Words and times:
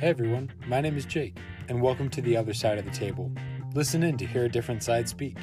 Hey 0.00 0.08
everyone, 0.08 0.50
my 0.66 0.80
name 0.80 0.96
is 0.96 1.04
Jake, 1.04 1.36
and 1.68 1.78
welcome 1.78 2.08
to 2.08 2.22
the 2.22 2.34
other 2.34 2.54
side 2.54 2.78
of 2.78 2.86
the 2.86 2.90
table. 2.90 3.30
Listen 3.74 4.02
in 4.02 4.16
to 4.16 4.24
hear 4.24 4.46
a 4.46 4.48
different 4.48 4.82
side 4.82 5.06
speak. 5.06 5.36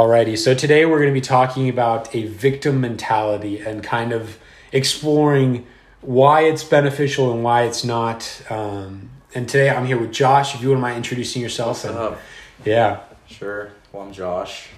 Alrighty, 0.00 0.38
so 0.38 0.54
today 0.54 0.86
we're 0.86 0.96
going 0.96 1.10
to 1.10 1.12
be 1.12 1.20
talking 1.20 1.68
about 1.68 2.14
a 2.14 2.24
victim 2.24 2.80
mentality 2.80 3.58
and 3.58 3.84
kind 3.84 4.14
of 4.14 4.38
exploring 4.72 5.66
why 6.00 6.44
it's 6.44 6.64
beneficial 6.64 7.30
and 7.30 7.44
why 7.44 7.64
it's 7.64 7.84
not. 7.84 8.40
Um, 8.48 9.10
and 9.34 9.46
today 9.46 9.68
I'm 9.68 9.84
here 9.84 10.00
with 10.00 10.10
Josh. 10.10 10.54
If 10.54 10.62
you 10.62 10.68
wouldn't 10.68 10.80
mind 10.80 10.96
introducing 10.96 11.42
yourself. 11.42 11.84
What's 11.84 11.84
and, 11.84 11.98
up? 11.98 12.18
Yeah. 12.64 13.00
Sure. 13.26 13.72
Well, 13.92 14.04
I'm 14.04 14.12
Josh. 14.14 14.68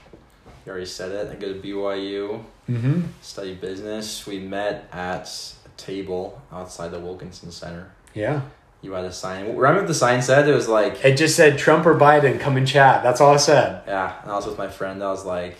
You 0.66 0.72
already 0.72 0.86
said 0.86 1.12
it. 1.12 1.30
I 1.30 1.36
go 1.36 1.52
to 1.52 1.60
BYU, 1.60 2.42
Mm-hmm. 2.68 3.02
study 3.20 3.54
business. 3.54 4.26
We 4.26 4.40
met 4.40 4.88
at 4.92 5.28
a 5.64 5.68
table 5.80 6.42
outside 6.50 6.88
the 6.88 6.98
Wilkinson 6.98 7.52
Center. 7.52 7.92
Yeah. 8.12 8.40
You 8.82 8.92
had 8.92 9.04
a 9.04 9.12
sign. 9.12 9.54
Remember 9.56 9.80
what 9.82 9.86
the 9.88 9.94
sign 9.94 10.20
said? 10.22 10.48
It 10.48 10.54
was 10.54 10.68
like, 10.68 11.04
It 11.04 11.16
just 11.16 11.36
said 11.36 11.56
Trump 11.56 11.86
or 11.86 11.94
Biden, 11.94 12.40
come 12.40 12.56
and 12.56 12.66
chat. 12.66 13.02
That's 13.04 13.20
all 13.20 13.34
it 13.34 13.38
said. 13.38 13.82
yeah. 13.86 14.20
And 14.22 14.30
I 14.32 14.34
was 14.34 14.46
with 14.46 14.58
my 14.58 14.68
friend. 14.68 15.02
I 15.04 15.10
was 15.10 15.24
like, 15.24 15.56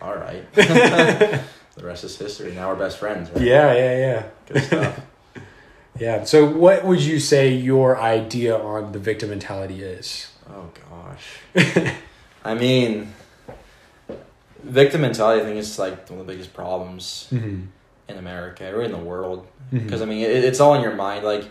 all 0.00 0.14
right. 0.16 0.50
the 0.54 1.42
rest 1.82 2.04
is 2.04 2.16
history. 2.16 2.52
Now 2.54 2.70
we're 2.70 2.76
best 2.76 2.96
friends. 2.98 3.28
Right? 3.30 3.42
Yeah, 3.42 3.74
yeah, 3.74 3.96
yeah. 3.98 4.22
Good 4.46 4.62
stuff. 4.64 5.00
Yeah. 5.98 6.24
So, 6.24 6.46
what 6.46 6.84
would 6.86 7.02
you 7.02 7.18
say 7.20 7.52
your 7.52 8.00
idea 8.00 8.56
on 8.56 8.92
the 8.92 8.98
victim 8.98 9.28
mentality 9.28 9.82
is? 9.82 10.28
Oh 10.48 10.70
gosh. 10.88 11.94
I 12.42 12.54
mean, 12.54 13.12
victim 14.62 15.02
mentality. 15.02 15.42
I 15.42 15.44
think 15.44 15.58
is 15.58 15.78
like 15.78 16.08
one 16.08 16.20
of 16.20 16.26
the 16.26 16.32
biggest 16.32 16.54
problems 16.54 17.28
Mm-hmm. 17.30 17.64
in 18.08 18.16
America, 18.16 18.72
or 18.74 18.82
in 18.82 18.92
the 18.92 18.98
world. 18.98 19.46
Because 19.70 20.00
I 20.00 20.06
mean 20.06 20.22
it, 20.22 20.44
it's 20.44 20.58
all 20.60 20.74
in 20.74 20.80
your 20.82 20.94
mind. 20.94 21.24
Like 21.24 21.44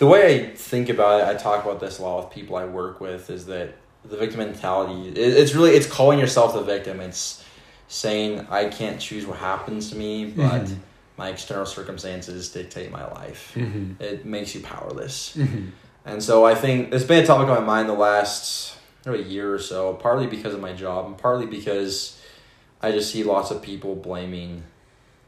the 0.00 0.06
way 0.06 0.50
I 0.50 0.54
think 0.54 0.88
about 0.88 1.20
it, 1.20 1.26
I 1.28 1.34
talk 1.38 1.62
about 1.64 1.78
this 1.78 1.98
a 1.98 2.02
lot 2.02 2.24
with 2.24 2.32
people 2.34 2.56
I 2.56 2.64
work 2.64 3.00
with. 3.00 3.28
Is 3.30 3.46
that 3.46 3.74
the 4.04 4.16
victim 4.16 4.38
mentality. 4.38 5.10
it's 5.10 5.54
really 5.54 5.72
it's 5.72 5.86
calling 5.86 6.18
yourself 6.18 6.54
the 6.54 6.62
victim. 6.62 7.00
It's 7.00 7.44
saying 7.88 8.46
I 8.50 8.64
can't 8.68 8.98
choose 8.98 9.26
what 9.26 9.36
happens 9.38 9.90
to 9.90 9.96
me, 9.96 10.24
but 10.24 10.62
Mhm. 10.64 10.76
my 11.18 11.28
external 11.28 11.66
circumstances 11.66 12.48
dictate 12.48 12.90
my 12.90 13.06
life. 13.12 13.52
Mm-hmm. 13.54 14.02
It 14.02 14.24
makes 14.24 14.54
you 14.54 14.62
powerless, 14.62 15.36
Mm-hmm. 15.36 15.66
and 16.06 16.22
so 16.22 16.46
I 16.46 16.54
think 16.54 16.94
it's 16.94 17.04
been 17.04 17.22
a 17.22 17.26
topic 17.26 17.48
on 17.50 17.60
my 17.60 17.66
mind 17.74 17.88
the 17.90 17.92
last 17.94 18.76
a 19.04 19.16
year 19.16 19.52
or 19.54 19.58
so. 19.58 19.92
Partly 19.94 20.26
because 20.26 20.54
of 20.54 20.60
my 20.60 20.72
job, 20.72 21.04
and 21.06 21.18
partly 21.18 21.46
because 21.46 22.18
I 22.82 22.92
just 22.92 23.10
see 23.12 23.22
lots 23.22 23.50
of 23.50 23.60
people 23.60 23.94
blaming 23.96 24.62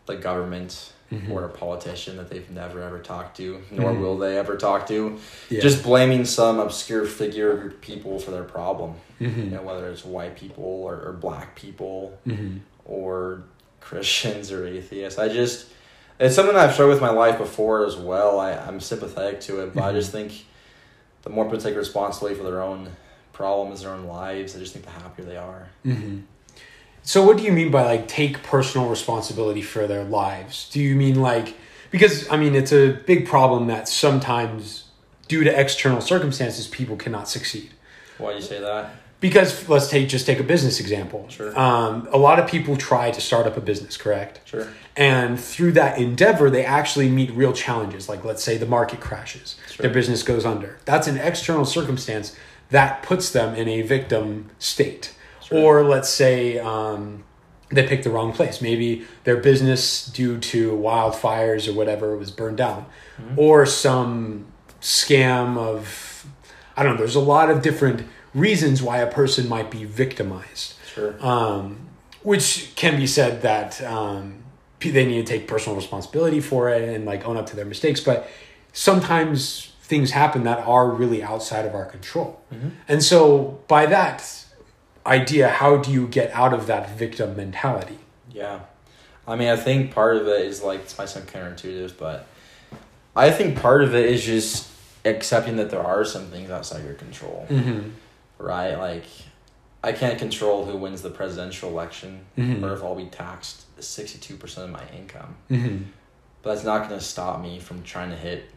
the 0.07 0.17
government 0.17 0.93
Mhm. 1.13 1.31
or 1.31 1.45
a 1.45 1.49
politician 1.49 2.17
that 2.17 2.31
they've 2.31 2.51
never 2.51 2.83
ever 2.83 2.99
talked 2.99 3.37
to, 3.37 3.61
nor 3.71 3.93
Mhm. 3.93 4.01
will 4.01 4.17
they 4.19 4.39
ever 4.39 4.57
talk 4.57 4.87
to. 4.89 5.19
Yeah. 5.51 5.61
Just 5.61 5.83
blaming 5.83 6.25
some 6.25 6.59
obscure 6.59 7.05
figure 7.05 7.71
people 7.83 8.19
for 8.19 8.31
their 8.31 8.45
problem. 8.45 8.95
Mm-hmm. 9.21 9.41
You 9.41 9.51
know, 9.51 9.63
whether 9.63 9.89
it's 9.91 10.05
white 10.05 10.37
people 10.37 10.65
or, 10.65 10.95
or 11.07 11.13
black 11.13 11.55
people 11.55 12.19
Mm-hmm. 12.27 12.59
or 12.87 13.43
Christians 13.81 14.51
or 14.51 14.67
atheists. 14.67 15.19
I 15.19 15.29
just 15.29 15.67
it's 16.21 16.35
something 16.37 16.55
that 16.55 16.69
I've 16.69 16.73
struggled 16.75 16.95
with 17.01 17.03
my 17.03 17.11
life 17.11 17.37
before 17.39 17.85
as 17.85 17.97
well. 17.97 18.39
I, 18.39 18.53
I'm 18.53 18.81
sympathetic 18.81 19.41
to 19.43 19.61
it, 19.61 19.75
but 19.75 19.83
I 19.83 19.91
Mhm. 19.93 19.97
just 19.97 20.13
think 20.13 20.45
the 21.23 21.31
more 21.31 21.45
people 21.47 21.59
take 21.59 21.77
responsibility 21.77 22.37
for 22.39 22.45
their 22.45 22.63
own 22.63 22.89
problems, 23.33 23.83
their 23.83 23.91
own 23.93 24.05
lives, 24.07 24.55
I 24.57 24.61
just 24.61 24.73
think 24.73 24.85
the 24.85 24.91
happier 24.93 25.25
they 25.25 25.37
are. 25.37 25.69
So, 27.03 27.25
what 27.27 27.37
do 27.37 27.43
you 27.43 27.53
mean 27.53 27.71
by 27.71 27.85
like 27.85 28.09
take 28.09 28.43
personal 28.43 28.89
responsibility 28.89 29.63
for 29.63 29.87
their 29.87 30.05
lives? 30.05 30.69
Do 30.71 30.81
you 30.81 30.95
mean 30.95 31.21
like 31.21 31.55
because 31.91 32.29
I 32.31 32.37
mean 32.37 32.55
it's 32.55 32.73
a 32.73 32.93
big 32.93 33.27
problem 33.27 33.67
that 33.69 33.89
sometimes 33.89 34.85
due 35.29 35.45
to 35.45 35.61
external 35.61 36.01
circumstances 36.01 36.67
people 36.67 36.97
cannot 36.97 37.29
succeed. 37.29 37.71
Why 38.19 38.31
do 38.31 38.37
you 38.37 38.43
say 38.43 38.61
that? 38.61 38.91
Because 39.21 39.69
let's 39.69 39.89
take 39.89 40.09
just 40.09 40.27
take 40.27 40.41
a 40.41 40.45
business 40.45 40.81
example. 40.81 41.27
Sure. 41.29 41.57
Um, 41.59 42.09
a 42.11 42.19
lot 42.19 42.41
of 42.41 42.49
people 42.49 42.77
try 42.77 43.11
to 43.13 43.21
start 43.21 43.47
up 43.47 43.57
a 43.57 43.61
business, 43.61 43.97
correct? 43.97 44.41
Sure. 44.45 44.69
And 44.97 45.39
through 45.41 45.73
that 45.73 45.99
endeavor, 45.99 46.51
they 46.51 46.65
actually 46.65 47.09
meet 47.09 47.31
real 47.31 47.53
challenges. 47.53 48.09
Like, 48.09 48.25
let's 48.25 48.43
say 48.43 48.59
the 48.59 48.67
market 48.67 49.01
crashes, 49.01 49.57
Sure. 49.71 49.85
their 49.85 49.95
business 49.95 50.23
goes 50.23 50.45
under. 50.45 50.79
That's 50.85 51.07
an 51.07 51.19
external 51.19 51.65
circumstance 51.65 52.37
that 52.71 53.03
puts 53.03 53.31
them 53.31 53.55
in 53.55 53.69
a 53.69 53.83
victim 53.83 54.51
state. 54.59 55.15
Or 55.55 55.83
let's 55.85 56.09
say 56.09 56.59
um, 56.59 57.25
they 57.71 57.87
picked 57.87 58.05
the 58.05 58.11
wrong 58.11 58.33
place. 58.33 58.61
Maybe 58.61 59.05
their 59.25 59.37
business, 59.37 60.07
due 60.07 60.39
to 60.39 60.73
wildfires 60.73 61.69
or 61.69 61.73
whatever, 61.75 62.17
was 62.17 62.31
burned 62.31 62.57
down. 62.59 62.87
Mm-hmm. 63.21 63.39
Or 63.39 63.67
some 63.67 64.47
scam 64.81 65.57
of, 65.57 66.27
I 66.77 66.83
don't 66.83 66.93
know, 66.95 66.99
there's 66.99 67.15
a 67.15 67.21
lot 67.21 67.51
of 67.51 67.63
different 67.63 68.07
reasons 68.35 68.83
why 68.83 68.99
a 68.99 69.11
person 69.11 69.49
might 69.49 69.71
be 69.71 69.85
victimized 69.85 70.75
Sure. 70.95 71.15
um, 71.25 71.89
which 72.23 72.73
can 72.77 72.97
be 72.97 73.07
said 73.07 73.43
that 73.43 73.83
um, 73.83 74.43
they 74.81 75.05
need 75.07 75.27
to 75.27 75.33
take 75.33 75.47
personal 75.47 75.77
responsibility 75.77 76.41
for 76.41 76.69
it 76.71 76.89
and 76.89 77.05
like 77.05 77.25
own 77.27 77.37
up 77.37 77.47
to 77.47 77.57
their 77.57 77.65
mistakes 77.67 78.01
but 78.01 78.29
sometimes 78.73 79.73
things 79.83 80.11
happen 80.13 80.45
that 80.45 80.59
are 80.67 80.89
really 80.91 81.23
outside 81.23 81.65
of 81.67 81.75
our 81.75 81.85
control 81.85 82.41
and 82.89 83.03
so 83.03 83.61
by 83.69 83.87
that 83.87 84.42
idea 85.07 85.49
how 85.49 85.77
do 85.77 85.91
you 85.91 86.07
get 86.07 86.31
out 86.33 86.53
of 86.55 86.67
that 86.67 86.91
victim 86.91 87.37
mentality 87.37 87.99
Yeah. 88.33 88.61
I 89.27 89.37
mean, 89.37 89.49
I 89.49 89.57
think 89.57 89.93
part 89.95 90.17
of 90.17 90.27
it 90.27 90.47
is 90.47 90.63
like, 90.63 90.81
it's 90.81 90.99
might 90.99 91.09
sound 91.09 91.29
counterintuitive, 91.29 91.97
but 91.97 92.27
I 93.15 93.31
think 93.31 93.61
part 93.61 93.85
of 93.85 93.95
it 93.95 94.07
is 94.07 94.25
just 94.25 94.69
accepting 95.05 95.57
that 95.57 95.71
there 95.71 95.83
are 95.83 96.05
some 96.05 96.27
things 96.27 96.51
outside 96.51 96.85
your 96.85 96.95
control, 96.95 97.47
mm-hmm. 97.49 97.91
right? 98.39 98.75
Like, 98.75 99.05
I 99.85 99.93
can't 99.93 100.19
control 100.19 100.65
who 100.65 100.77
wins 100.77 101.03
the 101.03 101.11
presidential 101.11 101.69
election 101.71 102.25
Mhm. 102.37 102.63
or 102.65 102.73
if 102.75 102.83
I'll 102.83 102.95
be 102.97 103.07
taxed 103.07 103.65
62% 103.79 104.59
of 104.65 104.71
my 104.71 104.83
income. 104.97 105.37
Mm-hmm. 105.51 105.85
But 106.43 106.55
that's 106.55 106.65
not 106.65 106.89
going 106.89 106.99
to 106.99 107.05
stop 107.05 107.41
me 107.41 107.61
from 107.61 107.83
trying 107.85 108.11
to 108.11 108.17
hit 108.17 108.51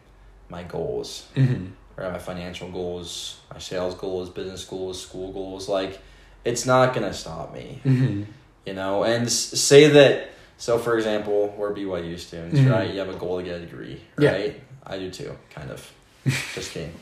my 0.49 0.63
goals, 0.63 1.27
Mm-hmm. 1.35 1.65
right? 1.95 2.11
My 2.11 2.19
financial 2.19 2.69
goals, 2.71 3.37
my 3.53 3.59
sales 3.59 3.93
goals, 3.95 4.29
business 4.29 4.65
goals, 4.65 4.99
school 5.01 5.31
goals. 5.31 5.69
Like, 5.69 5.99
it's 6.45 6.65
not 6.65 6.93
to 7.05 7.13
stop 7.13 7.53
me. 7.53 7.81
Mm-hmm. 7.83 8.23
you 8.65 8.73
know 8.73 9.03
and 9.03 9.25
s- 9.25 9.33
say 9.59 9.87
that 9.89 10.29
so 10.57 10.77
for 10.79 10.95
example 10.97 11.53
we're 11.57 11.73
byu 11.73 12.17
students 12.17 12.59
Mhm. 12.59 12.71
right 12.71 12.89
you 12.93 12.99
have 12.99 13.09
a 13.09 13.19
goal 13.23 13.37
to 13.39 13.43
get 13.43 13.55
a 13.61 13.65
degree 13.65 13.99
Yeah. 14.17 14.31
right 14.31 14.61
i 14.85 14.97
do 14.97 15.09
too 15.11 15.31
kind 15.53 15.69
of 15.71 15.79
just 16.55 16.71
kidding 16.71 16.93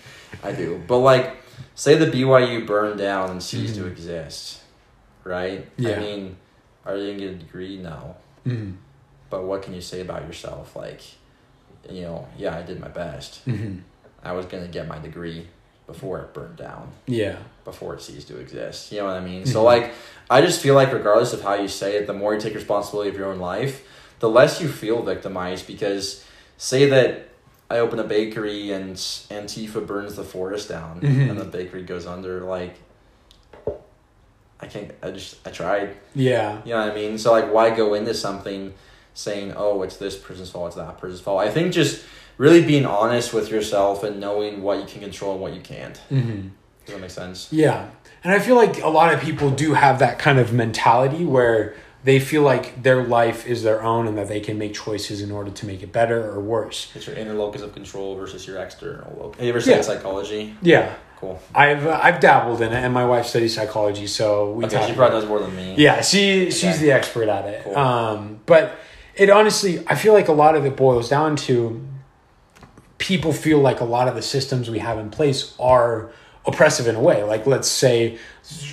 i 0.43 0.51
do 0.51 0.81
but 0.87 0.97
like 0.99 1.37
say 1.75 1.95
the 1.95 2.07
byu 2.07 2.66
burned 2.67 2.97
down 2.97 3.29
and 3.31 3.41
ceased 3.43 3.75
to 3.75 3.81
Mhm. 3.84 3.91
exist 3.91 4.59
right 5.23 5.67
Yeah. 5.78 5.96
i 5.97 5.99
mean 5.99 6.35
are 6.85 6.97
you 6.97 7.05
gonna 7.13 7.19
get 7.19 7.31
a 7.31 7.35
degree 7.46 7.78
no 7.78 8.16
Mm-hmm. 8.47 8.72
but 9.29 9.43
what 9.43 9.61
can 9.63 9.73
you 9.73 9.81
say 9.81 10.01
about 10.01 10.22
yourself 10.28 10.75
like 10.75 11.01
you 11.89 12.01
know 12.01 12.28
yeah 12.37 12.57
i 12.57 12.61
did 12.63 12.79
my 12.79 12.89
best 12.89 13.46
Mm-hmm. 13.47 13.79
i 14.23 14.31
was 14.34 14.46
gonna 14.47 14.67
get 14.78 14.87
my 14.87 14.99
degree 14.99 15.47
before 15.93 16.19
it 16.19 16.34
burned 16.34 16.57
down 16.57 16.91
yeah 17.05 17.37
before 17.66 17.93
it 17.93 18.01
ceased 18.01 18.28
to 18.28 18.37
exist. 18.40 18.91
You 18.91 18.99
know 18.99 19.05
what 19.05 19.16
I 19.16 19.22
mean? 19.22 19.45
So 19.45 19.61
Mhm. 19.61 19.66
like 19.66 19.91
I 20.29 20.41
just 20.41 20.59
feel 20.61 20.75
like 20.75 20.91
regardless 20.91 21.31
of 21.34 21.41
how 21.41 21.53
you 21.53 21.67
say 21.69 21.95
it, 21.97 22.07
the 22.07 22.13
more 22.13 22.34
you 22.34 22.41
take 22.41 22.55
responsibility 22.55 23.09
of 23.09 23.16
your 23.16 23.28
own 23.31 23.40
life, 23.40 23.87
the 24.19 24.29
less 24.29 24.59
you 24.61 24.67
feel 24.67 25.01
victimized 25.01 25.66
because 25.67 26.25
say 26.57 26.90
that 26.90 27.29
I 27.69 27.79
open 27.79 27.99
a 27.99 28.03
bakery 28.03 28.72
and 28.72 28.95
Antifa 28.95 29.85
burns 29.87 30.16
the 30.16 30.23
forest 30.23 30.67
down 30.69 30.99
Mhm. 31.01 31.29
and 31.29 31.40
the 31.40 31.45
bakery 31.45 31.84
goes 31.84 32.05
under 32.05 32.41
like 32.41 32.75
I 34.59 34.67
can't 34.67 34.91
I 35.01 35.11
just 35.11 35.35
I 35.46 35.51
tried. 35.51 35.96
yeah 36.16 36.59
You 36.66 36.73
know 36.73 36.79
what 36.85 36.91
I 36.91 36.96
mean? 36.96 37.17
So 37.17 37.31
like 37.31 37.51
why 37.53 37.69
go 37.69 37.93
into 37.93 38.13
something 38.13 38.73
saying, 39.13 39.53
"Oh, 39.55 39.84
it's 39.84 39.97
this 39.97 40.16
person's 40.17 40.49
fault, 40.49 40.67
it's 40.67 40.75
that 40.75 40.97
person's 40.97 41.22
fault." 41.22 41.39
I 41.41 41.49
think 41.51 41.72
just 41.73 42.03
really 42.38 42.64
being 42.64 42.85
honest 42.85 43.34
with 43.34 43.50
yourself 43.50 44.03
and 44.03 44.20
knowing 44.20 44.62
what 44.62 44.80
you 44.80 44.85
can 44.85 45.02
control 45.02 45.34
and 45.34 45.41
what 45.41 45.53
you 45.53 45.62
can't. 45.62 46.00
mm-hmm. 46.12 46.47
Does 46.85 46.96
that 46.96 47.00
make 47.02 47.12
sense? 47.12 47.47
Yeah. 47.52 47.90
And 48.24 48.34
I 48.34 48.40
feel 48.40 48.56
like 48.56 48.82
a 48.82 48.90
lot 48.90 49.14
of 49.14 49.22
people 49.22 49.50
do 49.52 49.74
have 49.74 50.00
that 50.00 50.20
kind 50.20 50.38
of 50.40 50.52
mentality 50.52 51.24
where 51.24 51.76
they 52.03 52.20
feel 52.20 52.41
like 52.41 52.84
their 52.84 53.02
life 53.03 53.47
is 53.47 53.64
their 53.64 53.82
own 53.82 54.08
and 54.08 54.18
that 54.18 54.28
they 54.28 54.41
can 54.41 54.58
make 54.58 54.74
choices 54.74 55.22
in 55.22 55.32
order 55.32 55.50
to 55.52 55.66
make 55.66 55.82
it 55.82 55.94
better 55.94 56.30
or 56.30 56.41
worse. 56.41 56.91
It's 56.96 57.08
your 57.08 57.16
inner 57.16 57.34
locus 57.34 57.62
of 57.62 57.74
control 57.74 58.16
versus 58.18 58.46
your 58.46 58.58
external 58.58 59.16
locus. 59.18 59.38
Have 59.38 59.46
you 59.46 59.50
ever 59.52 59.62
studied 59.62 59.78
Yeah. 59.78 59.82
psychology? 59.84 60.56
Yeah, 60.62 60.94
Cool. 61.22 61.41
I've 61.56 61.88
uh, 61.88 61.97
I've 62.03 62.20
dabbled 62.20 62.62
in 62.62 62.74
it, 62.74 62.84
and 62.84 62.94
my 62.94 63.06
wife 63.06 63.28
studies 63.28 63.56
psychology, 63.56 64.08
so 64.08 64.52
we 64.52 64.66
Okay, 64.66 64.85
she 64.88 64.94
probably 64.94 65.20
knows 65.20 65.30
more 65.30 65.40
than 65.40 65.56
me. 65.56 65.76
Yeah, 65.78 66.02
she 66.02 66.52
she's 66.52 66.76
Okay. 66.76 66.78
the 66.80 66.91
expert 66.91 67.30
at 67.30 67.46
it. 67.46 67.64
Cool. 67.64 67.78
Um, 67.78 68.40
but 68.46 68.76
it 69.16 69.30
honestly, 69.30 69.82
I 69.88 69.96
feel 69.96 70.12
like 70.12 70.28
a 70.28 70.34
lot 70.34 70.56
of 70.56 70.66
it 70.66 70.76
boils 70.76 71.08
down 71.08 71.38
to 71.47 71.82
people 72.97 73.34
feel 73.34 73.59
like 73.59 73.79
a 73.79 73.85
lot 73.85 74.07
of 74.07 74.16
the 74.16 74.22
systems 74.22 74.69
we 74.69 74.79
have 74.79 74.97
in 74.97 75.09
place 75.09 75.55
are 75.59 76.11
oppressive 76.45 76.87
in 76.87 76.95
a 76.95 77.01
way. 77.01 77.23
Like 77.23 77.45
let's 77.45 77.67
say, 77.67 78.17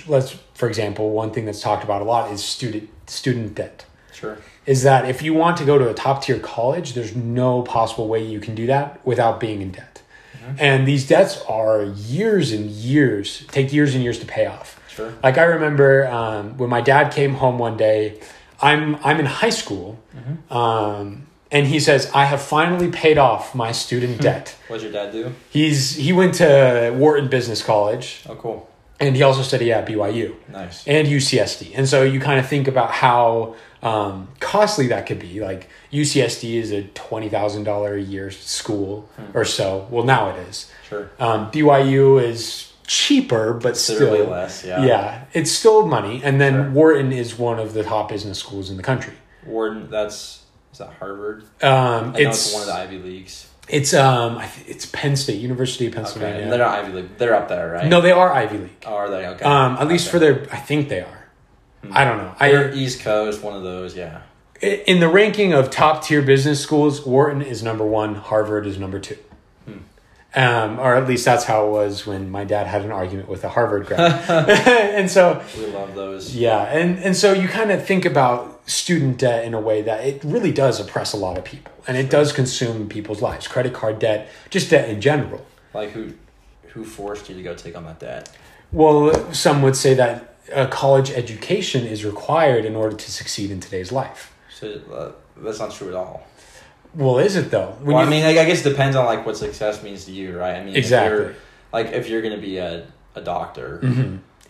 let's 0.07 0.37
for 0.53 0.67
example, 0.67 1.11
one 1.11 1.31
thing 1.31 1.45
that's 1.45 1.61
talked 1.61 1.83
about 1.83 2.01
a 2.01 2.05
lot 2.05 2.31
is 2.31 2.43
student 2.43 2.89
student 3.09 3.55
debt. 3.55 3.85
Sure. 4.13 4.37
Is 4.65 4.83
that 4.83 5.09
if 5.09 5.21
you 5.21 5.33
want 5.33 5.57
to 5.57 5.65
go 5.65 5.77
to 5.77 5.89
a 5.89 5.93
top 5.93 6.23
tier 6.23 6.37
college, 6.37 6.93
there's 6.93 7.15
no 7.15 7.63
possible 7.63 8.07
way 8.07 8.23
you 8.23 8.39
can 8.39 8.53
do 8.53 8.67
that 8.67 9.03
without 9.05 9.39
being 9.39 9.61
in 9.61 9.71
debt. 9.71 10.01
And 10.57 10.87
these 10.87 11.07
debts 11.07 11.41
are 11.47 11.83
years 11.83 12.51
and 12.51 12.69
years, 12.69 13.45
take 13.47 13.71
years 13.71 13.93
and 13.93 14.03
years 14.03 14.19
to 14.19 14.25
pay 14.25 14.47
off. 14.47 14.79
Sure. 14.89 15.13
Like 15.23 15.37
I 15.37 15.43
remember 15.43 16.07
um, 16.07 16.57
when 16.57 16.69
my 16.69 16.81
dad 16.81 17.11
came 17.13 17.35
home 17.35 17.57
one 17.57 17.77
day, 17.77 18.19
I'm 18.61 18.95
I'm 18.97 19.19
in 19.19 19.25
high 19.25 19.49
school, 19.49 19.99
um, 20.49 21.27
and 21.51 21.67
he 21.67 21.79
says 21.79 22.09
I 22.13 22.25
have 22.25 22.41
finally 22.41 22.89
paid 22.89 23.17
off 23.17 23.53
my 23.55 23.71
student 23.71 24.21
debt. 24.21 24.55
What 24.67 24.77
does 24.77 24.83
your 24.83 24.91
dad 24.91 25.11
do? 25.11 25.33
He's 25.49 25.95
he 25.95 26.13
went 26.13 26.35
to 26.35 26.93
Wharton 26.95 27.27
Business 27.29 27.61
College, 27.63 28.23
Oh, 28.29 28.35
cool. 28.35 28.69
and 28.99 29.15
he 29.15 29.23
also 29.23 29.41
studied 29.41 29.71
at 29.71 29.85
BYU 29.87 30.35
Nice. 30.49 30.87
and 30.87 31.07
UCSD. 31.07 31.73
And 31.75 31.87
so 31.87 32.03
you 32.03 32.19
kind 32.19 32.39
of 32.39 32.47
think 32.47 32.67
about 32.67 32.91
how 32.91 33.55
um, 33.83 34.27
costly 34.39 34.87
that 34.87 35.05
could 35.07 35.19
be. 35.19 35.39
Like 35.41 35.67
UCSD 35.91 36.53
is 36.55 36.71
a 36.71 36.83
twenty 36.93 37.29
thousand 37.29 37.63
dollar 37.63 37.95
a 37.95 38.01
year 38.01 38.29
school 38.31 39.09
or 39.33 39.43
so. 39.45 39.87
Well, 39.89 40.03
now 40.05 40.29
it 40.29 40.47
is. 40.47 40.71
Sure. 40.87 41.09
Um, 41.19 41.49
BYU 41.51 42.21
is 42.21 42.71
cheaper, 42.85 43.53
but 43.53 43.77
still 43.77 44.25
less. 44.25 44.63
Yeah. 44.65 44.85
yeah, 44.85 45.23
it's 45.33 45.49
still 45.51 45.85
money. 45.87 46.21
And 46.23 46.39
then 46.41 46.53
Sure. 46.53 46.69
Wharton 46.71 47.11
is 47.13 47.37
one 47.39 47.57
of 47.57 47.73
the 47.73 47.83
top 47.83 48.09
business 48.09 48.37
schools 48.39 48.69
in 48.69 48.75
the 48.77 48.83
country. 48.83 49.13
Wharton, 49.45 49.89
That's 49.89 50.40
that 50.81 50.93
Harvard? 50.99 51.43
Um, 51.63 52.15
it's 52.15 52.45
it's 52.47 52.53
one 52.53 52.61
of 52.63 52.67
the 52.67 52.75
Ivy 52.75 52.97
leagues. 52.99 53.47
it's 53.69 53.93
um 53.93 54.41
it's 54.67 54.85
Penn 54.85 55.15
State 55.15 55.39
University 55.41 55.87
of 55.87 55.93
Pennsylvania. 55.93 56.41
And 56.43 56.51
they're 56.51 56.59
not 56.59 56.77
Ivy 56.79 56.91
league. 56.93 57.17
They're 57.17 57.33
up 57.35 57.47
there, 57.47 57.71
right? 57.71 57.87
no, 57.87 58.01
they 58.01 58.11
are 58.11 58.31
Ivy 58.31 58.57
League. 58.57 58.83
Oh, 58.85 58.93
are 58.95 59.09
they? 59.09 59.25
Okay. 59.27 59.45
Um, 59.45 59.77
at 59.77 59.87
least 59.87 60.07
Okay. 60.07 60.11
for 60.11 60.19
their, 60.19 60.47
I 60.53 60.57
think 60.57 60.89
they 60.89 60.99
are. 61.01 61.27
I 61.91 62.03
don't 62.05 62.17
know. 62.17 62.35
They're 62.39 62.69
I 62.71 62.73
East 62.75 63.01
Coast, 63.01 63.41
one 63.41 63.55
of 63.55 63.63
those. 63.63 63.95
Yeah. 63.97 64.21
in 64.61 64.99
the 64.99 65.07
ranking 65.09 65.53
of 65.53 65.71
top 65.71 66.03
tier 66.03 66.21
business 66.21 66.61
schools, 66.61 67.05
Wharton 67.05 67.41
is 67.41 67.63
number 67.63 67.83
one. 67.85 68.13
Harvard 68.15 68.67
is 68.67 68.77
number 68.77 68.99
two. 68.99 69.17
Um, 70.33 70.79
or 70.79 70.95
at 70.95 71.09
least 71.09 71.25
that's 71.25 71.43
how 71.43 71.67
it 71.67 71.71
was 71.71 72.07
when 72.07 72.29
my 72.29 72.45
dad 72.45 72.65
had 72.65 72.83
an 72.83 72.91
argument 72.91 73.27
with 73.27 73.43
a 73.43 73.49
Harvard 73.49 73.85
grad. 73.85 74.29
and 74.67 75.09
so 75.09 75.43
We 75.57 75.67
love 75.67 75.93
those. 75.93 76.33
Yeah, 76.35 76.63
and 76.63 76.99
and 76.99 77.15
so 77.15 77.33
you 77.33 77.47
kind 77.49 77.71
of 77.71 77.85
think 77.85 78.05
about 78.05 78.61
student 78.69 79.17
debt 79.17 79.43
in 79.43 79.53
a 79.53 79.59
way 79.59 79.81
that 79.81 80.05
it 80.05 80.23
really 80.23 80.53
does 80.53 80.79
oppress 80.79 81.11
a 81.11 81.17
lot 81.17 81.37
of 81.37 81.43
people, 81.43 81.73
and 81.87 81.97
it 81.97 82.09
does 82.09 82.31
consume 82.31 82.87
people's 82.87 83.21
lives. 83.21 83.47
Credit 83.47 83.73
card 83.73 83.99
debt, 83.99 84.29
just 84.49 84.69
debt 84.69 84.89
in 84.89 85.01
general. 85.01 85.45
Like 85.73 85.89
who, 85.91 86.13
who 86.69 86.85
forced 86.85 87.29
you 87.29 87.35
to 87.35 87.43
go 87.43 87.53
take 87.53 87.75
on 87.75 87.85
that 87.85 87.99
debt? 87.99 88.29
Well, 88.71 89.33
some 89.33 89.61
would 89.63 89.75
say 89.75 89.93
that 89.95 90.35
a 90.53 90.67
college 90.67 91.11
education 91.11 91.85
is 91.85 92.05
required 92.05 92.65
in 92.65 92.75
order 92.75 92.95
to 92.95 93.11
succeed 93.11 93.51
in 93.51 93.59
today's 93.59 93.91
life. 93.91 94.33
So 94.49 94.79
uh, 94.93 95.11
that's 95.37 95.59
not 95.59 95.71
true 95.71 95.89
at 95.89 95.95
all. 95.95 96.25
Well, 96.95 97.19
is 97.19 97.35
it 97.35 97.51
though? 97.51 97.75
When 97.81 97.95
well, 97.95 98.05
I 98.05 98.09
mean, 98.09 98.23
like, 98.23 98.37
I 98.37 98.45
guess 98.45 98.65
it 98.65 98.69
depends 98.69 98.95
on 98.95 99.05
like 99.05 99.25
what 99.25 99.37
success 99.37 99.81
means 99.83 100.05
to 100.05 100.11
you, 100.11 100.37
right? 100.37 100.55
I 100.55 100.63
mean, 100.63 100.75
Exactly. 100.75 101.17
If 101.19 101.23
you're, 101.25 101.35
like 101.71 101.87
if 101.93 102.09
you're 102.09 102.21
gonna 102.21 102.37
be 102.37 102.57
a, 102.57 102.85
a 103.15 103.21
doctor, 103.21 103.79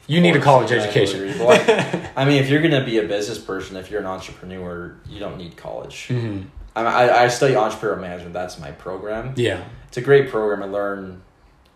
you 0.07 0.19
need 0.21 0.35
a 0.35 0.41
college 0.41 0.69
some 0.69 0.79
kind 0.79 0.89
of 0.89 0.95
education. 0.95 1.45
like, 1.45 2.11
I 2.17 2.25
mean, 2.25 2.41
if 2.41 2.49
you're 2.49 2.61
gonna 2.61 2.83
be 2.83 2.97
a 2.97 3.03
business 3.07 3.37
person, 3.37 3.77
if 3.77 3.91
you're 3.91 3.99
an 4.01 4.07
entrepreneur, 4.07 4.95
you 5.07 5.19
don't 5.19 5.37
need 5.37 5.55
college. 5.55 6.07
Mhm. 6.09 6.45
I, 6.75 6.83
mean, 6.83 6.91
I 6.91 7.23
I 7.23 7.27
study 7.27 7.53
entrepreneurial 7.53 8.01
management. 8.01 8.33
That's 8.33 8.57
my 8.59 8.71
program. 8.71 9.33
Yeah. 9.35 9.63
It's 9.87 9.97
a 9.97 10.01
great 10.01 10.29
program. 10.29 10.63
I 10.63 10.67
learn 10.67 11.21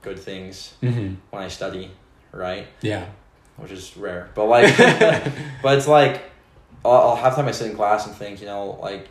good 0.02 0.18
things 0.20 0.74
hmm 0.82 1.16
when 1.32 1.44
I 1.44 1.48
study, 1.50 1.92
right? 2.32 2.66
Yeah. 2.82 3.06
which 3.58 3.72
is 3.72 3.96
rare. 3.98 4.30
But 4.36 4.46
like, 4.46 4.76
but 5.62 5.78
it's 5.78 5.88
like, 5.88 6.24
I'll, 6.84 6.92
I'll 6.92 7.16
half 7.16 7.34
the 7.36 7.42
time 7.42 7.50
I 7.50 7.52
sit 7.52 7.70
in 7.72 7.76
class 7.76 8.06
and 8.08 8.16
think, 8.16 8.40
you 8.42 8.48
know, 8.48 8.78
like, 8.82 9.10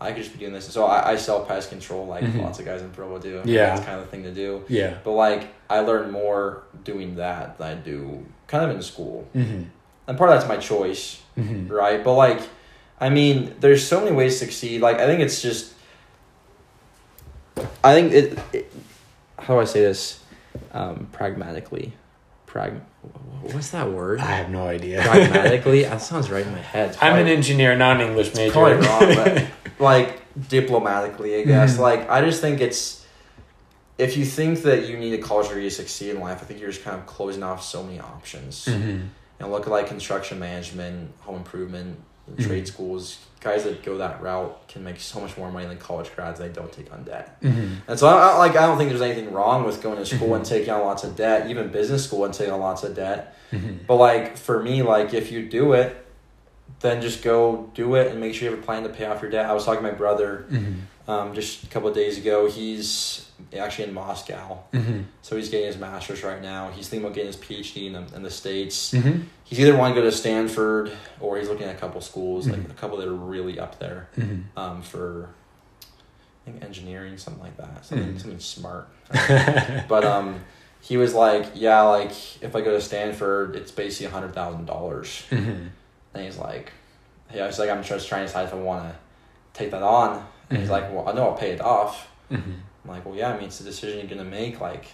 I 0.00 0.12
could 0.12 0.22
just 0.22 0.32
be 0.32 0.38
doing 0.38 0.52
this. 0.54 0.66
So 0.66 0.86
I, 0.86 1.10
I 1.12 1.16
sell 1.16 1.44
pest 1.44 1.68
control 1.68 2.06
like 2.06 2.24
Mhm. 2.24 2.40
lots 2.42 2.58
of 2.58 2.64
guys 2.64 2.80
in 2.82 2.90
Provo 2.90 3.18
do. 3.18 3.42
Yeah. 3.44 3.76
it's 3.76 3.84
kind 3.84 3.98
of 3.98 4.04
the 4.06 4.10
thing 4.10 4.22
to 4.22 4.32
do. 4.32 4.64
Yeah. 4.68 4.94
But 5.04 5.12
like, 5.12 5.48
I 5.68 5.80
learn 5.80 6.10
more 6.10 6.62
doing 6.84 7.16
that 7.16 7.58
than 7.58 7.66
I 7.68 7.74
do 7.74 8.24
kind 8.46 8.64
of 8.70 8.74
in 8.76 8.82
school, 8.82 9.28
hmm 9.32 9.62
and 10.08 10.18
part 10.18 10.30
of 10.30 10.36
that's 10.36 10.48
my 10.48 10.56
choice, 10.56 11.20
hmm 11.36 11.68
right? 11.68 12.02
But 12.02 12.14
like, 12.14 12.40
I 13.00 13.10
mean, 13.10 13.54
there's 13.60 13.86
so 13.86 14.00
many 14.00 14.16
ways 14.16 14.32
to 14.38 14.46
succeed. 14.46 14.80
Like, 14.80 14.98
I 14.98 15.06
think 15.06 15.20
it's 15.20 15.40
just, 15.42 15.72
I 17.84 17.94
think 17.94 18.12
it. 18.12 18.38
it 18.52 18.72
how 19.38 19.54
do 19.54 19.60
I 19.60 19.64
say 19.64 19.80
this? 19.82 20.22
Um, 20.72 21.08
pragmatically, 21.12 21.92
prag. 22.50 22.72
What's 23.42 23.70
that 23.70 23.90
word? 23.90 24.20
I 24.20 24.32
have 24.40 24.50
no 24.50 24.66
idea. 24.66 25.02
pragmatically 25.02 25.82
that 25.90 26.02
sounds 26.02 26.30
right 26.30 26.44
in 26.46 26.52
my 26.52 26.58
head 26.58 26.90
It's 26.90 26.98
I'm 27.02 27.16
an 27.16 27.26
engineer, 27.28 27.76
not 27.76 28.00
an 28.00 28.08
English 28.08 28.34
major. 28.34 28.52
probably 28.52 28.86
wrong 28.86 29.14
but 29.24 29.46
like 29.78 30.20
diplomatically 30.48 31.40
i 31.40 31.44
guess 31.44 31.76
Mhm. 31.76 31.80
like 31.88 32.08
i 32.10 32.20
just 32.28 32.40
think 32.40 32.60
it's 32.60 33.04
if 33.98 34.16
you 34.16 34.24
think 34.24 34.62
that 34.62 34.86
you 34.88 34.96
need 34.98 35.12
a 35.14 35.22
college 35.22 35.48
degree 35.48 35.64
to 35.64 35.70
succeed 35.70 36.10
in 36.14 36.20
life 36.20 36.38
i 36.42 36.44
think 36.44 36.60
you're 36.60 36.70
just 36.70 36.84
kind 36.84 36.96
of 36.98 37.06
closing 37.06 37.42
off 37.42 37.62
so 37.62 37.82
many 37.82 37.98
options 37.98 38.66
Mhm. 38.66 39.08
and 39.40 39.50
look 39.50 39.64
at 39.66 39.70
like 39.72 39.86
construction 39.88 40.38
management 40.38 41.12
home 41.20 41.36
improvement 41.36 41.98
Mhm. 42.36 42.46
trade 42.46 42.66
schools 42.68 43.18
guys 43.40 43.64
that 43.64 43.82
go 43.82 43.96
that 43.96 44.20
route 44.20 44.68
can 44.68 44.84
make 44.84 45.00
so 45.00 45.18
much 45.18 45.36
more 45.38 45.50
money 45.50 45.66
than 45.66 45.78
college 45.78 46.10
grads 46.14 46.38
they 46.38 46.48
don't 46.48 46.70
take 46.72 46.92
on 46.92 47.02
debt 47.04 47.40
Mhm. 47.42 47.76
and 47.88 47.98
so 47.98 48.06
I, 48.06 48.32
I 48.32 48.36
like 48.36 48.54
i 48.56 48.66
don't 48.66 48.76
think 48.76 48.90
there's 48.90 49.00
anything 49.00 49.32
wrong 49.32 49.64
with 49.64 49.80
going 49.82 49.96
to 49.96 50.04
school 50.04 50.28
Mhm. 50.30 50.36
and 50.36 50.44
taking 50.44 50.70
on 50.70 50.82
lots 50.82 51.04
of 51.04 51.16
debt 51.16 51.48
even 51.48 51.68
business 51.68 52.04
school 52.04 52.24
and 52.26 52.34
taking 52.34 52.52
on 52.52 52.60
lots 52.60 52.82
of 52.84 52.94
debt 52.94 53.34
Mhm. 53.52 53.78
but 53.86 53.96
like 53.96 54.36
for 54.36 54.62
me, 54.62 54.82
like 54.82 55.14
if 55.14 55.32
you 55.32 55.48
do 55.48 55.72
it, 55.72 55.96
then 56.80 57.00
just 57.02 57.22
go 57.24 57.68
do 57.74 57.94
it 57.96 58.10
and 58.10 58.20
make 58.20 58.32
sure 58.34 58.44
you 58.48 58.50
have 58.54 58.62
a 58.62 58.64
plan 58.64 58.82
to 58.84 58.88
pay 58.88 59.04
off 59.06 59.20
your 59.22 59.30
debt. 59.30 59.44
I 59.46 59.52
was 59.52 59.64
talking 59.64 59.82
to 59.82 59.90
my 59.90 59.94
brother 59.96 60.44
Mhm. 60.50 60.74
Um, 61.10 61.34
just 61.34 61.64
a 61.64 61.66
couple 61.66 61.88
of 61.88 61.94
days 61.94 62.16
ago. 62.18 62.48
He's 62.48 63.26
actually 63.56 63.88
in 63.88 63.94
Moscow, 63.94 64.58
Mhm. 64.72 65.04
so 65.22 65.36
he's 65.36 65.48
getting 65.48 65.66
his 65.66 65.76
master's 65.78 66.22
right 66.22 66.40
now. 66.40 66.70
He's 66.70 66.88
thinking 66.88 67.04
about 67.06 67.14
getting 67.14 67.32
his 67.32 67.36
PhD 67.36 67.86
in 67.86 67.92
the, 67.94 68.14
in 68.16 68.22
the 68.22 68.30
states. 68.30 68.92
Mhm. 68.92 69.24
He's 69.44 69.58
either 69.58 69.76
wanting 69.76 69.96
to 69.96 70.02
go 70.02 70.06
to 70.10 70.16
Stanford 70.16 70.92
or 71.20 71.36
he's 71.38 71.48
looking 71.48 71.66
at 71.66 71.74
a 71.74 71.78
couple 71.78 72.00
schools, 72.00 72.46
like 72.46 72.60
Mhm. 72.60 72.70
a 72.70 72.74
couple 72.74 72.98
that 72.98 73.08
are 73.08 73.12
really 73.14 73.58
up 73.58 73.78
there 73.80 74.08
Mhm. 74.18 74.44
um, 74.56 74.82
for. 74.82 75.30
I 76.46 76.50
think 76.52 76.64
engineering, 76.64 77.18
something 77.18 77.42
like 77.42 77.56
that, 77.58 77.84
something 77.84 78.14
Mhm. 78.14 78.20
something 78.20 78.40
smart. 78.40 78.88
But 79.88 80.04
um, 80.04 80.40
he 80.80 80.96
was 80.96 81.12
like, 81.12 81.46
"Yeah, 81.54 81.82
like 81.82 82.12
if 82.42 82.56
I 82.56 82.60
go 82.62 82.70
to 82.72 82.80
Stanford, 82.80 83.56
it's 83.56 83.70
basically 83.70 84.06
a 84.06 84.10
hundred 84.10 84.32
thousand 84.34 84.64
dollars." 84.66 85.22
Mhm. 85.30 85.68
And 86.14 86.24
he's 86.24 86.38
like, 86.38 86.72
"Yeah." 87.34 87.46
He's 87.46 87.58
like, 87.58 87.68
"I'm 87.68 87.82
just 87.82 88.08
trying 88.08 88.22
to 88.22 88.26
decide 88.26 88.44
if 88.46 88.54
I 88.54 88.56
want 88.56 88.84
to 88.88 88.94
take 89.52 89.70
that 89.72 89.82
on." 89.82 90.24
And 90.50 90.58
he's 90.58 90.70
like, 90.70 90.92
"Well, 90.92 91.08
I 91.08 91.12
know 91.12 91.28
I'll 91.28 91.36
pay 91.36 91.52
it 91.52 91.60
off." 91.60 92.08
Mhm. 92.30 92.42
I'm 92.84 92.90
like, 92.90 93.04
"Well, 93.06 93.14
yeah. 93.14 93.32
I 93.32 93.36
mean, 93.36 93.46
it's 93.46 93.60
a 93.60 93.64
decision 93.64 93.98
you're 94.00 94.08
gonna 94.08 94.28
make. 94.28 94.60
Like, 94.60 94.86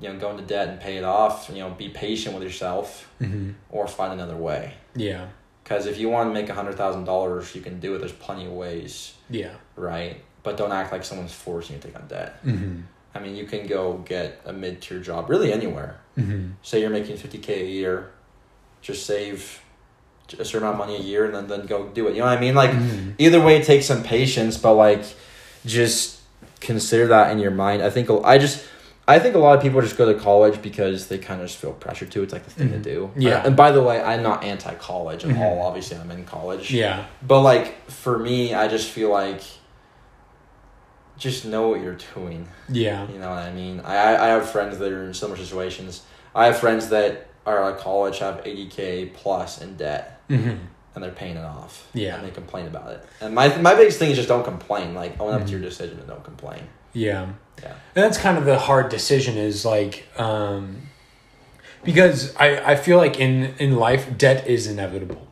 you 0.00 0.08
know, 0.12 0.18
go 0.18 0.30
into 0.30 0.42
debt 0.42 0.68
and 0.68 0.80
pay 0.80 0.96
it 0.96 1.04
off. 1.04 1.48
You 1.52 1.58
know, 1.60 1.70
be 1.70 1.88
patient 1.90 2.34
with 2.34 2.42
yourself, 2.42 3.08
Mhm. 3.20 3.54
or 3.70 3.86
find 3.86 4.12
another 4.12 4.36
way. 4.36 4.74
Yeah. 4.96 5.26
Because 5.62 5.86
if 5.86 5.98
you 5.98 6.08
want 6.08 6.28
to 6.30 6.34
make 6.34 6.48
a 6.48 6.54
hundred 6.54 6.74
thousand 6.76 7.04
dollars, 7.04 7.54
you 7.54 7.60
can 7.60 7.78
do 7.80 7.94
it. 7.94 7.98
There's 7.98 8.12
plenty 8.12 8.46
of 8.46 8.52
ways, 8.52 9.14
Yeah. 9.30 9.50
right? 9.76 10.20
But 10.42 10.56
don't 10.56 10.72
act 10.72 10.90
like 10.90 11.04
someone's 11.04 11.32
forcing 11.32 11.76
you 11.76 11.82
to 11.82 11.88
take 11.88 11.96
on 11.96 12.08
debt. 12.08 12.44
Mhm. 12.44 12.82
I 13.14 13.20
mean, 13.20 13.36
you 13.36 13.44
can 13.44 13.66
go 13.68 13.98
get 13.98 14.40
a 14.44 14.52
mid 14.52 14.80
tier 14.80 14.98
job, 14.98 15.28
really 15.30 15.52
anywhere. 15.52 15.98
Mhm. 16.18 16.52
say 16.62 16.80
you're 16.80 16.90
making 16.90 17.16
50k 17.16 17.62
a 17.62 17.66
year 17.66 18.10
just 18.82 19.06
save 19.06 19.61
a 20.38 20.44
certain 20.44 20.66
amount 20.66 20.80
of 20.80 20.86
money 20.88 20.96
a 20.96 21.02
year 21.02 21.24
and 21.26 21.34
then, 21.34 21.46
then 21.46 21.66
go 21.66 21.86
do 21.88 22.06
it 22.08 22.14
you 22.14 22.20
know 22.20 22.26
what 22.26 22.38
i 22.38 22.40
mean 22.40 22.54
like 22.54 22.70
Mhm. 22.70 23.14
either 23.18 23.40
way 23.40 23.56
it 23.56 23.64
takes 23.66 23.84
some 23.86 24.02
patience 24.02 24.56
but 24.56 24.74
like 24.74 25.02
just 25.66 26.20
consider 26.60 27.06
that 27.08 27.30
in 27.32 27.38
your 27.38 27.50
mind 27.50 27.82
i 27.82 27.90
think 27.90 28.08
i 28.24 28.38
just 28.38 28.64
i 29.06 29.18
think 29.18 29.34
a 29.34 29.38
lot 29.38 29.56
of 29.56 29.62
people 29.62 29.80
just 29.82 29.96
go 29.98 30.10
to 30.10 30.18
college 30.18 30.62
because 30.62 31.08
they 31.08 31.18
kind 31.18 31.40
of 31.42 31.48
just 31.48 31.58
feel 31.60 31.72
pressure 31.72 32.06
to 32.06 32.22
it's 32.22 32.32
like 32.32 32.44
the 32.44 32.50
thing 32.50 32.68
Mhm. 32.70 32.82
to 32.82 32.90
do 32.94 33.10
Yeah. 33.16 33.42
and 33.44 33.54
by 33.56 33.72
the 33.72 33.82
way 33.82 34.00
i'm 34.00 34.22
not 34.22 34.42
anti-college 34.42 35.24
at 35.24 35.30
Mhm. 35.32 35.40
all 35.40 35.62
obviously 35.66 35.98
i'm 35.98 36.10
in 36.10 36.24
college 36.24 36.70
Yeah. 36.72 37.04
but 37.20 37.40
like 37.40 37.90
for 37.90 38.18
me 38.18 38.54
i 38.54 38.68
just 38.68 38.88
feel 38.88 39.10
like 39.10 39.42
just 41.18 41.44
know 41.44 41.68
what 41.68 41.80
you're 41.82 41.98
doing 42.14 42.48
Yeah. 42.68 43.06
you 43.12 43.18
know 43.18 43.30
what 43.30 43.40
I 43.40 43.52
mean? 43.52 43.80
I 43.84 44.16
I 44.16 44.28
have 44.28 44.48
friends 44.50 44.78
that 44.78 44.90
are 44.90 45.04
in 45.04 45.14
similar 45.14 45.36
situations. 45.36 46.02
I 46.34 46.46
have 46.46 46.58
friends 46.58 46.88
that 46.88 47.28
are 47.46 47.70
at 47.72 47.78
college 47.78 48.18
have 48.20 48.42
80k 48.44 49.12
plus 49.14 49.60
in 49.60 49.76
debt, 49.76 50.20
Mhm. 50.30 50.58
and 50.94 51.02
they're 51.04 51.10
paying 51.10 51.36
it 51.36 51.44
off. 51.44 51.88
Yeah. 51.94 52.16
And 52.16 52.24
they 52.26 52.30
complain 52.30 52.66
about 52.66 52.90
it. 52.92 53.04
And 53.20 53.34
my 53.34 53.56
my 53.58 53.74
biggest 53.74 53.98
thing 53.98 54.10
is 54.10 54.16
just 54.16 54.28
don't 54.28 54.44
complain. 54.44 54.94
Like 54.94 55.20
own 55.20 55.34
up 55.34 55.42
Mhm. 55.42 55.46
to 55.46 55.50
your 55.52 55.60
decision 55.60 55.98
and 55.98 56.06
don't 56.08 56.24
complain. 56.24 56.62
Yeah. 56.92 57.26
Yeah. 57.62 57.68
And 57.94 58.04
that's 58.04 58.18
kind 58.18 58.38
of 58.38 58.44
the 58.44 58.58
hard 58.58 58.88
decision 58.90 59.36
is 59.36 59.64
like 59.64 60.06
um 60.18 60.88
because 61.84 62.34
I, 62.36 62.72
I 62.72 62.76
feel 62.76 62.96
like 62.96 63.18
in, 63.18 63.54
in 63.58 63.76
life 63.76 64.16
debt 64.16 64.46
is 64.46 64.66
inevitable. 64.66 65.26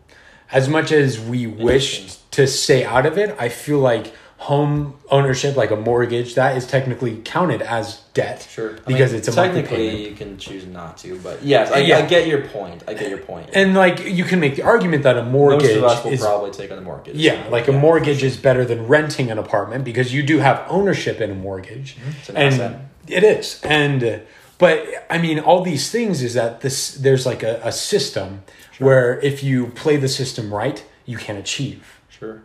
As 0.50 0.69
much 0.69 0.90
as 0.90 1.21
we 1.21 1.47
wish 1.47 2.17
to 2.33 2.47
stay 2.49 2.85
out 2.85 3.07
of 3.07 3.17
it, 3.19 3.37
I 3.38 3.49
feel 3.49 3.79
like 3.79 4.12
home 4.45 4.95
ownership, 5.11 5.55
like 5.55 5.71
a 5.71 5.77
mortgage, 5.77 6.35
that 6.35 6.57
is 6.57 6.67
technically 6.67 7.21
counted 7.25 7.61
as 7.61 8.01
debt. 8.15 8.47
Sure. 8.51 8.71
I 8.73 8.81
Because 8.87 9.11
mean, 9.13 9.19
it's 9.19 9.29
a 9.29 9.33
monthly 9.37 9.61
technically 9.63 9.91
payment. 9.91 10.09
you 10.11 10.15
can 10.17 10.39
choose 10.39 10.67
not 10.67 10.97
to, 10.99 11.19
but 11.19 11.43
yes, 11.43 11.71
I, 11.71 11.81
Yeah. 11.81 11.99
I 11.99 12.07
get 12.07 12.27
your 12.27 12.41
point. 12.47 12.83
I 12.89 12.95
get 12.95 13.11
your 13.11 13.19
point. 13.19 13.51
And 13.53 13.75
like 13.75 14.03
you 14.07 14.25
can 14.25 14.41
make 14.41 14.57
the 14.57 14.63
argument 14.63 15.03
that 15.03 15.19
a 15.19 15.23
mortgage 15.25 15.69
most 15.69 15.77
of 15.77 15.85
us 15.85 16.05
will 16.05 16.13
is 16.13 16.21
probably 16.23 16.51
take 16.53 16.73
on 16.73 16.79
a 16.79 16.81
mortgage. 16.81 17.17
yeah, 17.17 17.47
like 17.51 17.69
a 17.69 17.73
mortgage 17.73 18.23
is 18.23 18.39
better 18.39 18.65
than 18.65 18.87
renting 18.87 19.31
an 19.31 19.37
apartment 19.37 19.85
because 19.85 20.15
you 20.15 20.23
do 20.23 20.39
have 20.39 20.65
ownership 20.69 21.21
in 21.21 21.31
a 21.31 21.35
mortgage. 21.35 21.97
Mm-hmm. 21.97 22.11
It's 22.19 22.29
an 22.31 22.37
and 22.37 22.55
asset. 22.55 22.81
it 23.09 23.25
is 23.25 23.61
and 23.63 24.23
but 24.57 24.87
i 25.11 25.17
mean 25.19 25.39
all 25.39 25.63
these 25.63 25.91
things 25.91 26.23
is 26.23 26.33
that 26.35 26.61
this 26.63 26.95
there's 26.95 27.25
like 27.27 27.43
a, 27.43 27.61
a 27.65 27.73
system 27.73 28.43
where 28.79 29.19
if 29.21 29.43
you 29.43 29.67
play 29.69 29.97
the 29.99 30.09
system 30.09 30.53
right 30.55 30.85
you 31.05 31.17
can 31.19 31.37
achieve 31.37 31.83
Sure. 32.09 32.41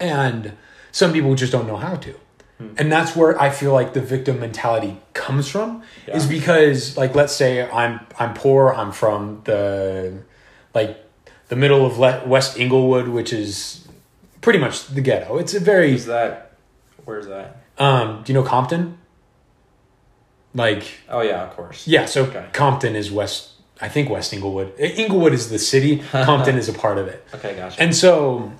and 0.00 0.52
some 0.98 1.10
people 1.12 1.32
just 1.42 1.52
don't 1.54 1.66
know 1.72 1.76
how 1.88 1.94
to 2.06 2.12
and 2.80 2.86
that's 2.94 3.12
where 3.18 3.32
i 3.46 3.48
feel 3.60 3.72
like 3.78 3.90
the 3.98 4.00
victim 4.14 4.36
mentality 4.46 4.92
comes 5.22 5.46
from 5.54 5.70
is 6.18 6.26
because 6.26 6.78
like 7.00 7.12
let's 7.20 7.34
say 7.42 7.50
i'm 7.70 7.94
i'm 8.22 8.32
poor 8.34 8.62
i'm 8.78 8.90
from 9.00 9.40
the 9.50 9.62
like 10.78 10.92
the 11.52 11.56
middle 11.62 11.82
of 11.88 11.92
Le- 12.04 12.22
west 12.34 12.58
inglewood 12.58 13.06
which 13.16 13.32
is 13.42 13.86
pretty 14.40 14.58
much 14.58 14.76
the 14.96 15.00
ghetto 15.08 15.38
it's 15.42 15.54
a 15.54 15.60
very 15.72 15.92
Is 15.94 16.06
that 16.06 16.30
where's 17.06 17.26
that? 17.34 17.48
um 17.86 18.06
do 18.24 18.32
you 18.32 18.36
know 18.38 18.46
compton 18.56 18.98
like 20.54 20.84
Oh 21.08 21.20
yeah, 21.20 21.42
of 21.46 21.50
course. 21.56 21.86
Yeah, 21.86 22.06
so 22.06 22.24
Okay. 22.24 22.46
Compton 22.52 22.96
is 22.96 23.10
West. 23.12 23.50
I 23.80 23.88
think 23.88 24.08
West 24.10 24.32
Inglewood. 24.32 24.72
Inglewood 24.78 25.32
is 25.34 25.50
the 25.50 25.58
city. 25.58 25.98
Compton 26.10 26.56
is 26.56 26.68
a 26.68 26.72
part 26.72 26.98
of 26.98 27.06
it, 27.06 27.24
Okay, 27.34 27.54
gotcha. 27.54 27.80
and 27.80 27.94
so 27.94 28.50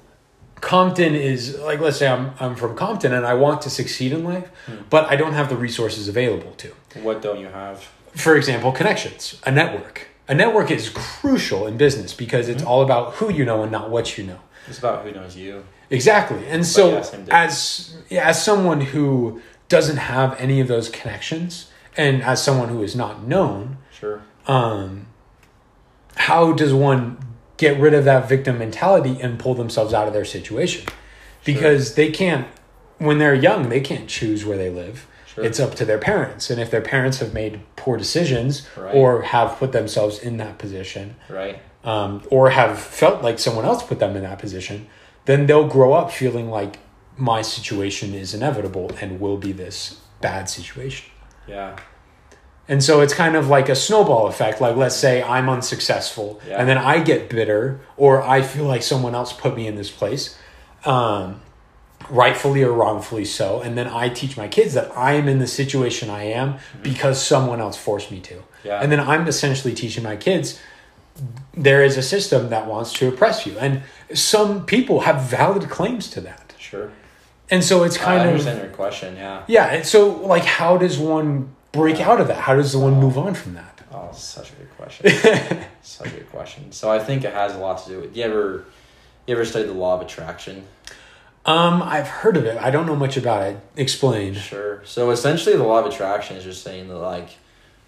Compton 0.61 1.15
is 1.15 1.59
like 1.61 1.81
let's 1.81 1.99
say 1.99 2.09
I'm 2.09 2.33
I'm 2.41 2.55
from 2.57 2.75
Compton 2.77 3.13
and 3.13 3.25
I 3.27 3.35
want 3.35 3.63
to 3.63 3.71
succeed 3.71 4.13
in 4.13 4.25
life, 4.25 4.49
Hmm. 4.67 4.83
but 4.91 5.05
I 5.11 5.17
don't 5.17 5.33
have 5.35 5.49
the 5.49 5.57
resources 5.57 6.09
available 6.09 6.53
to. 6.59 6.73
what 7.03 7.23
don't 7.23 7.39
you 7.41 7.47
have? 7.49 7.87
For 8.15 8.37
example, 8.37 8.73
connections, 8.73 9.41
a 9.45 9.51
network. 9.53 10.09
A 10.27 10.35
network 10.35 10.71
is 10.71 10.91
crucial 10.91 11.67
in 11.67 11.77
business 11.77 12.13
because 12.13 12.47
Hmm. 12.47 12.53
it's 12.53 12.63
all 12.63 12.83
about 12.83 13.15
who 13.15 13.31
you 13.33 13.45
know 13.45 13.63
and 13.63 13.71
not 13.73 13.91
what 13.91 14.19
you 14.19 14.25
know. 14.25 14.41
It's 14.69 14.79
about 14.79 15.05
who 15.05 15.13
knows 15.13 15.37
you. 15.37 15.65
Exactly. 15.91 16.47
And 16.49 16.67
so 16.67 16.91
yeah, 16.99 17.05
as 17.45 17.95
as 18.11 18.43
someone 18.45 18.81
who 18.81 19.41
doesn't 19.69 19.99
have 19.99 20.35
any 20.41 20.61
of 20.61 20.69
those 20.69 20.89
connections 20.91 21.69
and 21.97 22.23
as 22.23 22.43
someone 22.43 22.69
who 22.69 22.83
is 22.83 22.95
not 22.97 23.23
known, 23.23 23.77
Sure. 23.91 24.21
um, 24.47 25.07
how 26.17 26.53
does 26.53 26.73
one 26.75 27.17
get 27.59 27.79
rid 27.79 27.93
of 27.93 28.05
that 28.07 28.29
victim 28.29 28.59
mentality 28.59 29.21
and 29.21 29.39
pull 29.39 29.55
themselves 29.55 29.93
out 29.93 30.07
of 30.09 30.15
their 30.15 30.25
situation? 30.25 30.87
Because 31.45 31.95
they 31.95 32.11
can't, 32.11 32.47
when 32.99 33.19
they're 33.19 33.35
young, 33.35 33.69
they 33.69 33.81
can't 33.81 34.09
choose 34.09 34.45
where 34.45 34.57
they 34.57 34.71
live. 34.71 35.07
Sure. 35.35 35.45
It's 35.45 35.61
up 35.61 35.75
to 35.77 35.85
their 35.85 35.99
parents. 35.99 36.51
And 36.51 36.61
if 36.61 36.71
their 36.71 36.81
parents 36.81 37.19
have 37.19 37.33
made 37.35 37.61
poor 37.77 37.97
decisions 37.97 38.67
Right. 38.77 38.95
or 38.95 39.23
have 39.23 39.57
put 39.59 39.73
themselves 39.73 40.19
in 40.19 40.39
that 40.39 40.59
position, 40.59 41.17
Right. 41.29 41.61
um, 41.85 42.23
or 42.31 42.51
have 42.51 42.79
felt 42.79 43.23
like 43.23 43.39
someone 43.39 43.65
else 43.65 43.83
put 43.83 43.99
them 43.99 44.17
in 44.17 44.23
that 44.23 44.39
position, 44.39 44.87
then 45.27 45.47
they'll 45.47 45.69
grow 45.69 45.93
up 45.93 46.11
feeling 46.11 46.51
like 46.51 46.79
my 47.17 47.43
situation 47.43 48.15
is 48.15 48.33
inevitable 48.35 48.91
and 49.01 49.21
will 49.21 49.37
be 49.37 49.53
this 49.53 50.01
bad 50.21 50.49
situation. 50.49 51.07
Yeah. 51.47 51.77
And 52.69 52.85
so 52.85 53.01
it's 53.01 53.15
kind 53.15 53.35
of 53.35 53.49
like 53.49 53.69
a 53.71 53.75
snowball 53.75 54.27
effect. 54.27 54.61
Like, 54.61 54.77
let's 54.77 54.95
say 54.97 55.23
I'm 55.23 55.49
unsuccessful 55.49 56.41
Yeah. 56.47 56.59
and 56.61 56.69
then 56.69 56.77
I 56.79 57.01
get 57.01 57.31
bitter 57.31 57.81
or 57.97 58.21
I 58.23 58.43
feel 58.43 58.65
like 58.65 58.83
someone 58.83 59.15
else 59.15 59.33
put 59.33 59.57
me 59.57 59.67
in 59.67 59.77
this 59.77 59.91
place, 59.91 60.37
um, 60.85 61.41
rightfully 62.11 62.63
or 62.63 62.73
wrongfully 62.73 63.25
so. 63.25 63.61
And 63.61 63.77
then 63.77 63.87
I 63.89 64.09
teach 64.11 64.37
my 64.37 64.49
kids 64.49 64.75
that 64.75 64.95
I 64.97 65.15
am 65.15 65.29
in 65.29 65.39
the 65.39 65.47
situation 65.47 66.11
I 66.11 66.25
am 66.25 66.57
because 66.83 67.21
someone 67.23 67.61
else 67.61 67.77
forced 67.77 68.11
me 68.11 68.21
to. 68.21 68.43
Yeah. 68.65 68.81
And 68.83 68.93
then 68.93 69.01
I'm 69.01 69.27
essentially 69.29 69.75
teaching 69.75 70.03
my 70.05 70.17
kids 70.17 70.59
there 71.53 71.83
is 71.83 71.97
a 71.97 72.03
system 72.03 72.49
that 72.51 72.67
wants 72.67 72.93
to 72.93 73.09
oppress 73.09 73.45
you. 73.45 73.59
And 73.59 73.83
some 74.15 74.65
people 74.65 75.01
have 75.01 75.23
valid 75.23 75.69
claims 75.69 76.09
to 76.11 76.21
that. 76.21 76.55
Sure. 76.59 76.93
And 77.51 77.65
so 77.65 77.83
it's 77.83 77.97
I 77.97 78.05
kind 78.05 78.21
of. 78.23 78.27
understand 78.29 78.59
your 78.61 78.71
question. 78.71 79.17
Yeah. 79.17 79.43
Yeah. 79.49 79.65
And 79.67 79.85
so, 79.87 80.09
like, 80.09 80.45
how 80.45 80.77
does 80.77 80.97
one 80.99 81.55
break 81.73 82.01
out 82.01 82.21
of 82.21 82.29
that? 82.29 82.39
How 82.43 82.57
does 82.57 82.73
the 82.73 82.79
one 82.79 82.95
move 82.95 83.19
on 83.19 83.35
from 83.35 83.55
that? 83.55 83.81
Oh, 83.93 84.11
such 84.13 84.53
a 84.53 84.55
good 84.55 84.77
question. 84.77 85.65
such 85.83 86.09
a 86.09 86.11
good 86.11 86.31
question. 86.31 86.73
So 86.73 86.91
I 86.91 86.99
think 86.99 87.25
it 87.25 87.33
has 87.33 87.55
a 87.55 87.59
lot 87.59 87.83
to 87.85 87.89
do 87.89 88.01
with. 88.01 88.15
Do 88.15 88.21
you 88.21 88.27
ever, 88.27 88.65
you 89.27 89.35
ever 89.35 89.45
studied 89.45 89.69
the 89.69 89.75
law 89.75 89.95
of 89.95 90.03
attraction? 90.03 90.67
Um, 91.47 91.83
I've 91.83 92.09
heard 92.09 92.37
of 92.37 92.45
it. 92.45 92.59
I 92.61 92.71
don't 92.71 92.87
know 92.87 92.97
much 92.97 93.17
about 93.17 93.43
it. 93.45 93.59
Explain. 93.77 94.35
Sure. 94.35 94.83
So 94.85 95.11
essentially, 95.11 95.57
the 95.57 95.65
law 95.65 95.81
of 95.81 95.87
attraction 95.87 96.37
is 96.37 96.45
just 96.45 96.63
saying 96.63 96.89
that 96.89 96.97
like, 96.97 97.31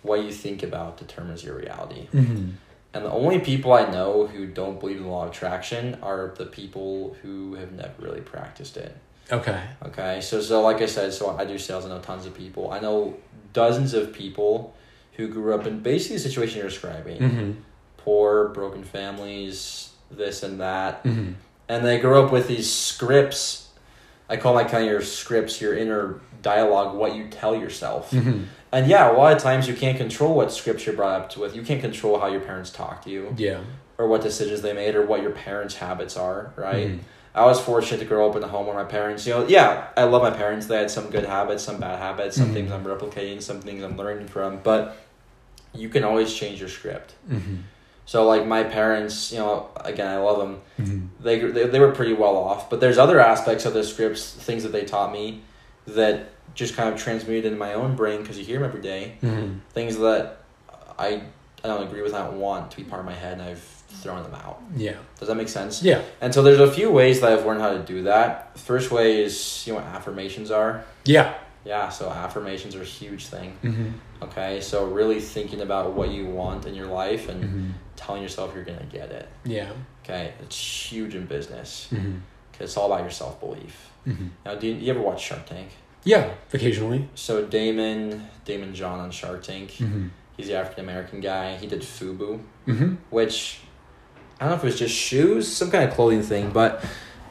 what 0.02 0.24
you 0.24 0.32
think 0.32 0.62
about 0.62 0.96
determines 0.96 1.44
your 1.44 1.56
reality. 1.56 2.08
Mm-hmm. 2.14 2.50
And 2.92 3.04
the 3.04 3.10
only 3.10 3.38
people 3.38 3.72
I 3.72 3.88
know 3.90 4.26
who 4.26 4.46
don't 4.46 4.80
believe 4.80 4.96
in 4.96 5.04
the 5.04 5.08
law 5.08 5.24
of 5.24 5.30
attraction 5.30 5.98
are 6.02 6.34
the 6.36 6.46
people 6.46 7.16
who 7.22 7.54
have 7.54 7.72
never 7.72 7.92
really 7.98 8.20
practiced 8.20 8.76
it. 8.76 8.96
Okay. 9.30 9.62
Okay, 9.84 10.20
so 10.20 10.40
so 10.40 10.60
like 10.62 10.82
I 10.82 10.86
said, 10.86 11.12
so 11.12 11.36
I 11.36 11.44
do 11.44 11.56
sales. 11.56 11.86
I 11.86 11.88
know 11.88 12.00
tons 12.00 12.26
of 12.26 12.34
people. 12.34 12.72
I 12.72 12.80
know 12.80 13.16
dozens 13.52 13.94
of 13.94 14.12
people 14.12 14.74
who 15.14 15.28
grew 15.28 15.54
up 15.54 15.66
in 15.66 15.80
basically 15.80 16.16
the 16.16 16.22
situation 16.22 16.58
you're 16.58 16.68
describing: 16.68 17.18
Mm-hmm. 17.20 17.50
poor, 17.98 18.48
broken 18.48 18.84
families, 18.84 19.90
this 20.10 20.42
and 20.42 20.60
that, 20.60 21.04
Mm-hmm. 21.04 21.32
and 21.68 21.84
they 21.84 21.98
grew 21.98 22.22
up 22.22 22.32
with 22.32 22.48
these 22.48 22.70
scripts. 22.72 23.68
I 24.28 24.36
call 24.36 24.54
my 24.54 24.64
kind 24.64 24.84
of 24.84 24.90
your 24.90 25.02
scripts, 25.02 25.60
your 25.60 25.76
inner 25.76 26.20
dialogue, 26.42 26.94
what 26.96 27.14
you 27.16 27.26
tell 27.28 27.54
yourself. 27.56 28.12
Mm-hmm. 28.12 28.44
And 28.72 28.86
yeah, 28.86 29.10
a 29.10 29.14
lot 29.14 29.32
of 29.32 29.42
times 29.42 29.66
you 29.66 29.74
can't 29.74 29.98
control 29.98 30.34
what 30.36 30.52
scripts 30.52 30.86
you're 30.86 30.94
brought 30.94 31.20
up 31.20 31.36
with. 31.36 31.56
You 31.56 31.62
can't 31.62 31.80
control 31.80 32.20
how 32.20 32.28
your 32.28 32.40
parents 32.40 32.70
talk 32.70 33.02
to 33.04 33.10
you, 33.10 33.34
Yeah. 33.36 33.60
or 33.98 34.06
what 34.06 34.22
decisions 34.22 34.62
they 34.62 34.72
made, 34.72 34.94
or 34.94 35.04
what 35.04 35.22
your 35.22 35.32
parents' 35.32 35.74
habits 35.74 36.16
are. 36.16 36.52
Right. 36.56 37.00
I 37.34 37.44
was 37.46 37.60
fortunate 37.60 37.98
to 37.98 38.04
grow 38.06 38.28
up 38.28 38.34
in 38.36 38.42
a 38.42 38.48
home 38.48 38.66
where 38.66 38.74
my 38.74 38.84
parents, 38.84 39.26
you 39.26 39.32
know, 39.34 39.46
yeah, 39.46 39.86
I 39.96 40.04
love 40.04 40.22
my 40.22 40.30
parents. 40.30 40.66
They 40.66 40.76
had 40.76 40.90
some 40.90 41.10
good 41.10 41.24
habits, 41.24 41.62
some 41.62 41.78
bad 41.78 41.98
habits, 41.98 42.36
some 42.36 42.48
Mhm. 42.50 42.54
things 42.54 42.72
I'm 42.72 42.84
replicating, 42.84 43.40
some 43.40 43.60
things 43.60 43.84
I'm 43.84 43.96
learning 43.96 44.26
from. 44.26 44.58
But 44.64 44.96
you 45.72 45.88
can 45.88 46.02
always 46.02 46.34
change 46.34 46.58
your 46.58 46.68
script. 46.68 47.14
Mm-hmm. 47.30 47.56
So, 48.04 48.26
like 48.26 48.44
my 48.44 48.64
parents, 48.64 49.30
you 49.30 49.38
know, 49.38 49.68
again, 49.76 50.08
I 50.08 50.16
love 50.18 50.38
them. 50.38 50.60
Mm-hmm. 50.80 51.06
They, 51.24 51.38
they 51.38 51.66
they 51.68 51.78
were 51.78 51.92
pretty 51.92 52.14
well 52.14 52.36
off, 52.36 52.68
but 52.68 52.80
there's 52.80 52.98
other 52.98 53.20
aspects 53.20 53.64
of 53.64 53.74
the 53.74 53.84
scripts, 53.84 54.32
things 54.32 54.64
that 54.64 54.72
they 54.72 54.84
taught 54.84 55.12
me, 55.12 55.42
that 55.86 56.30
just 56.56 56.74
kind 56.74 56.92
of 56.92 56.98
transmuted 57.00 57.44
into 57.44 57.58
my 57.58 57.74
own 57.74 57.94
brain 57.94 58.22
because 58.22 58.36
you 58.36 58.44
hear 58.44 58.58
them 58.58 58.68
every 58.68 58.80
day. 58.82 59.18
Mm-hmm. 59.22 59.58
Things 59.72 59.96
that 59.98 60.38
I 60.98 61.22
I 61.62 61.68
don't 61.68 61.84
agree 61.86 62.02
with, 62.02 62.12
I 62.14 62.24
don't 62.26 62.40
want 62.40 62.72
to 62.72 62.76
be 62.76 62.82
part 62.82 62.98
of 62.98 63.06
my 63.06 63.14
head, 63.14 63.34
and 63.34 63.42
I've 63.42 63.79
thrown 63.90 64.22
them 64.22 64.34
out. 64.34 64.62
Yeah. 64.76 64.96
Does 65.18 65.28
that 65.28 65.34
make 65.36 65.48
sense? 65.48 65.82
Yeah. 65.82 66.02
And 66.20 66.32
so 66.32 66.42
there's 66.42 66.60
a 66.60 66.70
few 66.70 66.90
ways 66.90 67.20
that 67.20 67.32
I've 67.32 67.44
learned 67.44 67.60
how 67.60 67.72
to 67.72 67.80
do 67.80 68.04
that. 68.04 68.58
First 68.58 68.90
way 68.90 69.22
is 69.22 69.64
you 69.66 69.72
know 69.72 69.80
what 69.80 69.88
affirmations 69.88 70.50
are. 70.50 70.84
Yeah. 71.04 71.34
Yeah, 71.62 71.90
so 71.90 72.08
affirmations 72.08 72.74
are 72.74 72.80
a 72.80 72.86
huge 72.86 73.26
thing. 73.26 73.54
Mm-hmm. 73.62 74.24
Okay, 74.24 74.60
so 74.62 74.86
really 74.86 75.20
thinking 75.20 75.60
about 75.60 75.92
what 75.92 76.10
you 76.10 76.24
want 76.24 76.64
in 76.64 76.74
your 76.74 76.86
life 76.86 77.28
and 77.28 77.44
Mm-hmm. 77.44 77.70
telling 77.96 78.22
yourself 78.22 78.54
you're 78.54 78.64
gonna 78.64 78.86
get 78.90 79.10
it. 79.10 79.28
Yeah. 79.44 79.70
Okay, 80.02 80.32
it's 80.40 80.56
huge 80.90 81.14
in 81.14 81.26
business 81.26 81.88
Mm-hmm. 81.92 82.18
it's 82.58 82.76
all 82.78 82.86
about 82.90 83.02
your 83.02 83.10
self 83.10 83.38
belief. 83.40 83.90
Mm-hmm. 84.06 84.28
Now, 84.46 84.54
do 84.54 84.66
you, 84.68 84.74
you 84.74 84.90
ever 84.90 85.00
watch 85.02 85.22
Shark 85.22 85.44
Tank? 85.46 85.68
Yeah. 86.04 86.32
Occasionally. 86.54 87.06
So 87.14 87.44
Daymond, 87.44 88.22
Daymond 88.46 88.72
John 88.72 88.98
on 89.00 89.10
Shark 89.10 89.42
Tank, 89.42 89.72
Mm-hmm. 89.72 90.08
he's 90.38 90.46
the 90.46 90.54
African 90.56 90.84
American 90.84 91.20
guy. 91.20 91.56
He 91.58 91.66
did 91.66 91.82
FUBU, 91.82 92.40
Mm-hmm. 92.68 92.94
which 93.10 93.60
I 94.40 94.44
don't 94.44 94.50
know 94.52 94.56
if 94.56 94.62
it 94.62 94.66
was 94.66 94.78
just 94.78 94.94
shoes, 94.94 95.46
some 95.54 95.70
kind 95.70 95.84
of 95.88 95.94
clothing 95.94 96.22
thing, 96.22 96.50
but 96.50 96.82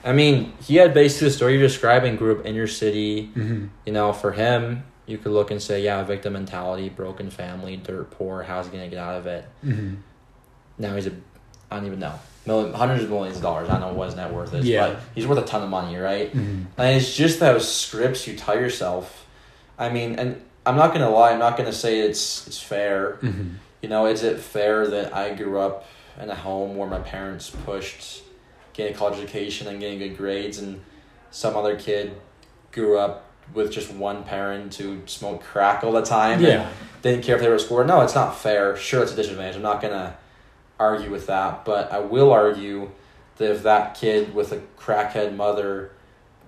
I 0.03 0.13
mean, 0.13 0.53
he 0.61 0.75
had 0.75 0.93
basically 0.93 1.29
the 1.29 1.33
story 1.33 1.53
you're 1.53 1.61
describing. 1.67 2.15
Grew 2.15 2.39
up 2.39 2.45
inner 2.45 2.67
city. 2.67 3.31
Mm-hmm. 3.35 3.67
You 3.85 3.93
know, 3.93 4.13
for 4.13 4.31
him, 4.31 4.83
you 5.07 5.17
could 5.17 5.31
look 5.31 5.51
and 5.51 5.61
say, 5.61 5.83
yeah, 5.83 6.03
victim 6.03 6.33
mentality, 6.33 6.87
broken 6.89 7.29
family, 7.31 7.77
dirt 7.77 8.11
poor. 8.11 8.43
How's 8.43 8.67
he 8.67 8.71
gonna 8.71 8.87
get 8.89 8.99
out 8.99 9.15
of 9.15 9.27
it? 9.27 9.45
Mm-hmm. 9.65 9.95
Now 10.77 10.95
he's 10.95 11.07
a, 11.07 11.11
I 11.71 11.77
don't 11.77 11.87
even 11.87 11.99
know, 11.99 12.17
million, 12.45 12.73
hundreds 12.73 13.03
of 13.03 13.09
millions 13.09 13.37
of 13.37 13.43
dollars. 13.43 13.69
I 13.69 13.73
don't 13.79 13.81
know 13.81 13.93
what 13.93 14.05
his 14.05 14.15
net 14.15 14.31
worth 14.33 14.53
is, 14.53 14.65
Yeah. 14.65 14.89
but 14.89 14.99
he's 15.15 15.27
worth 15.27 15.39
a 15.39 15.45
ton 15.45 15.63
of 15.63 15.69
money, 15.69 15.97
right? 15.97 16.29
Mm-hmm. 16.29 16.63
And 16.79 16.97
it's 16.97 17.15
just 17.15 17.39
those 17.39 17.69
scripts 17.69 18.27
you 18.27 18.35
tell 18.35 18.55
yourself. 18.55 19.25
I 19.77 19.89
mean, 19.89 20.17
and 20.19 20.41
I'm 20.65 20.75
not 20.75 20.93
gonna 20.93 21.09
lie. 21.09 21.31
I'm 21.31 21.39
not 21.39 21.57
gonna 21.57 21.73
say 21.73 21.99
it's 21.99 22.47
it's 22.47 22.61
fair. 22.61 23.17
Mm-hmm. 23.21 23.55
You 23.81 23.89
know, 23.89 24.05
is 24.05 24.23
it 24.23 24.39
fair 24.39 24.87
that 24.87 25.13
I 25.15 25.33
grew 25.33 25.59
up 25.59 25.85
in 26.19 26.29
a 26.29 26.35
home 26.35 26.75
where 26.75 26.87
my 26.89 26.99
parents 26.99 27.49
pushed 27.49 28.23
getting 28.73 28.93
a 28.93 28.97
college 28.97 29.17
education 29.19 29.67
and 29.67 29.79
getting 29.79 29.99
good 29.99 30.17
grades, 30.17 30.59
and 30.59 30.81
some 31.31 31.55
other 31.55 31.75
kid 31.77 32.15
grew 32.71 32.97
up 32.97 33.25
with 33.53 33.71
just 33.71 33.91
one 33.93 34.23
parent 34.23 34.73
who 34.75 35.01
smoked 35.05 35.43
crack 35.43 35.83
all 35.83 35.91
the 35.91 36.01
time. 36.03 36.33
and 36.33 36.41
Yeah. 36.43 36.69
didn't 37.01 37.23
care 37.23 37.35
if 37.35 37.41
they 37.41 37.49
were 37.49 37.57
school. 37.59 37.83
No, 37.83 38.01
it's 38.01 38.13
not 38.15 38.37
fair. 38.37 38.75
Sure, 38.75 39.01
it's 39.03 39.11
a 39.13 39.15
disadvantage. 39.15 39.55
I'm 39.55 39.61
not 39.61 39.81
gonna 39.81 40.15
argue 40.79 41.09
with 41.09 41.25
that, 41.27 41.65
but 41.65 41.91
I 41.91 41.99
will 41.99 42.31
argue 42.31 42.91
that 43.37 43.51
if 43.51 43.63
that 43.63 43.95
kid 43.95 44.33
with 44.35 44.51
a 44.51 44.61
crackhead 44.77 45.35
mother 45.35 45.91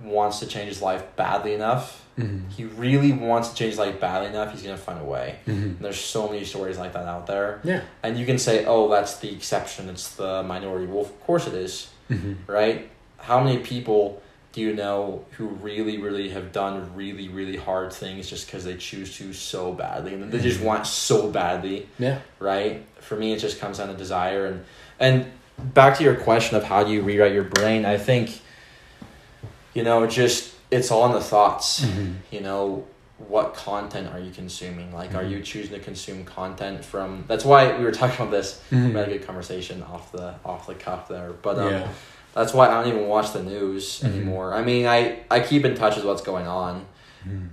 wants 0.04 0.40
to 0.40 0.46
change 0.48 0.68
his 0.70 0.82
life 0.82 1.04
badly 1.16 1.54
enough, 1.54 2.01
Mhm. 2.20 2.52
he 2.52 2.66
really 2.66 3.12
wants 3.12 3.50
to 3.50 3.56
change 3.56 3.72
his 3.72 3.80
life 3.80 4.00
badly 4.00 4.28
enough, 4.30 4.52
he's 4.52 4.62
gonna 4.64 4.78
find 4.78 5.00
a 5.00 5.04
way. 5.04 5.36
Mhm. 5.48 5.80
There's 5.80 6.00
so 6.00 6.28
many 6.28 6.44
stories 6.44 6.78
like 6.78 6.94
that 6.94 7.06
out 7.06 7.26
there, 7.28 7.60
Yeah. 7.64 7.82
and 8.04 8.18
you 8.18 8.26
can 8.26 8.38
say, 8.38 8.66
"Oh, 8.66 8.90
that's 8.90 9.18
the 9.18 9.32
exception. 9.34 9.90
It's 9.90 10.10
the 10.16 10.44
minority." 10.44 10.88
Well, 10.88 11.02
of 11.02 11.20
course 11.26 11.48
it 11.48 11.54
is, 11.54 11.88
Mhm. 12.10 12.36
right? 12.48 12.90
How 13.18 13.40
many 13.40 13.60
people 13.60 14.22
do 14.54 14.60
you 14.60 14.74
know 14.74 15.24
who 15.38 15.46
really, 15.48 15.98
really 15.98 16.30
have 16.30 16.52
done 16.52 16.92
really, 16.94 17.30
really 17.30 17.56
hard 17.56 17.94
things 17.94 18.30
just 18.30 18.46
because 18.48 18.66
they 18.66 18.76
choose 18.76 19.16
to 19.18 19.32
so 19.32 19.72
badly, 19.72 20.14
and 20.14 20.30
they 20.30 20.40
just 20.40 20.60
Mhm. 20.60 20.64
want 20.66 20.88
so 20.88 21.30
badly? 21.30 21.88
Yeah. 21.98 22.18
right? 22.40 22.84
For 23.00 23.16
me, 23.16 23.32
it 23.34 23.38
just 23.38 23.60
comes 23.60 23.78
down 23.78 23.88
to 23.88 23.94
desire 23.94 24.46
and 24.46 24.66
and 25.00 25.26
back 25.74 25.98
to 25.98 26.04
your 26.04 26.16
question 26.16 26.56
of 26.58 26.64
how 26.66 26.84
do 26.84 26.92
you 26.92 27.02
rewrite 27.02 27.34
your 27.34 27.44
brain. 27.44 27.86
I 27.86 27.98
think, 27.98 28.42
you 29.74 29.84
know, 29.84 30.06
just 30.06 30.50
it's 30.72 30.90
all 30.92 31.06
in 31.08 31.12
the 31.12 31.22
thoughts. 31.22 31.82
Mhm. 31.86 32.16
You 32.32 32.42
know, 32.42 32.86
what 33.28 33.54
content 33.54 34.08
are 34.14 34.20
you 34.20 34.32
consuming? 34.32 34.92
Like, 34.94 35.14
are 35.14 35.24
Mhm. 35.24 35.30
you 35.32 35.42
choosing 35.42 35.74
to 35.74 35.80
consume 35.80 36.26
content 36.26 36.84
from? 36.84 37.26
That's 37.28 37.46
why 37.46 37.78
we 37.78 37.84
were 37.84 37.92
talking 38.02 38.16
about 38.16 38.32
this. 38.32 38.60
Mhm. 38.72 38.88
We 38.94 39.00
had 39.00 39.10
a 39.10 39.12
good 39.18 39.28
conversation 39.28 39.84
off 39.84 40.12
the 40.12 40.34
off 40.44 40.66
the 40.68 40.76
cuff 40.76 41.08
there, 41.08 41.32
but 41.42 41.60
um, 41.60 41.72
yeah. 41.72 41.88
that's 42.34 42.54
why 42.54 42.68
I 42.70 42.72
don't 42.82 42.88
even 42.88 43.08
watch 43.08 43.32
the 43.34 43.44
news 43.44 44.00
Mhm. 44.00 44.06
anymore. 44.06 44.54
I 44.56 44.62
mean, 44.64 44.88
I 44.88 45.20
I 45.30 45.42
keep 45.42 45.66
in 45.66 45.76
touch 45.76 45.96
with 45.98 46.06
what's 46.06 46.22
going 46.24 46.48
on 46.48 46.86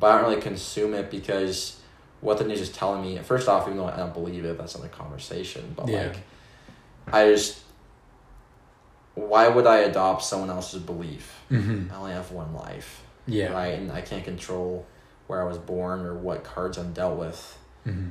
but 0.00 0.06
I 0.10 0.18
don't 0.22 0.30
really 0.30 0.40
consume 0.40 0.94
it 0.94 1.10
because 1.10 1.76
what 2.22 2.38
the 2.38 2.44
news 2.44 2.62
is 2.62 2.70
telling 2.70 3.02
me. 3.02 3.18
First 3.18 3.46
off, 3.50 3.66
even 3.66 3.76
though 3.76 3.84
I 3.84 3.96
don't 3.98 4.14
believe 4.14 4.46
it, 4.46 4.56
that's 4.56 4.74
another 4.74 4.88
conversation. 4.88 5.74
But 5.76 5.88
Yeah. 5.88 6.04
like, 6.06 6.16
I 7.12 7.26
just, 7.30 7.58
why 9.14 9.48
would 9.48 9.66
I 9.66 9.78
adopt 9.80 10.22
someone 10.24 10.48
else's 10.50 10.80
belief? 10.80 11.34
Mhm. 11.50 11.92
I 11.92 11.96
only 11.96 12.12
have 12.12 12.30
one 12.32 12.54
life, 12.54 13.02
Yeah. 13.28 13.52
right? 13.52 13.78
And 13.78 13.92
I 13.92 14.00
can't 14.00 14.24
control 14.24 14.84
where 15.28 15.40
I 15.42 15.46
was 15.46 15.58
born 15.58 16.00
or 16.06 16.14
what 16.14 16.42
cards 16.42 16.78
I'm 16.78 16.92
dealt 16.92 17.16
with. 17.18 17.58
Mhm. 17.86 18.10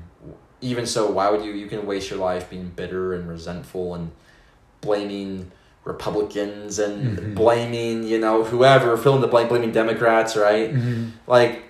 Even 0.62 0.86
so, 0.86 1.12
why 1.12 1.30
would 1.30 1.44
you? 1.44 1.52
You 1.52 1.68
can 1.68 1.86
waste 1.86 2.10
your 2.10 2.20
life 2.20 2.50
being 2.50 2.70
bitter 2.76 3.14
and 3.14 3.28
resentful 3.28 3.94
and 3.96 4.12
blaming 4.82 5.52
Republicans 5.84 6.80
and 6.80 7.18
Mhm. 7.18 7.36
blaming 7.36 8.04
you 8.04 8.20
know 8.20 8.44
whoever, 8.44 8.98
fill 8.98 9.16
in 9.16 9.22
the 9.22 9.28
blank, 9.28 9.50
blaming 9.50 9.72
Democrats, 9.72 10.36
right? 10.36 10.74
Mhm. 10.74 11.12
like 11.28 11.64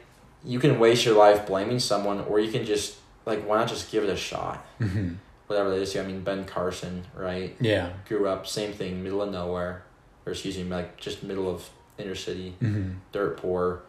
you 0.43 0.59
can 0.59 0.79
waste 0.79 1.05
your 1.05 1.15
life 1.15 1.45
blaming 1.47 1.79
someone 1.79 2.21
or 2.27 2.39
you 2.39 2.51
can 2.51 2.63
just 2.65 2.95
like 3.25 3.43
why 3.47 3.57
not 3.57 3.67
just 3.67 3.91
give 3.91 4.03
it 4.03 4.09
a 4.09 4.15
shot 4.15 4.65
Mhm. 4.79 5.15
whatever 5.47 5.73
it 5.73 5.81
is 5.81 5.95
i 5.97 6.03
mean 6.03 6.21
ben 6.21 6.45
carson 6.45 7.03
right 7.15 7.55
Yeah. 7.59 7.89
grew 8.07 8.27
up 8.29 8.45
same 8.47 8.71
thing 8.71 9.03
middle 9.03 9.21
of 9.21 9.31
nowhere 9.31 9.81
or 10.25 10.31
excuse 10.31 10.57
me 10.57 10.63
like 10.65 10.95
just 10.97 11.23
middle 11.23 11.49
of 11.49 11.69
inner 11.97 12.15
city 12.15 12.55
Mhm. 12.61 12.95
dirt 13.11 13.37
poor 13.37 13.81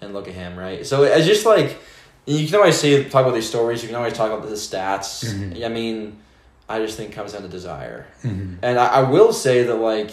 and 0.00 0.12
look 0.14 0.28
at 0.28 0.34
him 0.34 0.56
right 0.58 0.86
so 0.86 1.02
it's 1.02 1.26
just 1.26 1.44
like 1.46 1.78
you 2.26 2.46
can 2.46 2.56
always 2.56 2.76
say 2.78 3.04
talk 3.04 3.22
about 3.22 3.34
these 3.34 3.48
stories 3.48 3.82
you 3.82 3.88
can 3.88 3.96
always 3.96 4.12
talk 4.14 4.30
about 4.32 4.48
the 4.48 4.54
stats 4.54 5.24
Mhm. 5.24 5.64
i 5.64 5.68
mean 5.68 6.18
i 6.68 6.78
just 6.78 6.96
think 6.96 7.10
it 7.10 7.14
comes 7.14 7.32
down 7.32 7.42
to 7.42 7.48
desire 7.48 8.06
Mhm. 8.24 8.58
and 8.62 8.78
I, 8.78 8.86
I 8.86 9.02
will 9.10 9.32
say 9.32 9.62
that 9.64 9.74
like 9.76 10.10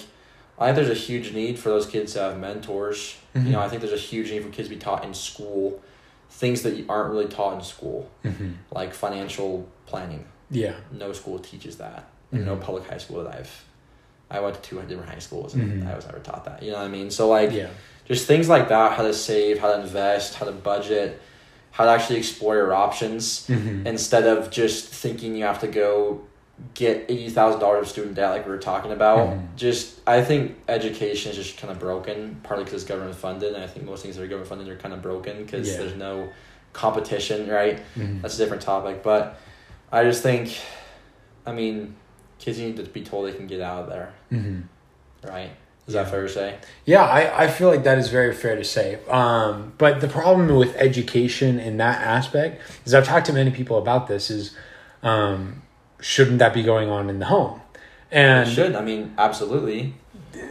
I 0.59 0.65
think 0.73 0.77
there's 0.87 0.89
a 0.89 0.99
huge 0.99 1.33
need 1.33 1.59
for 1.59 1.69
those 1.69 1.85
kids 1.85 2.13
to 2.13 2.19
have 2.19 2.39
mentors. 2.39 3.15
You 3.35 3.51
know, 3.51 3.59
I 3.59 3.69
think 3.69 3.79
there's 3.83 3.93
a 3.93 3.95
huge 4.11 4.31
need 4.31 4.41
for 4.41 4.49
kids 4.49 4.67
to 4.67 4.73
be 4.73 4.79
taught 4.81 5.05
in 5.05 5.13
school 5.13 5.79
things 6.31 6.63
that 6.63 6.83
aren't 6.89 7.11
really 7.11 7.27
taught 7.27 7.53
in 7.53 7.61
school, 7.61 8.09
Mhm. 8.25 8.53
like 8.71 8.91
financial 8.95 9.67
planning. 9.85 10.25
Yeah. 10.49 10.73
No 10.91 11.13
school 11.13 11.37
teaches 11.37 11.75
that. 11.77 12.09
And 12.31 12.43
no 12.47 12.55
public 12.55 12.89
high 12.89 12.97
school 12.97 13.23
that 13.23 13.35
I've 13.35 13.65
I 14.29 14.39
went 14.39 14.55
to 14.55 14.61
two 14.61 14.81
different 14.81 15.09
high 15.09 15.19
schools 15.19 15.53
and 15.53 15.83
Mhm. 15.83 15.91
I 15.91 15.95
was 15.95 16.05
never 16.05 16.19
taught 16.19 16.45
that. 16.45 16.61
You 16.61 16.71
know 16.71 16.77
what 16.77 16.85
I 16.85 16.89
mean? 16.89 17.09
So 17.11 17.27
like 17.29 17.51
Yeah. 17.51 17.67
just 18.05 18.27
things 18.27 18.49
like 18.49 18.67
that, 18.69 18.93
how 18.93 19.03
to 19.03 19.13
save, 19.13 19.59
how 19.59 19.73
to 19.73 19.79
invest, 19.81 20.35
how 20.35 20.45
to 20.45 20.51
budget, 20.51 21.21
how 21.71 21.85
to 21.85 21.91
actually 21.91 22.17
explore 22.17 22.55
your 22.55 22.73
options 22.73 23.47
Mhm. 23.47 23.85
instead 23.85 24.25
of 24.25 24.49
just 24.49 24.87
thinking 24.89 25.35
you 25.35 25.45
have 25.45 25.59
to 25.61 25.67
go 25.67 26.21
get 26.73 27.05
eighty 27.07 27.29
thousand 27.29 27.59
dollars 27.59 27.83
of 27.83 27.87
student 27.87 28.15
debt 28.15 28.31
like 28.31 28.43
we 28.45 28.51
were 28.51 28.57
talking 28.57 28.91
about. 28.91 29.19
Mhm. 29.29 29.41
Just 29.55 29.99
I 30.07 30.23
think 30.23 30.55
education 30.67 31.29
is 31.31 31.37
just 31.37 31.57
kind 31.57 31.71
of 31.71 31.77
broken, 31.79 32.39
partly 32.43 32.65
because 32.65 32.81
it's 32.81 32.89
government 32.89 33.15
funded, 33.15 33.53
and 33.53 33.63
I 33.63 33.67
think 33.67 33.85
most 33.85 34.01
things 34.01 34.15
that 34.15 34.23
are 34.23 34.27
government 34.27 34.49
funded 34.49 34.67
are 34.67 34.75
kind 34.75 34.93
of 34.93 35.01
broken 35.03 35.43
because 35.45 35.69
Yeah. 35.69 35.77
there's 35.77 35.95
no 35.95 36.29
competition, 36.73 37.47
right? 37.47 37.79
Mhm. 37.95 38.21
That's 38.23 38.35
a 38.35 38.37
different 38.39 38.63
topic, 38.63 39.03
but 39.03 39.37
I 39.91 40.03
just 40.03 40.21
think, 40.23 40.55
I 41.45 41.51
mean, 41.53 41.95
kids 42.39 42.59
need 42.59 42.77
to 42.77 42.83
be 42.83 43.03
told 43.03 43.27
they 43.27 43.33
can 43.33 43.47
get 43.47 43.61
out 43.61 43.83
of 43.83 43.89
there, 43.89 44.13
Mhm. 44.31 44.63
right? 45.23 45.51
Is 45.87 45.93
Yeah. 45.95 46.03
that 46.03 46.11
fair 46.11 46.23
to 46.23 46.29
say? 46.29 46.55
Yeah, 46.85 47.03
I, 47.03 47.45
I 47.45 47.47
feel 47.47 47.69
like 47.69 47.83
that 47.85 47.97
is 47.97 48.09
very 48.09 48.33
fair 48.33 48.55
to 48.57 48.63
say. 48.63 48.99
Um, 49.09 49.73
but 49.77 50.01
the 50.01 50.07
problem 50.09 50.53
with 50.57 50.75
education 50.75 51.59
in 51.59 51.77
that 51.77 52.01
aspect 52.01 52.61
is 52.85 52.93
I've 52.93 53.05
talked 53.05 53.25
to 53.27 53.33
many 53.33 53.51
people 53.51 53.77
about 53.77 54.07
this 54.07 54.29
is 54.29 54.55
um, 55.03 55.61
shouldn't 56.01 56.39
that 56.39 56.53
be 56.53 56.63
going 56.63 56.89
on 56.89 57.09
in 57.09 57.19
the 57.19 57.25
home? 57.27 57.61
And 58.11 58.47
it 58.47 58.51
should. 58.53 58.75
I 58.75 58.81
mean, 58.81 59.13
absolutely. 59.17 59.93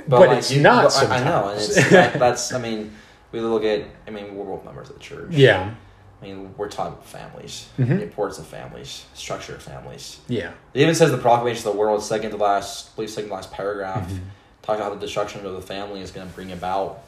But 0.09 0.31
it's 0.39 0.51
not 0.55 0.85
but 0.85 1.11
I- 1.11 1.19
I 1.21 1.25
know, 1.25 1.49
and 1.51 1.61
it's 1.61 1.91
that, 1.91 2.19
that's. 2.19 2.53
I 2.53 2.59
mean, 2.59 2.93
we 3.33 3.41
look 3.41 3.65
at. 3.65 3.83
I 4.07 4.11
mean, 4.11 4.35
we're 4.37 4.45
both 4.45 4.65
members 4.65 4.89
of 4.89 4.95
the 4.97 5.01
church. 5.01 5.29
yeah, 5.31 5.75
I 6.21 6.25
mean, 6.25 6.55
we're 6.57 6.69
taught 6.69 6.89
about 6.89 7.05
families, 7.07 7.67
Mhm. 7.79 7.99
the 7.99 8.03
importance 8.05 8.39
of 8.39 8.47
families, 8.47 9.05
structure 9.15 9.55
of 9.55 9.63
families. 9.63 10.19
yeah, 10.29 10.53
It 10.73 10.81
even 10.83 10.95
says 10.95 11.11
the 11.11 11.19
proclamation 11.19 11.67
of 11.69 11.75
the 11.75 11.79
world, 11.79 12.03
second 12.03 12.31
to 12.31 12.37
last, 12.39 12.89
I 12.89 12.97
believe 12.97 13.11
second 13.11 13.29
to 13.29 13.35
last 13.35 13.53
paragraph, 13.53 14.09
Mhm. 14.11 14.21
talking 14.63 14.81
about 14.81 14.89
how 14.93 14.95
the 14.95 15.01
destruction 15.01 15.45
of 15.45 15.53
the 15.53 15.61
family 15.61 16.01
is 16.01 16.11
going 16.11 16.27
to 16.27 16.35
bring 16.35 16.53
about 16.53 17.03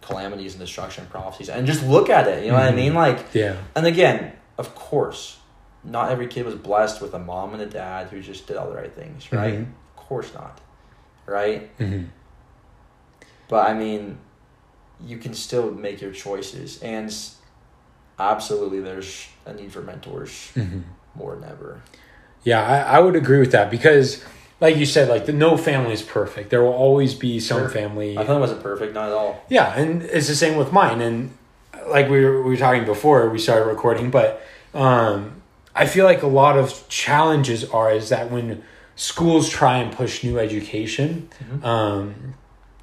calamities 0.00 0.52
and 0.54 0.60
destruction 0.60 1.06
prophecies. 1.10 1.48
And 1.48 1.66
just 1.66 1.82
look 1.84 2.08
at 2.08 2.28
it. 2.28 2.44
You 2.44 2.50
know 2.52 2.56
what 2.58 2.66
I 2.66 2.72
Mhm. 2.72 2.76
mean? 2.76 2.94
Like, 2.94 3.34
yeah, 3.34 3.56
and 3.74 3.84
again, 3.86 4.32
of 4.58 4.74
course, 4.76 5.38
not 5.84 6.12
every 6.12 6.28
kid 6.28 6.46
was 6.46 6.54
blessed 6.54 7.00
with 7.02 7.12
a 7.14 7.18
mom 7.18 7.54
and 7.54 7.62
a 7.62 7.66
dad 7.66 8.08
who 8.08 8.20
just 8.20 8.46
did 8.46 8.56
all 8.56 8.68
the 8.68 8.76
right 8.76 8.92
things, 8.94 9.32
right? 9.32 9.54
Mhm. 9.54 9.66
Of 9.96 9.96
course 9.96 10.32
not, 10.34 10.60
right? 11.26 11.68
hmm 11.78 12.04
But 13.48 13.68
I 13.68 13.74
mean, 13.74 14.18
you 15.04 15.18
can 15.18 15.34
still 15.34 15.70
make 15.72 16.00
your 16.00 16.12
choices, 16.12 16.80
and 16.82 17.12
absolutely, 18.18 18.80
there's 18.80 19.28
a 19.46 19.52
need 19.54 19.72
for 19.72 19.82
mentors 19.82 20.50
hmm 20.54 20.80
more 21.14 21.34
than 21.34 21.44
ever. 21.44 21.82
yeah. 22.42 22.62
I, 22.66 22.96
I 22.96 22.98
would 23.00 23.16
agree 23.16 23.38
with 23.38 23.52
that 23.52 23.70
because, 23.70 24.24
like 24.60 24.76
you 24.76 24.86
said, 24.86 25.08
like 25.10 25.26
the 25.26 25.32
no 25.32 25.56
family 25.58 25.92
is 25.92 26.00
perfect. 26.02 26.48
There 26.50 26.62
will 26.62 26.72
always 26.72 27.14
be 27.14 27.38
some 27.38 27.58
Sure. 27.60 27.68
family. 27.68 28.14
My 28.14 28.24
family 28.24 28.40
wasn't 28.40 28.62
perfect, 28.62 28.94
not 28.94 29.08
at 29.08 29.14
all. 29.14 29.44
Yeah, 29.50 29.74
and 29.78 30.02
it's 30.02 30.28
the 30.28 30.34
same 30.34 30.56
with 30.56 30.72
mine. 30.72 31.00
And 31.02 31.36
like 31.88 32.08
we 32.08 32.24
were, 32.24 32.42
we 32.42 32.50
were 32.52 32.56
talking 32.56 32.86
before 32.86 33.28
we 33.28 33.38
started 33.38 33.66
recording, 33.66 34.10
but 34.10 34.40
um, 34.72 35.42
I 35.74 35.84
feel 35.86 36.06
like 36.06 36.22
a 36.22 36.26
lot 36.28 36.56
of 36.56 36.88
challenges 36.88 37.64
are 37.70 37.92
is 37.92 38.08
that 38.08 38.30
when 38.30 38.62
schools 38.96 39.48
try 39.50 39.76
and 39.78 39.92
push 39.92 40.24
new 40.24 40.38
education 40.38 41.28
Mhm. 41.44 41.64
um, 41.64 42.34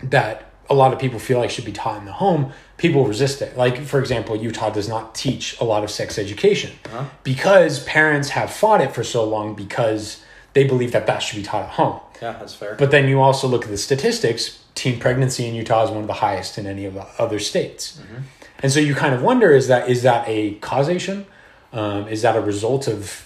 that 0.03 0.51
a 0.69 0.75
lot 0.75 0.93
of 0.93 0.99
people 0.99 1.17
feel 1.19 1.39
like 1.39 1.49
should 1.49 1.65
be 1.65 1.71
taught 1.71 1.97
in 1.97 2.05
the 2.05 2.11
home, 2.13 2.51
people 2.79 3.05
resist 3.05 3.41
it. 3.43 3.55
Like 3.55 3.83
for 3.83 3.99
example, 3.99 4.35
Utah 4.35 4.71
does 4.71 4.89
not 4.89 5.13
teach 5.13 5.59
a 5.61 5.63
lot 5.63 5.83
of 5.83 5.91
sex 5.91 6.17
education 6.17 6.71
Huh? 6.91 7.05
because 7.23 7.83
parents 7.83 8.29
have 8.29 8.49
fought 8.51 8.81
it 8.81 8.91
for 8.95 9.03
so 9.03 9.23
long 9.23 9.53
because 9.53 10.23
they 10.53 10.63
believe 10.63 10.91
that 10.93 11.05
that 11.05 11.19
should 11.19 11.35
be 11.37 11.43
taught 11.43 11.63
at 11.63 11.69
home. 11.71 11.99
Yeah, 12.21 12.33
that's 12.39 12.53
fair. 12.55 12.75
But 12.75 12.89
then 12.91 13.07
you 13.07 13.21
also 13.21 13.47
look 13.47 13.63
at 13.65 13.69
the 13.69 13.77
statistics. 13.77 14.63
Teen 14.75 14.99
pregnancy 14.99 15.45
in 15.47 15.53
Utah 15.55 15.83
is 15.85 15.89
one 15.91 16.01
of 16.01 16.07
the 16.07 16.13
highest 16.13 16.57
in 16.57 16.65
any 16.65 16.85
of 16.85 16.93
the 16.93 17.05
other 17.17 17.37
states, 17.39 17.99
Mhm. 17.99 18.23
and 18.63 18.71
so 18.71 18.79
you 18.79 18.95
kind 18.95 19.13
of 19.13 19.21
wonder: 19.21 19.51
is 19.51 19.67
that 19.67 19.89
is 19.89 20.01
that 20.03 20.23
a 20.27 20.55
causation? 20.61 21.25
Um, 21.73 22.07
is 22.07 22.21
that 22.21 22.35
a 22.37 22.41
result 22.41 22.87
of 22.87 23.25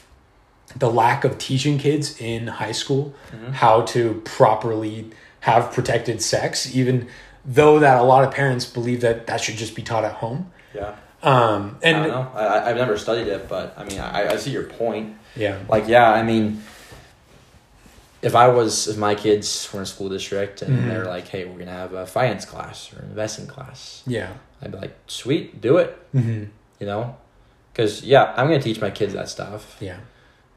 the 0.75 0.89
lack 0.89 1.23
of 1.23 1.37
teaching 1.37 1.77
kids 1.77 2.19
in 2.19 2.47
high 2.47 2.71
school 2.71 3.13
Mhm. 3.31 3.53
how 3.53 3.81
to 3.93 4.21
properly 4.25 5.11
have 5.41 5.71
protected 5.71 6.21
sex, 6.21 6.73
even 6.75 7.07
though 7.45 7.79
that 7.79 7.99
a 7.99 8.03
lot 8.03 8.23
of 8.23 8.31
parents 8.33 8.65
believe 8.65 9.01
that 9.01 9.27
that 9.27 9.41
should 9.41 9.55
just 9.55 9.75
be 9.75 9.81
taught 9.83 10.03
at 10.03 10.13
home? 10.13 10.51
Yeah, 10.73 10.95
Um, 11.21 11.77
I 11.83 11.91
don't 11.91 12.03
and 12.03 12.07
know. 12.07 12.31
I, 12.35 12.69
I've 12.69 12.77
never 12.77 12.97
studied 12.97 13.27
it, 13.27 13.47
but 13.49 13.73
I 13.77 13.83
mean, 13.83 13.99
I, 13.99 14.29
I 14.31 14.35
see 14.37 14.51
your 14.51 14.63
point. 14.63 15.15
yeah, 15.35 15.59
Like, 15.69 15.87
yeah, 15.87 16.09
I 16.11 16.23
mean, 16.23 16.63
if 18.21 18.35
I 18.35 18.47
was, 18.47 18.87
if 18.87 18.97
my 18.97 19.15
kids 19.15 19.69
were 19.73 19.79
in 19.79 19.83
a 19.83 19.85
school 19.85 20.09
district 20.09 20.61
and 20.61 20.77
Mhm. 20.83 20.87
they're 20.87 21.05
like, 21.05 21.27
hey, 21.27 21.45
we're 21.45 21.59
gonna 21.59 21.71
have 21.71 21.93
a 21.93 22.05
finance 22.05 22.45
class 22.45 22.91
or 22.93 22.99
an 22.99 23.09
investing 23.09 23.47
class, 23.47 24.01
yeah, 24.07 24.29
I'd 24.61 24.71
be 24.71 24.77
like, 24.77 24.95
sweet, 25.07 25.59
do 25.61 25.77
it. 25.77 25.97
hmm 26.13 26.45
You 26.79 26.87
know, 26.87 27.17
because 27.73 28.03
yeah, 28.03 28.33
I'm 28.37 28.47
gonna 28.47 28.61
teach 28.61 28.79
my 28.79 28.89
kids 28.91 29.13
that 29.13 29.27
stuff. 29.29 29.75
yeah, 29.81 29.97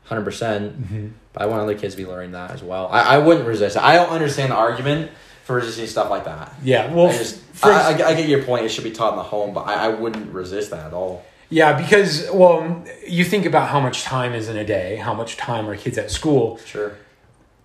hundred 0.04 0.24
percent. 0.24 0.80
Mm-hmm. 0.80 1.08
But 1.32 1.42
I 1.42 1.46
want 1.46 1.62
other 1.62 1.74
kids 1.76 1.94
to 1.94 1.98
be 2.02 2.06
learning 2.08 2.32
that 2.32 2.52
as 2.52 2.62
well. 2.62 2.88
I, 2.90 3.00
I 3.16 3.18
wouldn't 3.18 3.46
resist. 3.46 3.76
it. 3.76 3.82
I 3.82 3.96
don't 3.96 4.10
understand 4.10 4.52
the 4.52 4.56
argument 4.56 5.10
for 5.46 5.56
resisting 5.56 5.86
stuff 5.86 6.10
like 6.10 6.24
that. 6.24 6.52
Yeah, 6.62 6.92
well, 6.92 7.06
I 7.08 7.12
just, 7.16 7.40
for- 7.52 7.70
I, 7.70 7.92
I, 7.92 8.08
I 8.08 8.14
get 8.14 8.28
your 8.28 8.42
point. 8.42 8.64
It 8.66 8.70
should 8.70 8.84
be 8.84 8.90
taught 8.90 9.12
in 9.12 9.16
the 9.16 9.22
home, 9.22 9.54
but 9.54 9.62
I, 9.62 9.86
I 9.86 9.88
wouldn't 9.88 10.32
resist 10.32 10.70
that 10.72 10.86
at 10.86 10.92
all. 10.92 11.24
yeah, 11.50 11.72
because 11.80 12.28
well, 12.32 12.84
you 13.06 13.24
think 13.24 13.46
about 13.46 13.68
how 13.68 13.78
much 13.80 14.02
time 14.02 14.32
is 14.34 14.48
in 14.48 14.56
a 14.56 14.64
day, 14.64 14.96
how 14.96 15.14
much 15.14 15.36
time 15.36 15.68
are 15.68 15.76
kids 15.76 15.96
at 15.98 16.10
school. 16.10 16.58
Sure. 16.66 16.96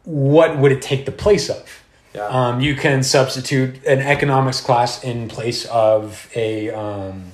What 0.03 0.57
would 0.59 0.71
it 0.71 0.81
take 0.81 1.05
the 1.05 1.11
place 1.11 1.49
of? 1.49 1.83
Yeah. 2.13 2.25
Um, 2.27 2.59
you 2.61 2.75
can 2.75 3.03
substitute 3.03 3.83
an 3.85 3.99
economics 3.99 4.61
class 4.61 5.03
in 5.03 5.27
place 5.27 5.65
of 5.65 6.29
a 6.35 6.69
um, 6.69 7.31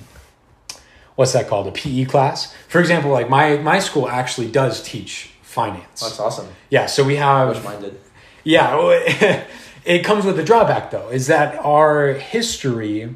what's 1.16 1.32
that 1.32 1.48
called? 1.48 1.66
A 1.66 1.72
PE 1.72 2.04
class, 2.06 2.54
for 2.68 2.80
example. 2.80 3.10
Like 3.10 3.28
my 3.28 3.56
my 3.58 3.80
school 3.80 4.08
actually 4.08 4.50
does 4.50 4.82
teach 4.82 5.30
finance. 5.42 6.00
That's 6.00 6.20
awesome. 6.20 6.48
yeah, 6.70 6.86
so 6.86 7.02
we 7.04 7.16
have 7.16 7.48
Which 7.56 7.64
mine 7.64 7.82
did. 7.82 8.00
Yeah, 8.44 8.76
it 9.88 10.04
comes 10.04 10.26
with 10.26 10.38
a 10.38 10.44
drawback 10.44 10.90
though, 10.90 11.08
is 11.08 11.26
that 11.28 11.56
our 11.64 12.12
history 12.12 13.14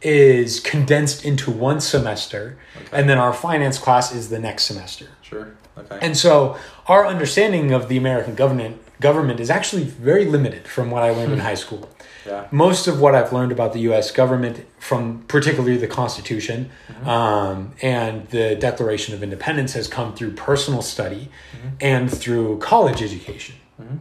is 0.00 0.60
condensed 0.60 1.24
into 1.24 1.50
one 1.50 1.80
semester, 1.80 2.58
and 2.92 3.08
then 3.08 3.18
our 3.18 3.32
finance 3.32 3.76
class 3.76 4.14
is 4.14 4.30
the 4.30 4.38
next 4.38 4.64
semester. 4.64 5.08
Sure. 5.20 5.54
Okay. 5.76 5.98
And 6.00 6.16
so 6.16 6.56
our 6.86 7.06
understanding 7.06 7.72
of 7.72 7.88
the 7.88 7.96
American 7.96 8.34
government 8.36 8.80
government 9.00 9.40
is 9.40 9.50
actually 9.50 9.82
very 9.82 10.24
limited 10.24 10.68
from 10.68 10.92
what 10.92 11.02
I 11.02 11.10
learned 11.10 11.32
in 11.32 11.38
hmm. 11.40 11.44
high 11.44 11.54
school. 11.54 11.90
yeah. 12.24 12.46
Most 12.52 12.86
of 12.86 13.00
what 13.00 13.16
I've 13.16 13.32
learned 13.32 13.50
about 13.50 13.72
the 13.72 13.80
U.S. 13.80 14.12
government, 14.12 14.64
from 14.78 15.24
particularly 15.26 15.76
the 15.76 15.88
Constitution 15.88 16.70
mm-hmm. 16.86 17.08
um, 17.08 17.72
and 17.82 18.28
the 18.28 18.54
Declaration 18.54 19.12
of 19.12 19.24
Independence, 19.24 19.72
has 19.72 19.88
come 19.88 20.14
through 20.14 20.34
personal 20.34 20.82
study 20.82 21.30
mm-hmm. 21.56 21.68
and 21.80 22.12
through 22.12 22.60
college 22.60 23.02
education. 23.02 23.56
Mm-hmm. 23.80 23.96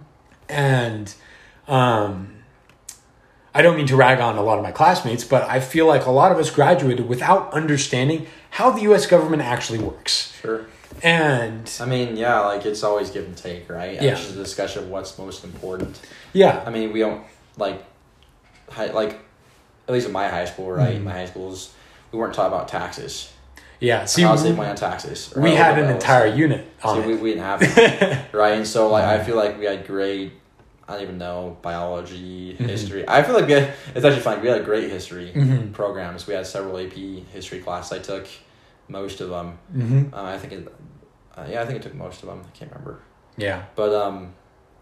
And 0.50 1.16
um, 1.72 2.44
I 3.56 3.62
don't 3.62 3.76
mean 3.76 3.88
to 3.88 3.96
rag 3.96 4.20
on 4.20 4.38
a 4.38 4.44
lot 4.44 4.58
of 4.58 4.64
my 4.64 4.72
classmates, 4.72 5.24
but 5.24 5.44
I 5.50 5.60
feel 5.60 5.88
like 5.88 6.06
a 6.06 6.12
lot 6.12 6.32
of 6.32 6.38
us 6.38 6.50
graduated 6.50 7.08
without 7.08 7.52
understanding 7.54 8.28
how 8.52 8.72
the 8.72 8.82
U.S. 8.84 9.08
government 9.08 9.42
actually 9.42 9.80
works. 9.80 10.38
Sure. 10.42 10.66
And 11.02 11.72
I 11.80 11.86
mean, 11.86 12.18
yeah, 12.18 12.42
like 12.42 12.66
it's 12.66 12.84
always 12.84 13.10
give 13.10 13.26
and 13.26 13.36
take, 13.36 13.70
right? 13.70 13.94
Yeah. 13.94 14.12
It's 14.12 14.22
just 14.22 14.36
a 14.36 14.38
discussion 14.38 14.84
of 14.84 14.90
what's 14.90 15.18
most 15.18 15.44
important. 15.44 16.00
yeah, 16.34 16.64
I 16.66 16.70
mean, 16.70 16.92
we 16.92 17.00
don't 17.00 17.24
like, 17.58 17.84
high, 18.70 18.88
like, 18.88 19.20
at 19.88 19.94
least 19.94 20.06
in 20.08 20.12
my 20.14 20.28
high 20.28 20.46
school, 20.46 20.72
right? 20.72 20.96
Mm-hmm. 20.96 21.06
My 21.06 21.14
high 21.14 21.26
schools, 21.26 21.74
we 22.12 22.20
weren't 22.20 22.34
taught 22.34 22.48
about 22.48 22.68
taxes. 22.68 23.32
yeah. 23.80 24.06
See, 24.06 24.22
how 24.22 24.34
to 24.34 24.38
save 24.38 24.56
money 24.58 24.70
on 24.70 24.76
taxes. 24.76 25.34
we 25.36 25.52
had 25.56 25.80
an 25.80 25.86
buy 25.86 25.94
entire 25.94 26.28
unit 26.28 26.68
on 26.84 27.00
it. 27.00 27.08
we, 27.08 27.16
we 27.16 27.30
didn't 27.32 27.44
have 27.44 27.60
that, 27.62 28.34
right? 28.34 28.54
And 28.54 28.68
so, 28.68 28.90
like, 28.90 29.06
I 29.06 29.24
feel 29.24 29.36
like 29.38 29.58
we 29.58 29.66
had 29.66 29.88
great. 29.88 30.34
I 30.88 30.94
don't 30.94 31.04
even 31.04 31.18
know 31.18 31.58
biology, 31.62 32.54
Mm-hmm. 32.54 32.66
history. 32.66 33.06
I 33.08 33.24
feel 33.24 33.36
like 33.36 33.48
we 33.48 33.54
had. 33.54 33.74
It's 33.96 34.04
actually 34.06 34.22
fun. 34.22 34.42
We 34.42 34.48
had 34.50 34.62
a 34.62 34.64
great 34.64 34.90
history 34.90 35.32
Mhm. 35.34 35.72
programs. 35.74 36.28
We 36.28 36.34
had 36.34 36.46
several 36.46 36.78
AP 36.78 36.94
history 37.34 37.60
classes. 37.60 37.92
I 37.98 38.00
took 38.02 38.28
most 38.88 39.22
of 39.22 39.30
them. 39.30 39.58
hmm 39.72 40.04
Uh, 40.14 40.24
I 40.24 40.38
think 40.38 40.54
it. 40.54 40.68
Uh, 41.38 41.46
yeah, 41.50 41.62
I 41.62 41.66
think 41.66 41.80
I 41.80 41.82
took 41.82 41.94
most 41.96 42.24
of 42.24 42.30
them. 42.30 42.42
I 42.46 42.58
can't 42.58 42.70
remember. 42.72 43.00
Yeah. 43.38 43.64
But 43.76 43.94
um, 43.94 44.34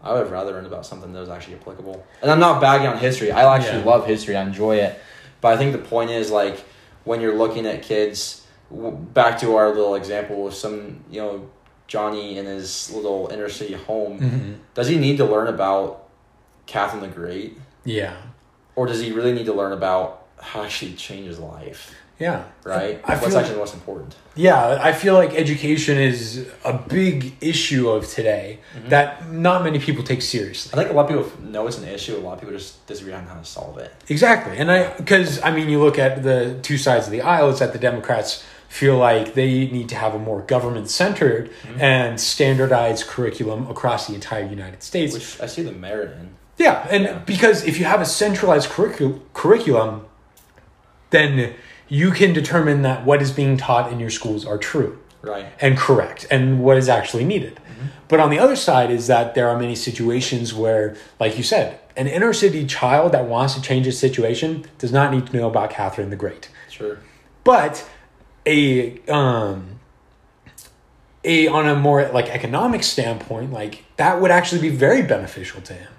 I 0.02 0.12
would 0.12 0.20
have 0.20 0.30
rather 0.32 0.52
learned 0.52 0.66
about 0.66 0.84
something 0.84 1.12
that 1.12 1.20
was 1.20 1.28
actually 1.28 1.54
applicable. 1.56 2.04
And 2.22 2.30
I'm 2.30 2.40
not 2.40 2.60
bagging 2.60 2.88
on 2.88 2.98
history. 2.98 3.30
I 3.30 3.54
actually 3.56 3.80
Yeah. 3.80 3.84
love 3.92 4.06
history. 4.06 4.36
I 4.36 4.42
enjoy 4.42 4.76
it. 4.76 4.98
But 5.40 5.54
I 5.54 5.56
think 5.56 5.72
the 5.72 5.78
point 5.94 6.10
is 6.10 6.30
like 6.30 6.64
when 7.04 7.20
you're 7.20 7.36
looking 7.36 7.66
at 7.66 7.82
kids. 7.82 8.46
w- 8.70 8.92
Back 8.92 9.38
to 9.40 9.56
our 9.56 9.68
little 9.74 9.94
example 9.96 10.46
of 10.46 10.54
some, 10.54 11.04
you 11.10 11.20
know, 11.20 11.48
Johnny 11.94 12.38
in 12.38 12.46
his 12.46 12.90
little 12.94 13.28
inner 13.32 13.48
city 13.50 13.74
home. 13.74 14.18
hmm 14.18 14.52
Does 14.74 14.86
he 14.88 14.96
need 14.96 15.16
to 15.18 15.24
learn 15.24 15.48
about 15.48 16.04
Catherine 16.66 17.02
the 17.02 17.08
Great, 17.08 17.58
Yeah. 17.84 18.14
or 18.76 18.86
does 18.86 19.00
he 19.00 19.10
really 19.10 19.32
need 19.32 19.46
to 19.46 19.52
learn 19.52 19.72
about 19.72 20.06
how 20.38 20.68
she 20.68 20.94
changed 20.94 21.26
his 21.26 21.40
life? 21.40 21.92
Yeah. 22.20 22.44
Right. 22.64 23.00
I 23.04 23.16
What's 23.16 23.34
actually 23.34 23.54
the 23.54 23.60
most 23.60 23.74
important? 23.74 24.14
Yeah, 24.36 24.78
I 24.88 24.92
feel 24.92 25.14
like 25.14 25.32
education 25.34 25.96
is 25.98 26.46
a 26.64 26.74
big 26.98 27.16
issue 27.40 27.88
of 27.90 28.06
today 28.08 28.58
Mm-hmm. 28.76 28.88
that 28.90 29.08
not 29.32 29.64
many 29.64 29.78
people 29.80 30.04
take 30.04 30.22
seriously. 30.22 30.70
I 30.72 30.76
think 30.76 30.90
a 30.92 30.96
lot 30.96 31.10
of 31.10 31.16
people 31.26 31.50
know 31.50 31.66
it's 31.66 31.78
an 31.78 31.88
issue. 31.88 32.14
A 32.16 32.22
lot 32.26 32.34
of 32.34 32.40
people 32.40 32.54
just 32.54 32.86
disagree 32.86 33.14
on 33.14 33.24
how 33.26 33.34
to 33.44 33.44
solve 33.44 33.78
it. 33.78 33.90
Exactly. 34.08 34.54
And 34.60 34.70
I, 34.70 34.78
because, 35.02 35.40
I 35.42 35.50
mean, 35.50 35.68
you 35.72 35.80
look 35.82 35.98
at 35.98 36.22
the 36.22 36.38
two 36.62 36.78
sides 36.78 37.06
of 37.08 37.12
the 37.12 37.22
aisle, 37.22 37.50
it's 37.50 37.58
that 37.60 37.72
the 37.72 37.78
Democrats 37.90 38.44
feel 38.70 38.96
like 38.96 39.34
they 39.34 39.66
need 39.66 39.88
to 39.88 39.96
have 39.96 40.14
a 40.14 40.18
more 40.18 40.40
government 40.42 40.88
centered 40.88 41.50
Mm-hmm. 41.50 41.80
and 41.80 42.20
standardized 42.20 43.06
curriculum 43.08 43.68
across 43.68 44.06
the 44.06 44.14
entire 44.14 44.46
United 44.46 44.82
States. 44.82 45.12
Which 45.12 45.40
I 45.42 45.46
see 45.46 45.62
the 45.62 45.72
merit 45.72 46.16
in. 46.16 46.30
Yeah, 46.56 46.86
and 46.88 47.04
Yeah. 47.04 47.18
because 47.26 47.64
if 47.66 47.78
you 47.78 47.84
have 47.86 48.00
a 48.00 48.06
centralized 48.06 48.70
curricu- 48.70 49.20
curriculum, 49.34 50.06
then 51.10 51.54
you 51.88 52.12
can 52.12 52.32
determine 52.32 52.82
that 52.82 53.04
what 53.04 53.20
is 53.20 53.32
being 53.32 53.56
taught 53.56 53.90
in 53.92 53.98
your 53.98 54.10
schools 54.10 54.46
are 54.46 54.58
true 54.58 54.98
Right. 55.22 55.46
and 55.60 55.76
correct 55.76 56.26
and 56.30 56.62
what 56.62 56.76
is 56.76 56.88
actually 56.88 57.24
needed. 57.24 57.58
But 58.08 58.20
on 58.20 58.30
the 58.30 58.38
other 58.38 58.56
side 58.56 58.90
is 58.90 59.06
that 59.08 59.34
there 59.34 59.48
are 59.48 59.58
many 59.58 59.74
situations 59.74 60.52
where, 60.54 60.94
like 61.18 61.36
you 61.36 61.42
said, 61.44 61.78
an 61.96 62.06
inner 62.06 62.32
city 62.32 62.64
child 62.66 63.12
that 63.12 63.24
wants 63.24 63.54
to 63.54 63.60
change 63.62 63.86
his 63.86 63.98
situation 63.98 64.64
does 64.78 64.92
not 64.92 65.12
need 65.12 65.26
to 65.28 65.36
know 65.36 65.48
about 65.48 65.70
Catherine 65.70 66.10
the 66.10 66.16
Great. 66.16 66.48
Sure. 66.68 66.98
But 67.44 67.88
a 68.46 68.98
um 69.08 69.80
a 71.24 71.48
on 71.48 71.68
a 71.68 71.76
more 71.76 72.08
like 72.08 72.28
economic 72.28 72.82
standpoint, 72.82 73.52
like 73.52 73.84
that 73.96 74.20
would 74.20 74.30
actually 74.30 74.60
be 74.62 74.70
very 74.70 75.02
beneficial 75.02 75.60
to 75.62 75.74
him. 75.74 75.92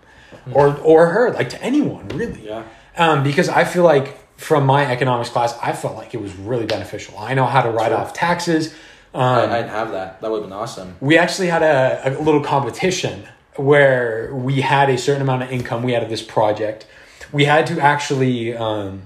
Or 0.54 0.76
or 0.78 1.08
her, 1.08 1.32
like 1.34 1.50
to 1.50 1.62
anyone, 1.62 2.08
really. 2.10 2.48
Yeah. 2.48 2.64
Um, 2.98 3.24
because 3.24 3.48
I 3.48 3.64
feel 3.64 3.84
like 3.84 4.18
from 4.38 4.66
my 4.66 4.86
economics 4.92 5.30
class, 5.30 5.56
I 5.62 5.74
felt 5.74 5.96
like 5.96 6.14
it 6.16 6.22
was 6.22 6.36
really 6.36 6.66
beneficial. 6.66 7.18
I 7.20 7.36
know 7.36 7.46
how 7.46 7.62
to 7.62 7.70
write 7.70 7.90
Sure. 7.90 7.98
off 7.98 8.14
taxes. 8.14 8.74
Um, 9.14 9.22
I, 9.22 9.44
I 9.44 9.58
didn't 9.58 9.70
have 9.70 9.92
that. 9.92 10.22
That 10.22 10.32
would 10.32 10.42
have 10.42 10.50
been 10.50 10.58
awesome. 10.58 10.96
we 11.00 11.18
actually 11.18 11.48
had 11.50 11.62
a, 11.64 12.18
a 12.18 12.22
little 12.22 12.42
competition 12.42 13.28
where 13.58 14.34
we 14.34 14.62
had 14.62 14.90
a 14.90 14.98
certain 14.98 15.22
amount 15.22 15.44
of 15.44 15.52
income 15.52 15.84
we 15.84 15.92
had 15.92 16.02
of 16.02 16.10
this 16.10 16.22
project 16.24 16.88
we 17.34 17.44
had 17.46 17.68
to 17.68 17.80
actually 17.82 18.56
um, 18.56 19.02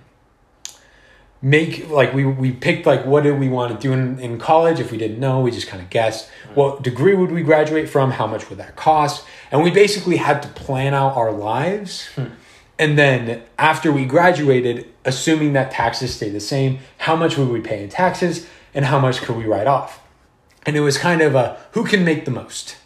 make 1.41 1.89
like 1.89 2.13
we, 2.13 2.25
we 2.25 2.51
picked 2.51 2.85
like 2.85 3.05
what 3.05 3.23
did 3.23 3.39
we 3.39 3.49
want 3.49 3.71
to 3.73 3.87
do 3.87 3.93
in, 3.93 4.19
in 4.19 4.37
college? 4.39 4.79
If 4.79 4.91
we 4.91 4.97
didn't 4.97 5.19
know 5.19 5.41
we 5.41 5.51
just 5.51 5.67
kind 5.67 5.81
of 5.81 5.89
guessed. 5.89 6.29
What 6.53 6.81
degree 6.81 7.13
would 7.15 7.31
we 7.31 7.43
graduate 7.43 7.89
from? 7.89 8.11
How 8.11 8.27
much 8.27 8.49
would 8.49 8.59
that 8.59 8.75
cost? 8.75 9.25
And 9.51 9.63
we 9.63 9.71
basically 9.71 10.17
had 10.17 10.41
to 10.43 10.47
plan 10.49 10.93
out 10.93 11.15
our 11.15 11.31
lives. 11.31 12.07
Hmm. 12.15 12.25
And 12.79 12.97
then 12.97 13.43
after 13.57 13.91
we 13.91 14.05
graduated 14.05 14.87
assuming 15.05 15.53
that 15.53 15.71
taxes 15.71 16.15
stay 16.15 16.29
the 16.29 16.39
same 16.39 16.79
how 16.97 17.15
much 17.15 17.37
would 17.37 17.49
we 17.49 17.61
pay 17.61 17.83
in 17.83 17.89
taxes 17.89 18.47
and 18.73 18.85
how 18.85 18.99
much 18.99 19.21
could 19.21 19.35
we 19.35 19.45
write 19.45 19.67
off? 19.67 20.01
And 20.65 20.75
it 20.75 20.81
was 20.81 20.97
kind 20.97 21.21
of 21.21 21.35
a 21.35 21.57
who 21.71 21.85
can 21.85 22.03
make 22.03 22.25
the 22.25 22.31
most? 22.31 22.77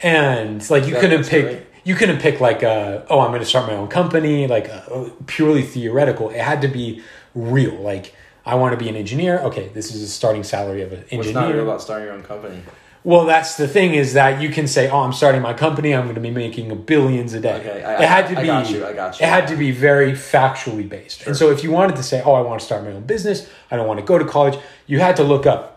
And 0.00 0.68
like 0.68 0.86
you 0.86 0.92
That- 0.94 1.00
couldn't 1.00 1.26
pick. 1.28 1.66
You 1.84 1.94
couldn't 1.94 2.18
pick 2.20 2.40
like 2.40 2.62
uh 2.62 3.02
oh 3.10 3.20
i'm 3.20 3.30
going 3.30 3.40
to 3.40 3.46
start 3.46 3.66
my 3.66 3.74
own 3.76 3.88
company 3.88 4.46
like 4.46 4.68
uh, 4.70 5.08
purely 5.26 5.62
theoretical. 5.62 6.30
It 6.30 6.40
had 6.40 6.60
to 6.62 6.68
be 6.68 7.02
real. 7.34 7.74
Like 7.76 8.14
i 8.46 8.54
want 8.54 8.78
to 8.78 8.82
be 8.84 8.88
an 8.88 8.96
engineer. 8.96 9.38
Okay 9.40 9.68
this 9.68 9.94
is 9.94 10.02
a 10.02 10.08
starting 10.08 10.42
salary 10.44 10.82
of 10.82 10.92
an 10.92 11.04
engineer 11.10 11.18
What's 11.18 11.34
not 11.34 11.52
real 11.54 11.62
about 11.62 11.82
starting 11.82 12.06
your 12.06 12.14
own 12.14 12.22
company? 12.22 12.62
well 13.06 13.26
that's 13.26 13.56
the 13.58 13.68
thing 13.68 13.92
is 13.92 14.14
that 14.14 14.40
you 14.40 14.48
can 14.48 14.66
say 14.66 14.88
oh 14.88 15.00
i'm 15.00 15.12
starting 15.12 15.42
my 15.42 15.52
company 15.52 15.94
i'm 15.94 16.04
going 16.04 16.14
to 16.14 16.20
be 16.22 16.30
making 16.30 16.74
billions 16.84 17.34
a 17.34 17.40
day. 17.40 17.54
Okay, 17.60 17.84
I- 17.84 18.02
it 18.02 18.08
had 18.08 18.28
to 18.28 18.38
I 18.38 18.40
be 18.40 18.46
got 18.46 18.70
you, 18.70 18.86
I 18.86 18.92
got 18.94 19.20
you. 19.20 19.26
it 19.26 19.28
had 19.28 19.46
to 19.48 19.56
be 19.56 19.70
very 19.72 20.12
factually 20.12 20.88
based. 20.88 21.26
And 21.26 21.36
so 21.36 21.50
if 21.50 21.62
you 21.62 21.70
wanted 21.70 21.96
to 21.96 22.02
say 22.02 22.22
oh 22.24 22.32
i 22.32 22.40
want 22.40 22.60
to 22.60 22.64
start 22.66 22.82
my 22.82 22.92
own 22.92 23.02
business 23.02 23.46
i 23.70 23.76
don't 23.76 23.86
want 23.86 24.00
to 24.00 24.06
go 24.06 24.16
to 24.18 24.24
college 24.24 24.58
you 24.86 25.00
had 25.00 25.16
to 25.16 25.22
look 25.22 25.44
up 25.44 25.73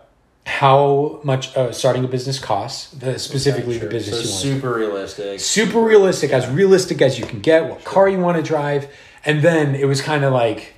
how 0.48 1.20
much 1.24 1.54
uh, 1.56 1.70
starting 1.72 2.04
a 2.04 2.08
business 2.08 2.38
costs 2.38 2.90
the, 2.92 3.18
specifically 3.18 3.78
Sure. 3.78 3.84
the 3.88 3.94
business 3.94 4.16
So 4.40 4.46
you 4.48 4.52
want 4.54 4.62
super 4.62 4.72
realistic. 4.74 5.40
super 5.40 5.80
realistic, 5.82 6.30
as 6.32 6.46
realistic 6.48 7.02
as 7.02 7.18
you 7.18 7.26
can 7.26 7.40
get, 7.40 7.68
what 7.68 7.84
car 7.84 8.08
you 8.08 8.18
want 8.18 8.36
to 8.38 8.42
drive. 8.42 8.88
And 9.26 9.42
then 9.42 9.74
it 9.74 9.86
was 9.86 10.00
kind 10.00 10.24
of 10.24 10.32
like, 10.32 10.74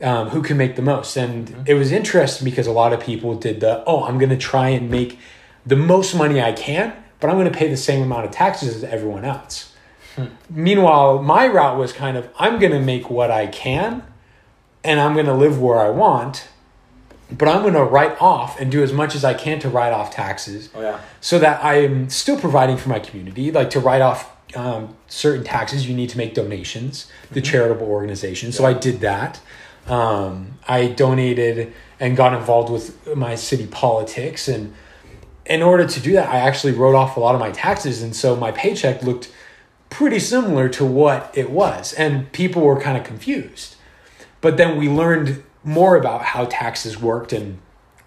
um, 0.00 0.28
who 0.28 0.40
can 0.42 0.56
make 0.56 0.76
the 0.76 0.82
most? 0.82 1.16
And 1.16 1.48
Mm-hmm. 1.48 1.62
it 1.66 1.74
was 1.74 1.90
interesting 1.90 2.44
because 2.44 2.66
a 2.68 2.72
lot 2.72 2.92
of 2.92 3.00
people 3.00 3.34
did 3.34 3.60
the, 3.60 3.82
oh, 3.86 4.04
I'm 4.04 4.18
going 4.18 4.30
to 4.30 4.36
try 4.36 4.68
and 4.68 4.88
make 4.90 5.18
the 5.66 5.76
most 5.76 6.14
money 6.14 6.40
I 6.40 6.52
can, 6.52 6.94
but 7.18 7.28
I'm 7.28 7.36
going 7.36 7.50
to 7.52 7.58
pay 7.58 7.68
the 7.68 7.76
same 7.76 8.02
amount 8.02 8.24
of 8.26 8.30
taxes 8.30 8.76
as 8.76 8.84
everyone 8.84 9.24
else. 9.24 9.74
Hmm. 10.14 10.26
Meanwhile, 10.48 11.22
my 11.22 11.48
route 11.48 11.76
was 11.76 11.92
kind 11.92 12.16
of, 12.16 12.28
I'm 12.38 12.60
going 12.60 12.72
to 12.72 12.80
make 12.80 13.10
what 13.10 13.30
I 13.32 13.48
can 13.48 14.04
and 14.84 15.00
I'm 15.00 15.14
going 15.14 15.26
to 15.26 15.34
live 15.34 15.60
where 15.60 15.78
I 15.80 15.90
want. 15.90 16.46
But 17.30 17.48
I'm 17.48 17.62
going 17.62 17.74
to 17.74 17.84
write 17.84 18.20
off 18.20 18.58
and 18.58 18.70
do 18.70 18.82
as 18.82 18.92
much 18.92 19.14
as 19.14 19.24
I 19.24 19.34
can 19.34 19.58
to 19.60 19.68
write 19.68 19.92
off 19.92 20.10
taxes 20.10 20.70
Oh 20.74 20.80
yeah. 20.80 21.00
so 21.20 21.38
that 21.38 21.62
I'm 21.62 22.08
still 22.08 22.38
providing 22.40 22.76
for 22.78 22.88
my 22.88 22.98
community. 22.98 23.52
Like 23.52 23.70
to 23.70 23.80
write 23.80 24.00
off 24.00 24.34
um, 24.56 24.96
certain 25.08 25.44
taxes, 25.44 25.86
you 25.86 25.94
need 25.94 26.08
to 26.10 26.16
make 26.18 26.32
donations 26.34 27.06
to 27.34 27.40
charitable 27.42 27.86
organizations. 27.86 28.56
So 28.56 28.64
I 28.64 28.72
did 28.72 29.00
that. 29.00 29.40
Um, 29.86 30.58
I 30.66 30.86
donated 30.88 31.72
and 32.00 32.16
got 32.16 32.32
involved 32.34 32.70
with 32.70 33.14
my 33.16 33.34
city 33.34 33.66
politics, 33.66 34.48
and 34.48 34.74
in 35.46 35.62
order 35.62 35.86
to 35.86 36.00
do 36.00 36.12
that, 36.12 36.28
I 36.28 36.38
actually 36.38 36.72
wrote 36.72 36.94
off 36.94 37.16
a 37.16 37.20
lot 37.20 37.34
of 37.34 37.40
my 37.40 37.50
taxes, 37.50 38.02
and 38.02 38.14
so 38.14 38.36
my 38.36 38.52
paycheck 38.52 39.02
looked 39.02 39.32
pretty 39.90 40.18
similar 40.18 40.68
to 40.68 40.84
what 40.84 41.30
it 41.34 41.50
was, 41.50 41.92
and 41.94 42.30
people 42.32 42.62
were 42.62 42.78
kind 42.78 42.98
of 42.98 43.04
confused. 43.04 43.76
But 44.42 44.56
then 44.58 44.76
we 44.76 44.88
learned 44.88 45.42
more 45.68 45.96
about 45.96 46.22
how 46.22 46.46
taxes 46.46 47.00
worked 47.00 47.32
and 47.32 47.58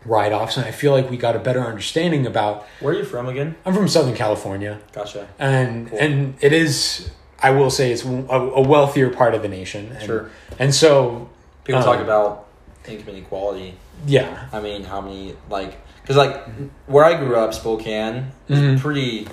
write 0.05 0.31
offs, 0.33 0.57
and 0.57 0.65
I 0.65 0.71
feel 0.71 0.91
like 0.93 1.09
we 1.09 1.17
got 1.17 1.35
a 1.35 1.39
better 1.39 1.61
understanding 1.61 2.25
about. 2.25 2.65
Where 2.79 2.93
are 2.93 2.97
you 2.97 3.05
from 3.05 3.27
again? 3.29 3.55
I'm 3.65 3.73
from 3.73 3.87
Southern 3.87 4.15
California, 4.15 4.79
Gotcha. 4.93 5.27
and 5.37 5.89
Cool. 5.89 5.99
and 5.99 6.35
it 6.41 6.53
is. 6.53 7.11
I 7.43 7.51
will 7.51 7.69
say 7.71 7.91
it's 7.91 8.03
a, 8.05 8.09
a 8.09 8.61
wealthier 8.61 9.09
part 9.09 9.33
of 9.35 9.41
the 9.41 9.47
nation. 9.47 9.91
And, 9.95 10.03
Sure. 10.05 10.29
And 10.59 10.73
so, 10.75 11.29
People 11.63 11.79
Um, 11.81 11.85
talk 11.85 11.99
about 11.99 12.47
income 12.87 13.09
inequality. 13.15 13.75
yeah. 14.07 14.45
I 14.51 14.59
mean, 14.59 14.83
how 14.83 14.99
many 15.01 15.35
like 15.49 15.77
because 16.01 16.17
like 16.17 16.43
where 16.87 17.05
I 17.05 17.13
grew 17.17 17.35
up, 17.35 17.53
Spokane, 17.53 18.31
was 18.49 18.57
Mhm. 18.59 18.79
pretty. 18.79 19.27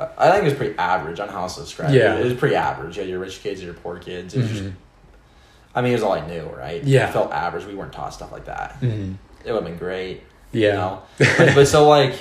I- 0.00 0.30
think 0.30 0.42
it 0.42 0.44
was 0.44 0.54
pretty 0.54 0.78
average 0.78 1.18
on 1.20 1.28
how 1.28 1.46
to 1.46 1.60
describe 1.60 1.92
Yeah. 1.92 2.14
it. 2.14 2.20
It 2.20 2.24
was 2.24 2.34
pretty 2.34 2.54
average. 2.54 2.96
You 2.96 3.02
had 3.02 3.10
your 3.10 3.18
rich 3.18 3.42
kids, 3.42 3.62
your 3.62 3.74
poor 3.74 3.96
kids. 3.98 4.32
It 4.34 4.38
was 4.42 4.50
just, 4.50 4.62
Mhm. 4.64 4.72
I 5.74 5.82
mean, 5.82 5.92
it 5.92 5.96
was 5.96 6.02
all 6.02 6.12
I 6.12 6.26
knew, 6.26 6.44
right? 6.44 6.82
Yeah. 6.82 7.08
It 7.08 7.12
felt 7.12 7.32
average. 7.32 7.64
We 7.66 7.74
weren't 7.74 7.92
taught 7.92 8.14
stuff 8.14 8.32
like 8.32 8.46
that. 8.46 8.80
Mhm. 8.80 9.16
It 9.44 9.52
would 9.52 9.62
have 9.62 9.64
been 9.70 9.78
great. 9.78 10.22
Yeah. 10.52 10.68
You 10.68 10.72
know? 10.74 11.02
but, 11.18 11.54
but 11.54 11.68
so 11.68 11.88
like, 11.88 12.14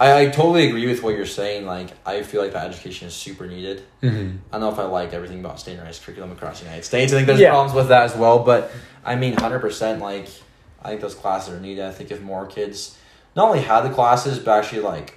I, 0.00 0.22
I 0.22 0.26
totally 0.26 0.66
agree 0.68 0.86
with 0.86 1.02
what 1.02 1.14
you're 1.16 1.26
saying. 1.26 1.66
Like, 1.66 1.90
I 2.06 2.22
feel 2.22 2.40
like 2.42 2.52
that 2.52 2.68
education 2.68 3.08
is 3.08 3.14
super 3.14 3.46
needed. 3.46 3.82
Mhm. 4.02 4.38
I 4.50 4.58
don't 4.58 4.60
know 4.62 4.72
if 4.72 4.78
I 4.78 4.84
like 4.84 5.12
everything 5.12 5.40
about 5.40 5.60
standardized 5.60 6.02
curriculum 6.02 6.32
across 6.32 6.58
the 6.60 6.64
United 6.66 6.84
States. 6.84 7.12
I 7.12 7.16
think 7.16 7.26
there's 7.26 7.40
Yeah. 7.40 7.50
problems 7.50 7.74
with 7.74 7.88
that 7.88 8.02
as 8.04 8.16
well. 8.16 8.38
But 8.40 8.70
I 9.04 9.16
mean, 9.16 9.34
hundred 9.36 9.60
percent. 9.60 10.00
Like, 10.00 10.28
I 10.82 10.88
think 10.90 11.00
those 11.00 11.14
classes 11.14 11.52
are 11.54 11.60
needed. 11.60 11.84
I 11.84 11.90
think 11.92 12.10
if 12.10 12.20
more 12.22 12.46
kids 12.46 12.96
not 13.36 13.48
only 13.48 13.60
had 13.60 13.82
the 13.82 13.90
classes, 13.90 14.38
but 14.38 14.58
actually 14.58 14.82
like, 14.82 15.14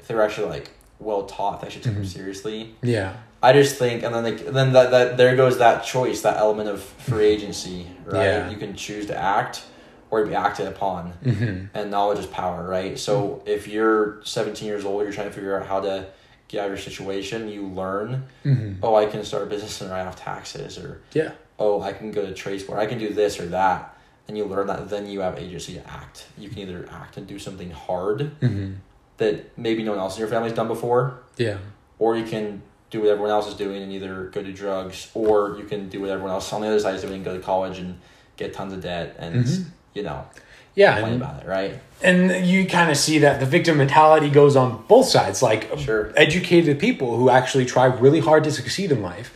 if 0.00 0.08
they 0.08 0.14
were 0.14 0.22
actually 0.22 0.48
like 0.48 0.70
well 0.98 1.24
taught, 1.26 1.60
they 1.60 1.66
actually 1.68 1.82
took 1.82 1.94
them 1.94 2.02
Mhm. 2.04 2.06
seriously. 2.12 2.74
Yeah. 2.82 3.12
I 3.42 3.52
just 3.52 3.76
think, 3.76 4.02
and 4.02 4.14
then 4.14 4.24
like, 4.24 4.44
then 4.46 4.72
that, 4.72 4.90
that 4.90 5.16
there 5.16 5.36
goes 5.36 5.58
that 5.58 5.84
choice, 5.84 6.22
that 6.22 6.36
element 6.38 6.68
of 6.68 6.82
free 6.82 7.26
agency, 7.26 7.86
right? 8.04 8.24
Yeah. 8.24 8.50
You 8.50 8.56
can 8.56 8.74
choose 8.74 9.06
to 9.06 9.16
act 9.16 9.64
or 10.10 10.24
be 10.24 10.34
acted 10.34 10.66
upon 10.66 11.10
hmm 11.22 11.64
and 11.74 11.90
knowledge 11.90 12.18
is 12.18 12.26
power, 12.26 12.66
right? 12.66 12.98
So 12.98 13.42
if 13.46 13.68
you're 13.68 14.20
17 14.24 14.66
years 14.66 14.84
old, 14.84 15.02
you're 15.02 15.12
trying 15.12 15.28
to 15.28 15.32
figure 15.34 15.58
out 15.60 15.66
how 15.66 15.80
to 15.80 16.06
get 16.48 16.60
out 16.60 16.64
of 16.66 16.70
your 16.72 16.78
situation, 16.78 17.48
you 17.48 17.66
learn, 17.66 18.24
hmm 18.42 18.72
oh, 18.82 18.94
I 18.94 19.06
can 19.06 19.22
start 19.24 19.44
a 19.44 19.46
business 19.46 19.80
and 19.82 19.90
write 19.90 20.06
off 20.06 20.16
taxes, 20.16 20.78
or 20.78 21.02
Yeah. 21.12 21.32
oh, 21.58 21.80
I 21.82 21.92
can 21.92 22.10
go 22.10 22.24
to 22.26 22.32
trade 22.34 22.60
school, 22.62 22.74
or 22.76 22.78
I 22.80 22.86
can 22.86 22.98
do 22.98 23.12
this 23.12 23.38
or 23.38 23.46
that, 23.46 23.94
and 24.26 24.36
you 24.36 24.44
learn 24.46 24.66
that, 24.66 24.88
then 24.90 25.06
you 25.06 25.20
have 25.20 25.38
agency 25.38 25.74
to 25.74 25.86
act. 25.88 26.26
You 26.38 26.48
can 26.48 26.58
either 26.60 26.88
act 26.90 27.16
and 27.18 27.26
do 27.26 27.38
something 27.38 27.70
hard 27.70 28.32
hmm 28.40 28.72
that 29.18 29.58
maybe 29.58 29.82
no 29.82 29.90
one 29.90 30.00
else 30.00 30.14
in 30.16 30.20
your 30.20 30.28
family's 30.28 30.52
done 30.54 30.68
before, 30.68 31.18
Yeah. 31.36 31.58
or 31.98 32.16
you 32.16 32.24
can 32.24 32.62
do 32.90 33.00
what 33.00 33.08
everyone 33.10 33.30
else 33.30 33.46
is 33.48 33.54
doing 33.54 33.82
and 33.82 33.92
either 33.92 34.24
go 34.32 34.42
to 34.42 34.52
drugs, 34.52 35.10
or 35.14 35.56
you 35.58 35.64
can 35.64 35.88
do 35.88 36.00
what 36.00 36.10
everyone 36.10 36.30
else 36.32 36.52
on 36.52 36.60
the 36.62 36.66
other 36.68 36.80
side 36.80 36.94
is 36.94 37.02
doing 37.02 37.14
and 37.14 37.24
go 37.24 37.36
to 37.36 37.42
college 37.42 37.78
and 37.78 37.98
get 38.36 38.54
tons 38.54 38.72
of 38.72 38.80
debt 38.80 39.14
and, 39.18 39.44
Mhm. 39.44 39.64
you 39.94 40.02
know, 40.02 40.24
Yeah. 40.74 40.94
complain 40.94 41.14
And, 41.14 41.22
about 41.22 41.42
it, 41.42 41.48
right? 41.48 41.80
and 42.02 42.46
you 42.46 42.66
kind 42.66 42.90
of 42.90 42.96
see 42.96 43.18
that 43.18 43.40
the 43.40 43.46
victim 43.46 43.76
mentality 43.78 44.30
goes 44.30 44.54
on 44.56 44.84
both 44.88 45.06
sides. 45.08 45.42
Like 45.42 45.68
Sure. 45.76 46.12
educated 46.16 46.78
people 46.78 47.16
who 47.16 47.28
actually 47.30 47.66
try 47.66 47.86
really 47.86 48.20
hard 48.20 48.44
to 48.44 48.52
succeed 48.52 48.90
in 48.92 49.02
life 49.02 49.32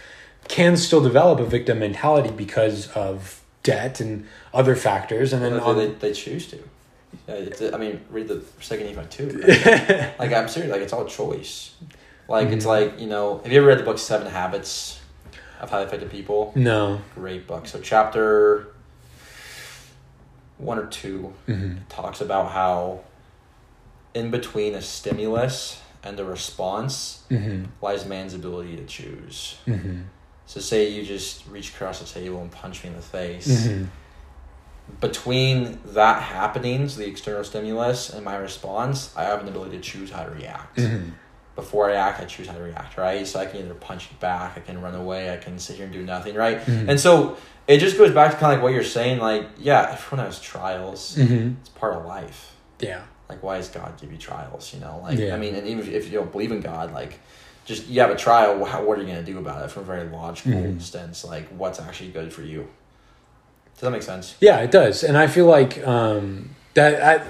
can 0.48 0.76
still 0.76 1.00
develop 1.02 1.40
a 1.40 1.44
victim 1.44 1.80
mentality 1.80 2.30
because 2.30 2.88
of 2.94 3.40
debt 3.64 4.00
and 4.00 4.26
other 4.54 4.74
factors. 4.76 5.32
And 5.32 5.42
then 5.42 5.52
Well, 5.54 5.70
on, 5.70 5.76
they, 5.78 5.88
they 5.88 6.12
choose 6.12 6.46
to. 6.48 6.58
Yeah, 7.28 7.34
it's, 7.34 7.60
I 7.60 7.76
mean, 7.76 8.00
read 8.10 8.28
the 8.28 8.40
second 8.60 8.86
Nephi 8.86 9.06
two. 9.10 9.42
right? 9.46 10.12
like 10.18 10.32
I'm 10.32 10.48
serious. 10.48 10.72
Like 10.72 10.80
it's 10.82 10.92
all 10.92 11.04
choice. 11.04 11.72
Like 12.32 12.48
it's 12.48 12.64
Mhm. 12.64 12.68
like 12.68 12.98
you 13.00 13.06
know. 13.06 13.38
Have 13.44 13.52
you 13.52 13.58
ever 13.58 13.66
read 13.68 13.78
the 13.78 13.84
book 13.84 13.98
Seven 13.98 14.26
Habits 14.26 14.98
of 15.60 15.68
Highly 15.70 15.84
Effective 15.84 16.10
People? 16.10 16.52
no. 16.56 17.00
Great 17.14 17.46
book. 17.46 17.66
So 17.66 17.78
chapter 17.80 18.68
one 20.58 20.78
or 20.78 20.86
two 20.86 21.32
hmm 21.46 21.74
talks 21.88 22.20
about 22.20 22.52
how 22.52 23.00
in 24.14 24.30
between 24.30 24.74
a 24.74 24.80
stimulus 24.82 25.80
and 26.04 26.18
a 26.20 26.24
response 26.24 27.22
hmm 27.28 27.64
lies 27.82 28.06
man's 28.06 28.32
ability 28.34 28.76
to 28.76 28.84
choose. 28.84 29.56
hmm 29.66 30.00
So 30.46 30.60
say 30.60 30.88
you 30.88 31.02
just 31.04 31.46
reach 31.48 31.68
across 31.74 32.00
the 32.00 32.06
table 32.20 32.40
and 32.40 32.50
punch 32.50 32.82
me 32.82 32.90
in 32.90 32.96
the 32.96 33.02
face. 33.02 33.66
hmm 33.66 33.84
between 35.00 35.78
that 35.94 36.20
happening, 36.22 36.88
so 36.88 36.98
the 37.00 37.06
external 37.06 37.44
stimulus, 37.44 38.10
and 38.10 38.24
my 38.24 38.36
response, 38.36 39.14
I 39.16 39.22
have 39.22 39.40
an 39.40 39.48
ability 39.48 39.76
to 39.76 39.82
choose 39.82 40.10
how 40.10 40.24
to 40.24 40.30
react. 40.30 40.80
hmm 40.80 41.10
Before 41.54 41.90
I 41.90 41.94
act, 41.96 42.20
I 42.20 42.24
choose 42.24 42.46
how 42.46 42.54
to 42.54 42.62
react, 42.62 42.96
right? 42.96 43.26
So 43.26 43.38
I 43.38 43.46
can 43.46 43.60
either 43.60 43.74
punch 43.74 44.08
back, 44.20 44.56
I 44.56 44.60
can 44.60 44.80
run 44.80 44.94
away, 44.94 45.32
I 45.32 45.36
can 45.36 45.58
sit 45.58 45.76
here 45.76 45.84
and 45.84 45.92
do 45.92 46.02
nothing, 46.02 46.34
right? 46.34 46.60
Mhm. 46.64 46.88
And 46.88 46.98
so 46.98 47.36
it 47.66 47.78
just 47.78 47.98
goes 47.98 48.10
back 48.10 48.30
to 48.32 48.36
kind 48.38 48.52
of 48.52 48.58
like 48.58 48.62
what 48.62 48.72
you're 48.72 48.82
saying, 48.84 49.18
like, 49.20 49.46
yeah, 49.58 49.90
everyone 49.92 50.24
has 50.26 50.40
trials. 50.40 51.14
hmm 51.16 51.52
It's 51.60 51.68
part 51.70 51.94
of 51.94 52.06
life. 52.06 52.52
Yeah. 52.80 53.02
Like, 53.28 53.42
why 53.42 53.58
does 53.58 53.68
God 53.68 53.92
give 54.00 54.10
you 54.10 54.18
trials? 54.18 54.72
You 54.74 54.80
know, 54.80 55.00
like, 55.02 55.18
Yeah. 55.18 55.34
I 55.34 55.38
mean, 55.38 55.54
and 55.54 55.66
even 55.66 55.80
if, 55.86 55.88
if 55.92 56.04
you 56.10 56.18
don't 56.18 56.32
believe 56.32 56.52
in 56.52 56.60
God, 56.60 56.92
like, 56.94 57.18
just 57.66 57.86
you 57.86 58.00
have 58.00 58.10
a 58.10 58.16
trial. 58.16 58.64
How, 58.64 58.82
what 58.82 58.98
are 58.98 59.02
you 59.02 59.06
gonna 59.08 59.22
do 59.22 59.38
about 59.38 59.62
it? 59.64 59.70
From 59.70 59.82
a 59.82 59.86
very 59.86 60.08
logical 60.08 60.52
Mhm. 60.52 60.80
sense, 60.82 61.22
like, 61.24 61.48
what's 61.50 61.78
actually 61.78 62.10
good 62.10 62.32
for 62.32 62.42
you? 62.42 62.66
Does 63.74 63.82
that 63.82 63.90
make 63.90 64.02
sense? 64.02 64.34
Yeah, 64.40 64.58
it 64.60 64.70
does, 64.70 65.02
and 65.04 65.16
I 65.18 65.26
feel 65.26 65.46
like 65.46 65.86
um, 65.86 66.50
that 66.74 67.22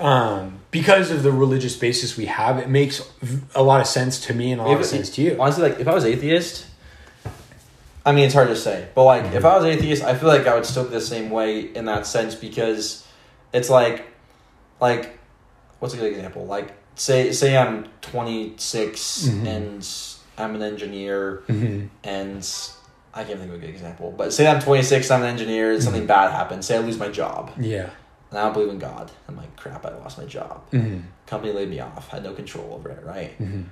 I, 0.00 0.02
um, 0.04 0.60
because 0.74 1.12
of 1.12 1.22
the 1.22 1.30
religious 1.30 1.76
basis 1.76 2.16
we 2.16 2.26
have, 2.26 2.58
it 2.58 2.68
makes 2.68 3.00
a 3.54 3.62
lot 3.62 3.80
of 3.80 3.86
sense 3.86 4.18
to 4.26 4.34
me 4.34 4.50
and 4.50 4.60
a 4.60 4.64
lot 4.64 4.72
If 4.74 4.80
of 4.80 4.86
sense 4.86 5.08
to 5.10 5.22
you. 5.22 5.36
Honestly, 5.40 5.62
like 5.62 5.78
if 5.78 5.86
I 5.86 5.94
was 5.94 6.04
atheist, 6.04 6.66
I 8.04 8.10
mean 8.10 8.24
it's 8.24 8.34
hard 8.34 8.48
to 8.48 8.56
say, 8.56 8.88
but 8.92 9.04
like 9.04 9.32
if 9.32 9.44
I 9.44 9.56
was 9.56 9.64
atheist, 9.64 10.02
I 10.02 10.16
feel 10.16 10.28
like 10.28 10.48
I 10.48 10.54
would 10.56 10.66
still 10.66 10.82
be 10.82 10.90
the 10.90 11.00
same 11.00 11.30
way 11.30 11.60
in 11.60 11.84
that 11.84 12.08
sense 12.08 12.34
because 12.34 13.06
it's 13.52 13.70
like, 13.70 14.04
like, 14.80 15.16
what's 15.78 15.94
a 15.94 15.96
good 15.96 16.10
example? 16.12 16.44
Like 16.44 16.72
say 16.96 17.30
say 17.30 17.56
I'm 17.56 17.86
26 18.00 19.28
Mhm. 19.28 19.46
and 19.46 19.88
I'm 20.36 20.56
an 20.56 20.62
engineer 20.62 21.42
hmm 21.46 21.86
and 22.02 22.42
I 23.16 23.22
can't 23.22 23.38
think 23.38 23.50
of 23.52 23.54
a 23.54 23.58
good 23.58 23.70
example, 23.70 24.12
but 24.18 24.32
say 24.32 24.44
I'm 24.48 24.60
26, 24.60 25.08
I'm 25.12 25.22
an 25.22 25.28
engineer, 25.28 25.70
and 25.72 25.80
something 25.80 26.04
bad 26.04 26.32
happens. 26.32 26.66
Say 26.66 26.74
I 26.76 26.80
lose 26.80 26.98
my 26.98 27.10
job, 27.10 27.52
Yeah. 27.60 27.90
And 28.34 28.38
I 28.38 28.44
don't 28.44 28.52
believe 28.52 28.68
in 28.68 28.78
God. 28.78 29.10
I'm 29.28 29.36
like, 29.36 29.54
crap, 29.56 29.86
I 29.86 29.90
lost 29.96 30.18
my 30.18 30.24
job. 30.24 30.68
hmm 30.70 31.00
Company 31.26 31.52
laid 31.52 31.70
me 31.70 31.80
off. 31.80 32.08
Had 32.08 32.24
no 32.24 32.32
control 32.32 32.74
over 32.74 32.90
it. 32.90 33.04
Right 33.04 33.32
hmm 33.38 33.62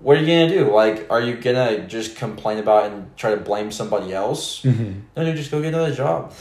what 0.00 0.16
are 0.16 0.20
you 0.20 0.26
gonna 0.26 0.48
do? 0.48 0.72
Like, 0.74 1.06
are 1.10 1.20
you 1.20 1.36
gonna 1.36 1.86
just 1.86 2.16
complain 2.16 2.56
about 2.58 2.86
it 2.86 2.92
and 2.92 3.16
try 3.18 3.30
to 3.32 3.36
blame 3.36 3.70
somebody 3.70 4.12
else? 4.14 4.62
hmm 4.62 5.00
No, 5.16 5.24
dude, 5.24 5.36
just 5.36 5.50
go 5.50 5.60
get 5.60 5.74
another 5.74 5.94
job. 5.94 6.32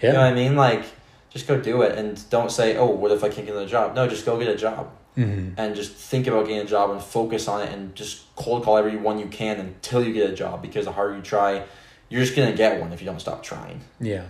Yeah. 0.00 0.08
You 0.08 0.12
know 0.12 0.20
what 0.20 0.32
I 0.32 0.34
mean? 0.34 0.56
Like, 0.56 0.84
just 1.30 1.48
go 1.48 1.60
do 1.60 1.82
it 1.82 1.98
and 1.98 2.22
don't 2.30 2.52
say, 2.52 2.76
"Oh, 2.76 2.86
what 2.86 3.10
if 3.12 3.24
I 3.24 3.28
can't 3.28 3.46
get 3.46 3.52
another 3.56 3.66
job?" 3.68 3.94
No, 3.96 4.06
just 4.06 4.24
go 4.26 4.38
get 4.38 4.48
a 4.48 4.56
job 4.56 4.90
hmm 5.16 5.48
and 5.56 5.74
just 5.74 5.92
think 5.94 6.26
about 6.26 6.46
getting 6.46 6.60
a 6.60 6.66
job 6.66 6.90
and 6.90 7.00
focus 7.02 7.48
on 7.48 7.62
it 7.62 7.72
and 7.72 7.94
just 7.94 8.34
cold 8.36 8.62
call 8.64 8.76
everyone 8.76 9.18
you 9.18 9.26
can 9.26 9.58
until 9.58 10.04
you 10.04 10.12
get 10.12 10.28
a 10.30 10.34
job 10.34 10.60
because 10.60 10.84
the 10.84 10.92
harder 10.92 11.16
you 11.16 11.22
try, 11.22 11.62
you're 12.10 12.22
just 12.22 12.36
gonna 12.36 12.52
get 12.52 12.78
one 12.80 12.92
if 12.92 13.00
you 13.00 13.06
don't 13.06 13.20
stop 13.20 13.42
trying. 13.42 13.80
Yeah. 14.00 14.24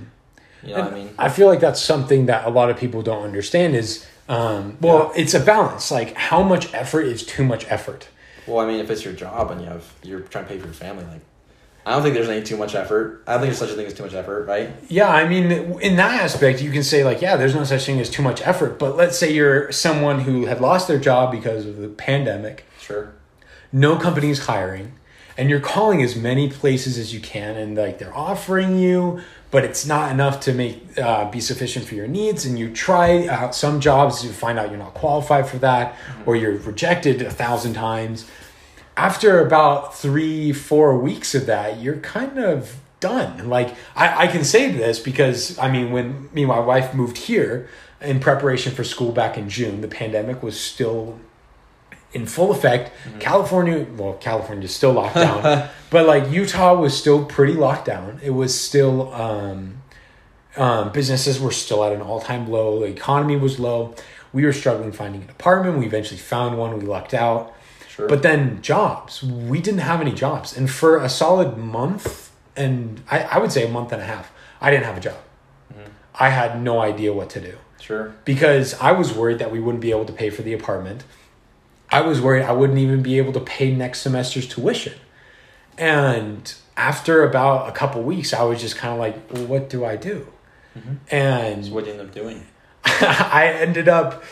You 0.67 0.75
know 0.75 0.81
what 0.83 0.93
I 0.93 0.95
mean? 0.95 1.11
I 1.19 1.29
feel 1.29 1.47
like 1.47 1.61
that's 1.61 1.81
something 1.81 2.27
that 2.27 2.47
a 2.47 2.51
lot 2.51 2.71
of 2.71 2.77
people 2.77 3.03
don't 3.03 3.23
understand 3.25 3.75
is, 3.77 4.07
um, 4.29 4.77
well, 4.81 5.13
it's 5.17 5.35
a 5.35 5.41
balance. 5.41 5.91
Like, 5.91 6.15
how 6.15 6.43
much 6.43 6.73
effort 6.75 7.03
is 7.03 7.25
too 7.25 7.45
much 7.45 7.65
effort? 7.71 8.09
Well, 8.47 8.59
I 8.59 8.67
mean, 8.67 8.81
if 8.81 8.91
it's 8.91 9.05
your 9.05 9.15
job 9.15 9.51
and 9.51 9.61
you 9.61 9.67
have 9.69 9.85
you're 10.03 10.21
trying 10.21 10.45
to 10.45 10.51
pay 10.51 10.59
for 10.59 10.67
your 10.67 10.75
family, 10.75 11.05
like, 11.05 11.21
I 11.85 11.93
don't 11.93 12.03
think 12.03 12.15
there's 12.15 12.29
any 12.29 12.43
too 12.43 12.57
much 12.57 12.75
effort. 12.75 13.23
I 13.29 13.33
don't 13.35 13.43
think 13.43 13.51
there's 13.51 13.59
such 13.61 13.71
a 13.71 13.75
thing 13.75 13.87
as 13.87 13.95
too 13.95 14.03
much 14.03 14.15
effort, 14.15 14.47
right? 14.47 14.71
Yeah, 14.89 15.09
I 15.09 15.29
mean, 15.29 15.53
in 15.81 15.95
that 15.97 16.21
aspect, 16.21 16.61
you 16.61 16.73
can 16.73 16.83
say, 16.83 17.05
like, 17.05 17.23
yeah, 17.23 17.37
there's 17.37 17.55
no 17.55 17.63
such 17.63 17.87
thing 17.87 18.01
as 18.01 18.11
too 18.11 18.23
much 18.23 18.45
effort. 18.45 18.79
But 18.81 18.97
let's 18.97 19.17
say 19.17 19.33
you're 19.33 19.71
someone 19.71 20.21
who 20.21 20.47
had 20.47 20.61
lost 20.61 20.89
their 20.89 20.99
job 20.99 21.31
because 21.31 21.65
of 21.65 21.77
the 21.77 21.89
pandemic, 21.89 22.65
Sure. 22.81 23.13
no 23.73 23.97
company's 23.97 24.47
hiring, 24.47 24.95
and 25.39 25.49
you're 25.49 25.61
calling 25.61 26.03
as 26.03 26.17
many 26.17 26.49
places 26.51 26.99
as 26.99 27.15
you 27.15 27.21
can, 27.21 27.57
and 27.57 27.77
like 27.77 27.99
they're 27.99 28.17
offering 28.17 28.79
you, 28.81 29.21
but 29.51 29.65
it's 29.65 29.87
not 29.87 30.11
enough 30.11 30.41
to 30.41 30.53
make 30.53 30.99
uh, 30.99 31.31
be 31.31 31.41
sufficient 31.41 31.87
for 31.87 31.95
your 31.95 32.07
needs. 32.07 32.45
And 32.45 32.59
you 32.59 32.73
try 32.73 33.27
out 33.29 33.55
some 33.55 33.81
jobs, 33.81 34.25
you 34.25 34.31
find 34.31 34.59
out 34.59 34.71
you're 34.71 34.79
not 34.79 34.95
qualified 34.95 35.49
for 35.49 35.59
that, 35.59 35.95
or 36.25 36.37
you're 36.37 36.57
rejected 36.59 37.23
a 37.23 37.31
thousand 37.31 37.75
times. 37.75 38.29
After 38.97 39.45
about 39.47 39.95
three, 39.95 40.53
four 40.53 40.99
weeks 40.99 41.35
of 41.35 41.47
that, 41.47 41.81
you're 41.81 41.99
kind 41.99 42.39
of 42.39 42.81
done. 43.01 43.49
Like 43.49 43.75
I, 43.95 44.25
I 44.25 44.27
can 44.27 44.43
say 44.45 44.71
this 44.71 44.99
because 44.99 45.59
I 45.59 45.71
mean, 45.71 45.93
when 45.93 46.29
me 46.33 46.43
and 46.43 46.49
my 46.49 46.61
wife 46.61 46.95
moved 46.95 47.19
here 47.19 47.69
in 48.01 48.21
preparation 48.21 48.73
for 48.73 48.85
school 48.85 49.13
back 49.13 49.39
in 49.39 49.49
June, 49.49 49.81
the 49.81 49.89
pandemic 49.89 50.43
was 50.43 50.59
still 50.59 51.19
in 52.17 52.27
full 52.27 52.51
effect. 52.51 52.93
California, 53.21 53.87
well, 53.97 54.15
California 54.15 54.65
is 54.65 54.75
still 54.75 54.93
locked 54.93 55.15
down, 55.15 55.69
but 55.91 56.07
like 56.07 56.31
Utah 56.31 56.75
was 56.75 56.97
still 56.97 57.25
pretty 57.25 57.53
locked 57.53 57.85
down. 57.85 58.19
It 58.23 58.31
was 58.31 58.59
still 58.59 59.13
um, 59.13 59.83
um, 60.57 60.93
businesses 60.93 61.39
were 61.39 61.53
still 61.53 61.85
at 61.85 61.93
an 61.93 62.01
all 62.01 62.21
time 62.21 62.51
low. 62.51 62.81
The 62.81 62.87
economy 62.87 63.37
was 63.37 63.61
low. 63.61 63.95
we 64.33 64.45
were 64.45 64.53
struggling 64.53 64.93
finding 64.93 65.23
an 65.23 65.31
apartment. 65.31 65.79
We 65.79 65.87
eventually 65.87 66.19
found 66.19 66.59
one. 66.59 66.79
We 66.79 66.87
lucked 66.87 67.15
out. 67.15 67.55
Sure. 67.89 68.09
But 68.09 68.23
then 68.23 68.61
jobs, 68.63 69.23
we 69.23 69.61
didn't 69.61 69.81
have 69.81 70.01
any 70.01 70.13
jobs. 70.13 70.57
And 70.57 70.71
for 70.71 70.99
a 70.99 71.09
solid 71.09 71.57
month, 71.57 72.31
and 72.57 73.03
I, 73.11 73.23
I 73.23 73.39
would 73.39 73.53
say 73.53 73.67
a 73.67 73.71
month 73.71 73.93
and 73.93 74.03
a 74.03 74.05
half, 74.05 74.33
I 74.61 74.71
didn't 74.71 74.85
have 74.85 74.97
a 74.97 75.01
job. 75.01 75.17
I 76.19 76.31
had 76.31 76.63
no 76.63 76.81
idea 76.81 77.13
what 77.13 77.29
to 77.31 77.41
do 77.41 77.59
sure. 77.79 78.15
because 78.25 78.73
I 78.81 78.93
was 78.93 79.13
worried 79.13 79.39
that 79.39 79.53
we 79.53 79.61
wouldn't 79.61 79.83
be 79.83 79.91
able 79.91 80.07
to 80.07 80.13
pay 80.13 80.31
for 80.31 80.41
the 80.41 80.55
apartment. 80.55 81.05
I 81.91 82.01
was 82.01 82.21
worried 82.21 82.43
I 82.43 82.53
wouldn't 82.53 82.79
even 82.79 83.03
be 83.03 83.19
able 83.19 83.33
to 83.35 83.41
pay 83.41 83.73
next 83.75 84.01
semester's 84.01 84.49
tuition. 84.49 84.95
And 85.79 86.53
after 86.77 87.25
about 87.25 87.69
a 87.69 87.73
couple 87.73 88.03
weeks, 88.03 88.33
I 88.33 88.43
was 88.43 88.61
just 88.61 88.77
kind 88.77 88.93
of 88.93 88.99
like, 88.99 89.33
well, 89.33 89.47
what 89.47 89.71
do 89.71 89.85
I 89.85 89.97
do? 89.97 90.27
And 91.11 91.67
What 91.73 91.85
do 91.85 91.91
you 91.91 91.99
end 91.99 92.09
up 92.09 92.15
doing? 92.15 92.47
I 92.85 93.49
ended 93.59 93.89
up 93.89 94.23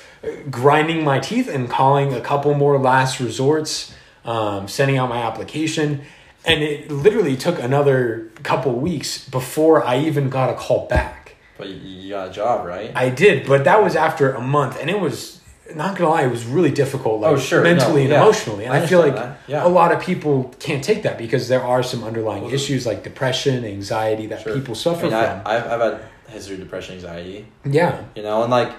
grinding 0.50 1.04
my 1.04 1.18
teeth 1.18 1.48
and 1.48 1.70
calling 1.70 2.12
a 2.12 2.20
couple 2.20 2.52
more 2.54 2.78
last 2.78 3.18
resorts, 3.18 3.94
um, 4.24 4.68
sending 4.68 4.98
out 4.98 5.08
my 5.08 5.22
application. 5.22 6.02
And 6.44 6.62
it 6.62 6.90
literally 6.90 7.36
took 7.36 7.58
another 7.58 8.30
couple 8.42 8.72
weeks 8.72 9.26
before 9.26 9.82
I 9.82 9.98
even 10.00 10.28
got 10.28 10.50
a 10.50 10.54
call 10.54 10.86
back. 10.86 11.36
But 11.56 11.68
you 11.68 12.10
got 12.10 12.28
a 12.28 12.32
job, 12.32 12.66
right? 12.66 12.92
I 12.94 13.08
did, 13.08 13.46
but 13.46 13.64
that 13.64 13.82
was 13.82 13.96
after 13.96 14.32
a 14.32 14.40
month, 14.40 14.78
and 14.80 14.90
it 14.90 15.00
was 15.00 15.33
not 15.74 15.96
gonna 15.96 16.10
lie, 16.10 16.22
it 16.24 16.30
was 16.30 16.44
really 16.44 16.70
difficult. 16.70 17.20
Like, 17.22 17.32
Oh, 17.32 17.36
sure. 17.38 17.62
mentally 17.62 17.94
No, 17.94 18.00
and 18.02 18.10
yeah. 18.10 18.22
emotionally, 18.22 18.64
and 18.66 18.74
I 18.74 18.82
I, 18.82 18.86
feel 18.86 19.00
like. 19.00 19.16
Yeah. 19.46 19.64
a 19.66 19.68
lot 19.68 19.92
of 19.92 20.00
people 20.02 20.54
can't 20.60 20.84
take 20.84 21.02
that 21.04 21.16
because 21.18 21.48
there 21.48 21.62
are 21.62 21.82
some 21.82 22.04
underlying 22.04 22.44
Well, 22.44 22.52
issues 22.54 22.84
like 22.86 23.02
depression, 23.02 23.64
anxiety 23.64 24.26
that 24.26 24.42
Sure. 24.42 24.54
people 24.54 24.74
I 24.74 24.78
suffer 24.78 25.04
mean, 25.06 25.14
I, 25.14 25.26
from. 25.26 25.42
I've, 25.46 25.66
I've 25.72 25.80
had 25.80 26.00
history 26.28 26.54
of 26.56 26.60
depression, 26.60 26.94
anxiety. 26.96 27.46
yeah. 27.64 28.02
You 28.14 28.22
know, 28.22 28.42
and 28.42 28.50
like, 28.50 28.72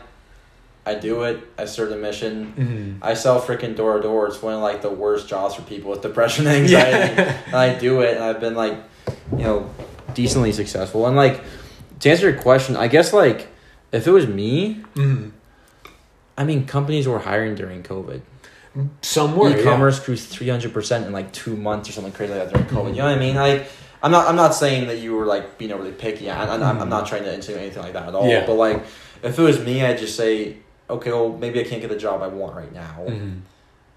I 0.86 0.94
do 0.94 1.24
it. 1.24 1.40
I 1.58 1.66
serve 1.66 1.90
the 1.90 1.98
mission. 1.98 2.46
hmm 2.52 2.92
I 3.02 3.16
sell 3.16 3.42
freaking 3.42 3.76
door 3.76 3.98
to 3.98 4.04
door. 4.04 4.28
It's 4.28 4.40
one 4.42 4.54
of 4.54 4.62
like 4.62 4.84
the 4.84 4.92
worst 4.92 5.28
jobs 5.28 5.56
for 5.56 5.64
people 5.64 5.90
with 5.90 6.02
depression 6.04 6.46
and 6.46 6.56
anxiety. 6.56 7.16
Yeah. 7.16 7.38
and 7.48 7.56
I 7.56 7.74
do 7.74 8.02
it, 8.02 8.14
and 8.16 8.24
I've 8.24 8.40
been 8.40 8.54
like, 8.56 8.76
you 9.32 9.44
know, 9.44 9.70
decently 10.14 10.52
successful. 10.52 11.08
And 11.08 11.16
like, 11.16 11.42
to 12.02 12.10
answer 12.12 12.30
your 12.30 12.40
question, 12.40 12.76
I 12.78 12.88
guess 12.88 13.12
like, 13.14 13.48
if 13.92 14.06
it 14.06 14.12
was 14.12 14.28
me, 14.28 14.84
hmm 14.94 15.30
I 16.38 16.44
mean, 16.44 16.66
companies 16.66 17.08
were 17.08 17.20
hiring 17.20 17.56
during 17.56 17.84
COVID. 17.84 18.22
Some 19.02 19.38
were 19.38 19.58
E-commerce 19.58 20.00
grew 20.00 20.18
three 20.18 20.50
hundred 20.50 20.74
percent 20.74 21.06
in 21.06 21.14
like 21.14 21.32
two 21.32 21.56
months 21.56 21.88
or 21.88 21.94
something 21.94 22.12
crazy 22.12 22.34
like 22.34 22.50
that 22.50 22.54
during 22.54 22.68
COVID. 22.68 22.90
You 22.92 22.98
know 23.04 23.06
what 23.06 23.16
I 23.16 23.20
mean? 23.20 23.36
Like, 23.36 23.68
I'm 24.04 24.12
not 24.12 24.28
I'm 24.28 24.36
not 24.36 24.54
saying 24.54 24.88
that 24.88 24.98
you 25.00 25.16
were 25.16 25.26
like 25.26 25.58
being 25.58 25.72
overly 25.72 25.94
picky. 25.94 26.30
I, 26.30 26.54
I'm 26.54 26.90
not 26.90 27.08
trying 27.08 27.24
to 27.24 27.34
insinuate 27.34 27.64
anything 27.68 27.84
like 27.84 27.94
that 27.94 28.10
at 28.10 28.16
all. 28.16 28.28
Yeah. 28.30 28.46
But 28.46 28.56
like, 28.56 28.84
if 29.24 29.40
it 29.40 29.42
was 29.42 29.60
me, 29.64 29.86
I'd 29.86 29.98
just 29.98 30.18
say, 30.18 30.58
okay, 30.90 31.10
well, 31.12 31.30
maybe 31.30 31.62
I 31.62 31.64
can't 31.64 31.80
get 31.82 31.90
the 31.90 31.96
job 31.98 32.22
I 32.22 32.28
want 32.28 32.56
right 32.56 32.74
now, 32.74 33.06
Yeah. 33.08 33.14
hmm 33.14 33.34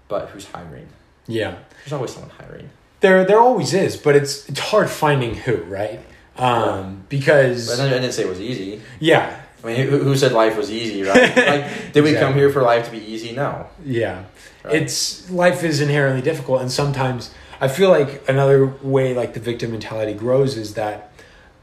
but 0.07 0.29
who's 0.29 0.45
hiring? 0.47 0.87
Yeah. 1.27 1.55
There's 1.83 1.93
always 1.93 2.11
someone 2.13 2.31
hiring. 2.31 2.69
There, 3.01 3.23
there 3.25 3.39
always 3.39 3.73
is, 3.75 3.95
but 3.95 4.15
it's 4.15 4.49
it's 4.49 4.59
hard 4.59 4.89
finding 4.89 5.35
who, 5.35 5.57
right? 5.65 5.99
Um, 6.37 6.95
But 7.01 7.09
because 7.09 7.79
I 7.79 7.87
didn't 7.89 8.11
say 8.13 8.23
it 8.23 8.29
was 8.29 8.39
easy. 8.41 8.81
yeah, 8.99 9.38
I 9.63 9.67
mean, 9.67 9.87
who, 9.87 9.99
who 9.99 10.15
said 10.15 10.31
life 10.31 10.57
was 10.57 10.71
easy, 10.71 11.03
right? 11.03 11.35
like, 11.37 11.93
did 11.93 12.03
we 12.03 12.13
come 12.13 12.33
here 12.33 12.49
for 12.49 12.61
life 12.61 12.85
to 12.85 12.91
be 12.91 12.99
easy? 12.99 13.33
No. 13.33 13.67
yeah, 13.85 14.23
Right? 14.63 14.75
it's 14.75 15.29
life 15.29 15.63
is 15.63 15.81
inherently 15.81 16.21
difficult, 16.21 16.61
and 16.61 16.71
sometimes 16.71 17.33
I 17.61 17.67
feel 17.67 17.89
like 17.89 18.27
another 18.29 18.67
way 18.81 19.13
like 19.13 19.33
the 19.33 19.39
victim 19.39 19.71
mentality 19.71 20.13
grows 20.13 20.57
is 20.57 20.73
that 20.75 21.11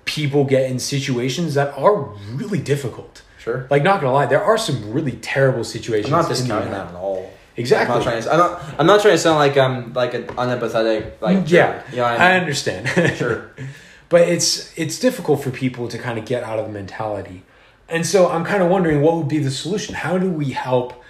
people 0.05 0.45
get 0.45 0.71
in 0.71 0.79
situations 0.79 1.55
that 1.55 1.77
are 1.77 1.95
really 2.33 2.59
difficult. 2.61 3.23
sure. 3.39 3.67
Like, 3.71 3.83
not 3.83 4.01
gonna 4.01 4.13
lie, 4.13 4.27
there 4.27 4.43
are 4.43 4.59
some 4.59 4.93
really 4.93 5.13
terrible 5.13 5.65
situations. 5.65 6.13
I'm 6.13 6.21
not 6.23 6.29
discounting 6.29 6.71
that 6.71 6.89
at 6.89 6.95
all. 6.95 7.31
Exactly. 7.57 7.95
I'm 7.95 7.99
not 8.01 8.05
trying 8.05 8.23
to. 8.23 8.33
I'm 8.33 8.39
not. 8.39 8.63
I'm 8.79 8.87
not 8.87 9.01
trying 9.01 9.15
to 9.15 9.19
sound 9.19 9.39
like 9.39 9.57
I'm 9.57 9.93
like 9.95 10.13
an 10.15 10.25
unempathetic. 10.25 11.21
Like 11.23 11.51
yeah, 11.51 11.83
you 11.91 11.97
know 11.97 12.05
I 12.05 12.15
I 12.17 12.37
understand. 12.37 13.17
Sure. 13.17 13.51
but 14.11 14.29
it's 14.29 14.77
it's 14.79 14.99
difficult 14.99 15.43
for 15.43 15.51
people 15.51 15.89
to 15.89 15.99
kind 15.99 16.19
of 16.19 16.27
get 16.27 16.43
out 16.43 16.59
of 16.59 16.67
the 16.67 16.73
mentality 16.73 17.45
and 17.89 18.07
so 18.07 18.31
i'm 18.31 18.45
kind 18.45 18.63
of 18.63 18.71
wondering 18.71 19.03
what 19.03 19.17
would 19.17 19.29
be 19.29 19.39
the 19.39 19.51
solution 19.51 19.95
how 19.95 20.19
do 20.19 20.31
we 20.31 20.51
help 20.51 21.03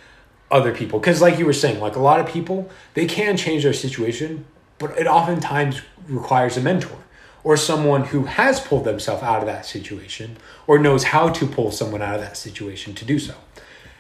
other 0.51 0.75
people 0.75 0.99
because 0.99 1.21
like 1.21 1.39
you 1.39 1.47
were 1.47 1.53
saying 1.53 1.81
like 1.81 1.97
a 1.97 2.01
lot 2.01 2.21
of 2.21 2.27
people 2.27 2.69
they 2.95 3.07
can 3.07 3.37
change 3.37 3.63
their 3.63 3.73
situation 3.73 4.45
but 4.79 4.97
it 4.99 5.07
oftentimes 5.07 5.81
requires 6.09 6.57
a 6.57 6.61
mentor 6.61 6.99
or 7.43 7.57
someone 7.57 8.05
who 8.05 8.25
has 8.25 8.61
pulled 8.61 8.85
themselves 8.85 9.23
out 9.23 9.41
of 9.41 9.47
that 9.47 9.65
situation 9.65 10.37
or 10.67 10.79
knows 10.79 11.05
how 11.05 11.29
to 11.29 11.47
pull 11.47 11.71
someone 11.71 12.03
out 12.03 12.15
of 12.15 12.21
that 12.21 12.37
situation 12.37 12.95
to 12.95 13.05
do 13.05 13.19
so 13.19 13.35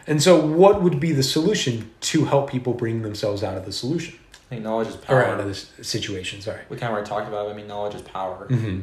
and 0.06 0.22
so 0.22 0.38
what 0.40 0.82
would 0.82 1.00
be 1.00 1.12
the 1.12 1.22
solution 1.22 1.90
to 2.00 2.26
help 2.26 2.50
people 2.50 2.74
bring 2.74 3.02
themselves 3.02 3.42
out 3.42 3.56
of 3.56 3.64
the 3.64 3.72
solution 3.72 4.16
I 4.32 4.48
think 4.50 4.62
knowledge 4.62 4.88
is 4.88 4.94
or 4.94 4.98
power. 4.98 5.24
out 5.24 5.40
of 5.40 5.46
this 5.46 5.72
situation 5.82 6.40
sorry 6.40 6.60
we 6.68 6.76
kind 6.76 6.90
of 6.90 6.94
already 6.94 7.08
talked 7.08 7.26
about. 7.26 7.48
it. 7.48 7.50
I 7.50 7.56
mean, 7.56 7.66
knowledge 7.66 7.96
is 7.96 8.02
power, 8.02 8.46
mm-hmm. 8.48 8.82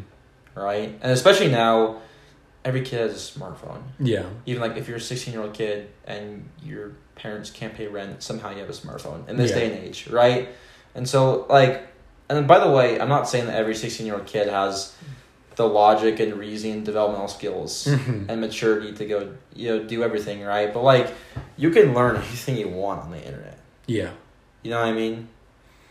right? 0.59 0.89
And 1.01 1.11
especially 1.11 1.49
now, 1.49 2.01
every 2.65 2.81
kid 2.81 2.99
has 3.01 3.13
a 3.13 3.39
smartphone. 3.39 3.81
yeah 3.99 4.25
Even 4.45 4.61
like 4.61 4.77
if 4.77 4.87
you're 4.87 4.97
a 4.97 5.01
16 5.01 5.33
year 5.33 5.43
old 5.43 5.53
kid 5.53 5.89
and 6.05 6.49
your 6.63 6.91
parents 7.15 7.49
can't 7.51 7.73
pay 7.75 7.87
rent, 7.87 8.23
somehow 8.23 8.49
you 8.51 8.59
have 8.59 8.69
a 8.69 8.73
smartphone 8.73 9.27
in 9.29 9.35
this 9.37 9.51
Yeah. 9.51 9.57
day 9.59 9.65
and 9.75 9.83
age, 9.85 10.07
right? 10.07 10.49
And 10.95 11.07
so 11.07 11.45
like, 11.49 11.87
and 12.29 12.47
by 12.47 12.59
the 12.59 12.69
way, 12.71 12.99
I'm 12.99 13.09
not 13.09 13.27
saying 13.27 13.47
that 13.47 13.55
every 13.55 13.75
16 13.75 14.05
year 14.05 14.15
old 14.15 14.25
kid 14.25 14.47
has 14.47 14.93
the 15.55 15.67
logic 15.67 16.19
and 16.19 16.33
reasoning, 16.35 16.83
developmental 16.83 17.27
skills. 17.27 17.85
Mhm. 17.87 18.27
and 18.29 18.41
maturity 18.41 18.91
to 18.93 19.05
go 19.05 19.29
you 19.55 19.67
know 19.69 19.83
do 19.83 20.01
everything 20.03 20.41
right 20.41 20.73
but 20.73 20.81
like 20.83 21.07
you 21.57 21.69
can 21.69 21.93
learn 21.93 22.15
anything 22.27 22.57
you 22.57 22.67
want 22.69 23.01
on 23.03 23.11
the 23.11 23.23
internet 23.23 23.59
yeah 23.85 24.09
you 24.63 24.71
know 24.71 24.79
what 24.79 24.87
i 24.87 24.93
mean 24.93 25.27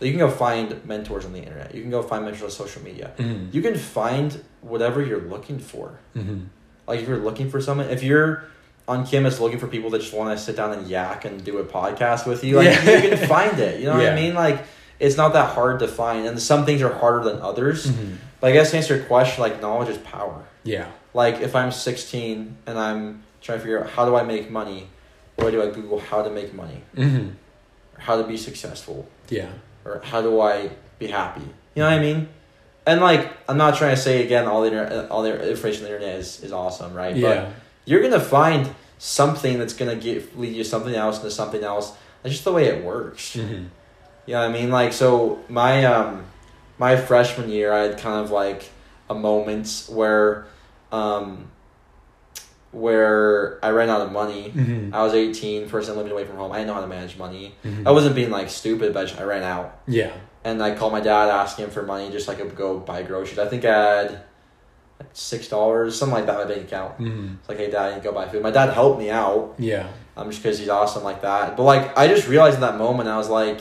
you 0.00 0.10
can 0.10 0.18
go 0.18 0.28
find 0.28 0.84
mentors 0.84 1.24
on 1.24 1.32
the 1.32 1.38
internet 1.38 1.72
you 1.74 1.80
can 1.82 1.92
go 1.92 2.02
find 2.02 2.24
mentors 2.24 2.42
on 2.42 2.50
social 2.50 2.82
media 2.82 3.12
mm-hmm. 3.18 3.46
you 3.54 3.62
can 3.62 3.76
find 3.76 4.42
whatever 4.62 5.00
you're 5.00 5.26
looking 5.34 5.58
for 5.60 5.86
Mm-hmm. 6.16 6.40
Like 6.86 7.00
if 7.00 7.08
you're 7.08 7.18
looking 7.18 7.50
for 7.50 7.60
someone 7.60 7.88
if 7.90 8.02
you're 8.02 8.44
on 8.88 9.06
Campus 9.06 9.38
looking 9.40 9.58
for 9.58 9.68
people 9.68 9.90
that 9.90 10.00
just 10.00 10.12
want 10.12 10.36
to 10.36 10.42
sit 10.44 10.56
down 10.56 10.72
and 10.72 10.88
yak 10.88 11.24
and 11.24 11.44
do 11.44 11.58
a 11.58 11.64
podcast 11.64 12.26
with 12.26 12.42
you 12.44 12.56
like 12.56 12.66
Yeah. 12.66 12.98
you 13.02 13.08
can 13.16 13.28
find 13.28 13.58
it 13.60 13.78
you 13.80 13.86
know 13.86 13.96
what 13.96 14.06
i 14.08 14.14
mean 14.14 14.34
like 14.34 14.64
it's 14.98 15.16
not 15.16 15.32
that 15.34 15.54
hard 15.54 15.78
to 15.80 15.88
find 15.88 16.26
and 16.26 16.40
some 16.40 16.64
things 16.66 16.82
are 16.82 16.92
harder 16.92 17.22
than 17.24 17.40
others 17.40 17.86
Mm-hmm. 17.86 18.14
but 18.40 18.48
i 18.50 18.52
guess 18.52 18.70
to 18.72 18.76
answer 18.76 18.96
your 18.96 19.04
question 19.04 19.40
like 19.42 19.60
knowledge 19.62 19.88
is 19.88 19.98
power 19.98 20.44
Yeah. 20.64 20.86
like 21.14 21.40
if 21.40 21.54
I'm 21.54 21.70
16 21.72 22.56
and 22.66 22.78
I'm 22.78 23.22
trying 23.40 23.58
to 23.58 23.62
figure 23.62 23.82
out 23.82 23.90
how 23.90 24.04
do 24.06 24.14
I 24.14 24.22
make 24.22 24.50
money, 24.50 24.86
where 25.36 25.50
do 25.50 25.60
I 25.62 25.70
Google 25.74 25.98
how 25.98 26.22
to 26.22 26.30
make 26.30 26.54
money, 26.54 26.82
Mm-hmm. 26.96 27.30
how 27.98 28.16
to 28.20 28.24
be 28.24 28.36
successful, 28.36 29.08
Yeah. 29.28 29.50
or 29.84 30.00
how 30.04 30.22
do 30.22 30.40
I 30.40 30.70
be 31.00 31.08
happy? 31.08 31.40
You 31.74 31.82
know 31.82 31.90
what 31.90 31.98
I 31.98 32.02
mean? 32.08 32.28
And 32.86 33.00
like 33.00 33.32
I'm 33.48 33.56
not 33.56 33.76
trying 33.76 33.94
to 33.94 34.00
say 34.00 34.24
again 34.24 34.46
all 34.46 34.62
the 34.62 34.68
inter- 34.68 35.06
all 35.10 35.22
the 35.22 35.48
information 35.50 35.84
on 35.84 35.90
the 35.90 35.96
internet 35.96 36.18
is, 36.18 36.42
is 36.42 36.52
awesome, 36.52 36.94
right? 36.94 37.14
Yeah. 37.16 37.44
But 37.44 37.52
you're 37.84 38.02
gonna 38.02 38.20
find 38.20 38.74
something 38.98 39.58
that's 39.58 39.72
gonna 39.74 39.96
get 39.96 40.38
lead 40.38 40.54
you 40.54 40.62
to 40.64 40.68
something 40.68 40.94
else 40.94 41.18
into 41.18 41.30
something 41.30 41.62
else. 41.62 41.92
That's 42.22 42.34
just 42.34 42.44
the 42.44 42.52
way 42.52 42.66
it 42.66 42.84
works. 42.84 43.36
Mm-hmm. 43.36 43.64
You 44.26 44.34
know 44.34 44.40
what 44.40 44.50
I 44.50 44.52
mean? 44.52 44.70
Like 44.70 44.92
so 44.92 45.40
my 45.48 45.84
um 45.84 46.24
my 46.78 46.96
freshman 46.96 47.48
year 47.50 47.72
I 47.72 47.80
had 47.88 47.98
kind 47.98 48.24
of 48.24 48.30
like 48.30 48.70
a 49.08 49.14
moment 49.14 49.86
where 49.88 50.46
um 50.90 51.48
where 52.72 53.58
I 53.62 53.70
ran 53.70 53.90
out 53.90 54.00
of 54.00 54.12
money. 54.12 54.50
Mm-hmm. 54.54 54.94
I 54.94 55.02
was 55.02 55.12
18, 55.12 55.68
first 55.68 55.88
time 55.88 55.96
living 55.98 56.12
away 56.12 56.24
from 56.24 56.36
home. 56.36 56.52
I 56.52 56.56
didn't 56.58 56.68
know 56.68 56.74
how 56.74 56.80
to 56.80 56.86
manage 56.86 57.18
money. 57.18 57.54
Mhm. 57.64 57.86
I 57.86 57.90
wasn't 57.90 58.14
being 58.14 58.30
like 58.30 58.48
stupid, 58.48 58.94
but 58.94 59.18
I 59.20 59.24
ran 59.24 59.42
out. 59.42 59.78
Yeah. 59.86 60.12
And 60.44 60.62
I 60.62 60.74
called 60.74 60.92
my 60.92 61.00
dad 61.00 61.28
asking 61.28 61.66
him 61.66 61.70
for 61.70 61.82
money 61.82 62.10
just 62.10 62.26
so 62.26 62.32
I 62.32 62.34
could 62.34 62.54
go 62.56 62.78
buy 62.80 63.02
groceries. 63.02 63.38
I 63.38 63.46
think 63.46 63.64
I 63.64 63.68
had 64.02 64.10
like 64.98 65.10
six 65.12 65.48
dollars, 65.48 65.96
something 65.96 66.14
like 66.14 66.26
that 66.26 66.40
in 66.40 66.48
my 66.48 66.54
bank 66.54 66.66
account. 66.66 66.98
Mm-hmm. 66.98 67.34
It's 67.40 67.48
like, 67.48 67.58
hey 67.58 67.70
dad, 67.70 67.82
I 67.82 67.88
need 67.94 68.02
to 68.02 68.08
go 68.08 68.12
buy 68.12 68.28
food. 68.28 68.42
My 68.42 68.50
dad 68.50 68.70
helped 68.72 68.98
me 68.98 69.10
out 69.10 69.54
Yeah. 69.58 69.88
um, 70.16 70.28
just 70.30 70.42
because 70.42 70.58
he's 70.58 70.68
awesome 70.68 71.04
like 71.04 71.22
that. 71.22 71.56
But 71.56 71.62
like, 71.62 71.96
I 71.96 72.08
just 72.08 72.26
realized 72.28 72.56
in 72.56 72.60
that 72.62 72.76
moment, 72.76 73.08
I 73.08 73.16
was 73.16 73.28
like, 73.28 73.60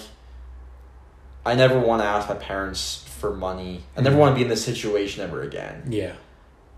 I 1.45 1.55
never 1.55 1.79
want 1.79 2.01
to 2.01 2.07
ask 2.07 2.29
my 2.29 2.35
parents 2.35 3.03
for 3.19 3.33
money. 3.35 3.83
I 3.97 4.01
never 4.01 4.15
Mhm. 4.15 4.19
want 4.19 4.31
to 4.31 4.35
be 4.35 4.41
in 4.43 4.49
this 4.49 4.63
situation 4.63 5.23
ever 5.23 5.41
again. 5.41 5.83
Yeah. 5.89 6.13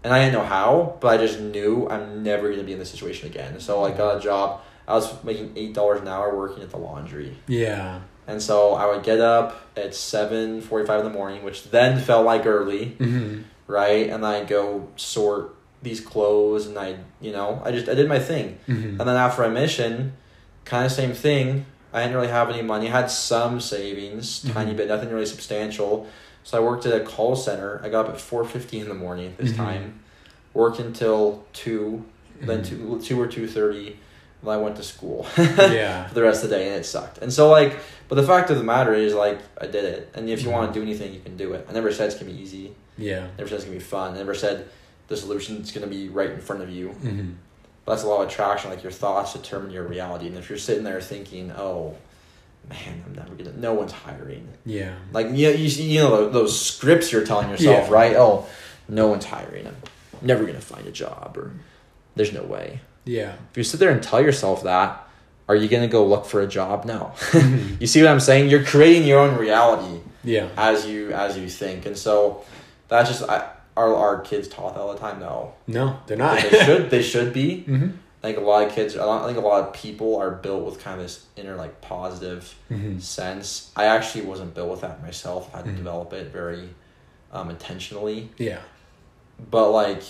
And 0.03 0.13
I 0.13 0.19
didn't 0.19 0.33
know 0.33 0.43
how, 0.45 0.97
but 0.99 1.13
I 1.13 1.17
just 1.25 1.39
knew 1.39 1.87
I'm 1.89 2.23
never 2.23 2.49
gonna 2.51 2.63
be 2.63 2.73
in 2.73 2.79
this 2.79 2.91
situation 2.91 3.29
again. 3.29 3.59
So 3.61 3.83
I 3.85 3.91
got 3.91 4.17
a 4.17 4.19
job. 4.19 4.59
I 4.85 4.95
was 4.95 5.23
making 5.23 5.53
eight 5.55 5.73
dollars 5.73 6.01
an 6.01 6.09
hour 6.09 6.35
working 6.37 6.61
at 6.61 6.69
the 6.71 6.77
laundry. 6.77 7.37
Yeah. 7.47 7.99
And 8.27 8.41
so 8.41 8.73
I 8.73 8.85
would 8.87 9.03
get 9.03 9.19
up 9.19 9.61
at 9.75 9.93
seven 9.93 10.61
forty 10.61 10.85
five 10.85 10.99
in 10.99 11.05
the 11.05 11.11
morning, 11.17 11.43
which 11.43 11.69
then 11.71 11.99
felt 11.99 12.25
like 12.25 12.45
early, 12.45 12.95
Mm-hmm. 12.99 13.41
right? 13.67 14.09
And 14.09 14.25
I'd 14.25 14.47
go 14.47 14.87
sort 14.95 15.55
these 15.81 15.99
clothes 15.99 16.65
and 16.67 16.77
I 16.79 16.97
you 17.19 17.31
know, 17.33 17.61
I 17.65 17.71
just 17.71 17.89
I 17.89 17.93
did 17.95 18.07
my 18.07 18.19
thing. 18.19 18.57
Mm-hmm. 18.67 18.99
And 18.99 18.99
then 19.01 19.17
after 19.17 19.41
my 19.41 19.49
mission, 19.49 20.13
kind 20.65 20.85
of 20.85 20.91
same 20.91 21.13
thing. 21.13 21.65
I 21.91 22.01
didn't 22.01 22.15
really 22.15 22.29
have 22.29 22.49
any 22.49 22.61
money. 22.63 22.87
I 22.87 22.91
had 22.91 23.11
some 23.11 23.59
savings, 23.59 24.41
tiny 24.51 24.73
Mhm. 24.73 24.77
bit, 24.77 24.87
nothing 24.87 25.09
really 25.11 25.27
substantial. 25.27 26.07
So 26.43 26.57
I 26.57 26.61
worked 26.61 26.85
at 26.87 26.99
a 26.99 27.05
call 27.05 27.35
center. 27.35 27.79
I 27.83 27.89
got 27.89 28.07
up 28.07 28.13
at 28.15 28.19
four 28.21 28.43
fifty 28.45 28.79
in 28.79 28.87
the 28.87 28.95
morning 28.95 29.35
this 29.37 29.51
Mhm. 29.51 29.57
time. 29.57 29.99
Worked 30.53 30.79
until 30.79 31.43
two, 31.53 32.05
then 32.41 32.63
Mm-hmm. 32.63 32.97
two, 32.99 33.01
two 33.01 33.21
or 33.21 33.27
two 33.27 33.47
thirty. 33.47 33.99
I 34.47 34.57
went 34.57 34.75
to 34.77 34.83
school. 34.83 35.25
Yeah. 35.37 36.07
For 36.07 36.13
the 36.15 36.23
rest 36.23 36.43
of 36.43 36.49
the 36.49 36.55
day, 36.57 36.67
and 36.67 36.75
it 36.77 36.85
sucked. 36.85 37.17
And 37.19 37.31
so 37.31 37.49
like, 37.49 37.77
but 38.09 38.15
the 38.15 38.23
fact 38.23 38.49
of 38.49 38.57
the 38.57 38.63
matter 38.63 38.93
is 38.93 39.13
like 39.13 39.39
I 39.59 39.65
did 39.67 39.85
it, 39.85 40.09
and 40.13 40.29
if 40.29 40.41
you 40.43 40.49
Mhm. 40.49 40.53
want 40.53 40.73
to 40.73 40.79
do 40.79 40.83
anything, 40.83 41.13
you 41.13 41.19
can 41.21 41.37
do 41.37 41.53
it. 41.53 41.65
I 41.69 41.73
never 41.73 41.91
said 41.91 42.07
it's 42.09 42.19
gonna 42.19 42.31
be 42.31 42.39
easy. 42.41 42.73
Yeah. 42.97 43.27
Never 43.37 43.49
said 43.49 43.55
it's 43.55 43.65
gonna 43.65 43.77
be 43.77 43.83
fun. 43.83 44.13
I 44.13 44.17
never 44.17 44.33
said 44.35 44.67
the 45.07 45.17
solution's 45.17 45.71
gonna 45.71 45.87
be 45.87 46.09
right 46.09 46.29
in 46.31 46.39
front 46.39 46.61
of 46.61 46.69
you. 46.69 46.89
hmm 46.89 47.31
But 47.85 47.93
that's 47.93 48.03
a 48.03 48.07
law 48.07 48.21
of 48.21 48.29
attraction. 48.29 48.69
Like 48.69 48.83
your 48.83 48.91
thoughts 48.91 49.33
determine 49.33 49.71
your 49.71 49.83
reality, 49.83 50.27
and 50.27 50.37
if 50.37 50.49
you're 50.49 50.57
sitting 50.59 50.83
there 50.83 51.01
thinking, 51.01 51.51
"Oh, 51.57 51.95
man, 52.69 53.03
I'm 53.05 53.13
never 53.15 53.33
gonna," 53.35 53.51
no 53.57 53.73
one's 53.73 53.91
hiring. 53.91 54.47
Yeah. 54.65 54.93
Like 55.11 55.27
you, 55.31 55.49
you, 55.49 55.69
you 55.93 55.99
know 56.01 56.09
those, 56.11 56.33
those 56.33 56.61
scripts 56.61 57.11
you're 57.11 57.25
telling 57.25 57.49
yourself, 57.49 57.87
Yeah. 57.89 57.93
right? 57.93 58.15
Oh, 58.15 58.45
no 58.87 59.07
one's 59.07 59.25
hiring. 59.25 59.67
I'm 59.67 59.75
never 60.21 60.45
gonna 60.45 60.61
find 60.61 60.85
a 60.87 60.91
job, 60.91 61.35
or 61.37 61.51
there's 62.15 62.31
no 62.31 62.43
way. 62.43 62.79
Yeah. 63.05 63.33
If 63.51 63.57
you 63.57 63.63
sit 63.63 63.79
there 63.79 63.91
and 63.91 64.01
tell 64.01 64.21
yourself 64.21 64.63
that, 64.63 65.07
are 65.49 65.55
you 65.55 65.67
gonna 65.67 65.87
go 65.87 66.05
look 66.05 66.25
for 66.25 66.41
a 66.41 66.47
job? 66.47 66.85
No. 66.85 67.11
Mhm. 67.31 67.81
you 67.81 67.87
see 67.87 68.01
what 68.01 68.09
I'm 68.11 68.19
saying? 68.19 68.49
You're 68.49 68.63
creating 68.63 69.05
your 69.07 69.19
own 69.19 69.37
reality 69.37 69.99
Yeah. 70.23 70.47
as 70.57 70.85
you 70.85 71.11
as 71.11 71.37
you 71.37 71.49
think, 71.49 71.85
and 71.85 71.97
so 71.97 72.43
that's 72.87 73.09
just 73.09 73.23
I, 73.29 73.49
are 73.75 73.93
our 73.95 74.21
kids 74.21 74.47
taught 74.47 74.75
that 74.75 74.81
all 74.81 74.93
the 74.93 74.99
time? 74.99 75.19
No, 75.19 75.53
No, 75.67 75.99
they're 76.07 76.17
not. 76.17 76.41
they 76.41 76.63
should 76.65 76.89
they 76.89 77.01
should 77.01 77.33
be. 77.33 77.61
hmm 77.65 77.89
I 78.23 78.27
think 78.27 78.37
a 78.37 78.41
lot 78.41 78.65
of 78.65 78.71
kids, 78.73 78.95
I 78.95 79.25
think 79.25 79.37
a 79.37 79.41
lot 79.41 79.67
of 79.67 79.73
people 79.73 80.15
are 80.15 80.31
built 80.31 80.63
with 80.63 80.79
kind 80.81 80.95
of 80.97 81.05
this 81.05 81.25
inner 81.35 81.57
like 81.57 81.81
positive 81.81 82.55
hmm 82.69 82.97
sense. 82.99 83.69
I 83.75 83.85
actually 83.85 84.23
wasn't 84.25 84.53
built 84.53 84.69
with 84.71 84.81
that 84.81 85.03
myself. 85.03 85.49
I 85.53 85.57
had 85.57 85.65
to 85.65 85.71
Mhm. 85.71 85.75
develop 85.77 86.13
it 86.13 86.27
very 86.31 86.69
um, 87.33 87.49
intentionally. 87.49 88.29
Yeah. 88.37 88.59
But 89.51 89.71
like, 89.71 90.03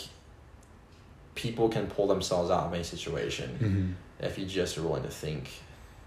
people 1.36 1.70
can 1.70 1.88
pull 1.88 2.08
themselves 2.08 2.50
out 2.52 2.68
of 2.68 2.74
any 2.74 2.84
situation 2.84 3.50
hmm 3.60 3.92
if 4.26 4.38
you 4.40 4.46
just 4.46 4.78
are 4.78 4.84
willing 4.84 5.04
to 5.04 5.10
think. 5.10 5.50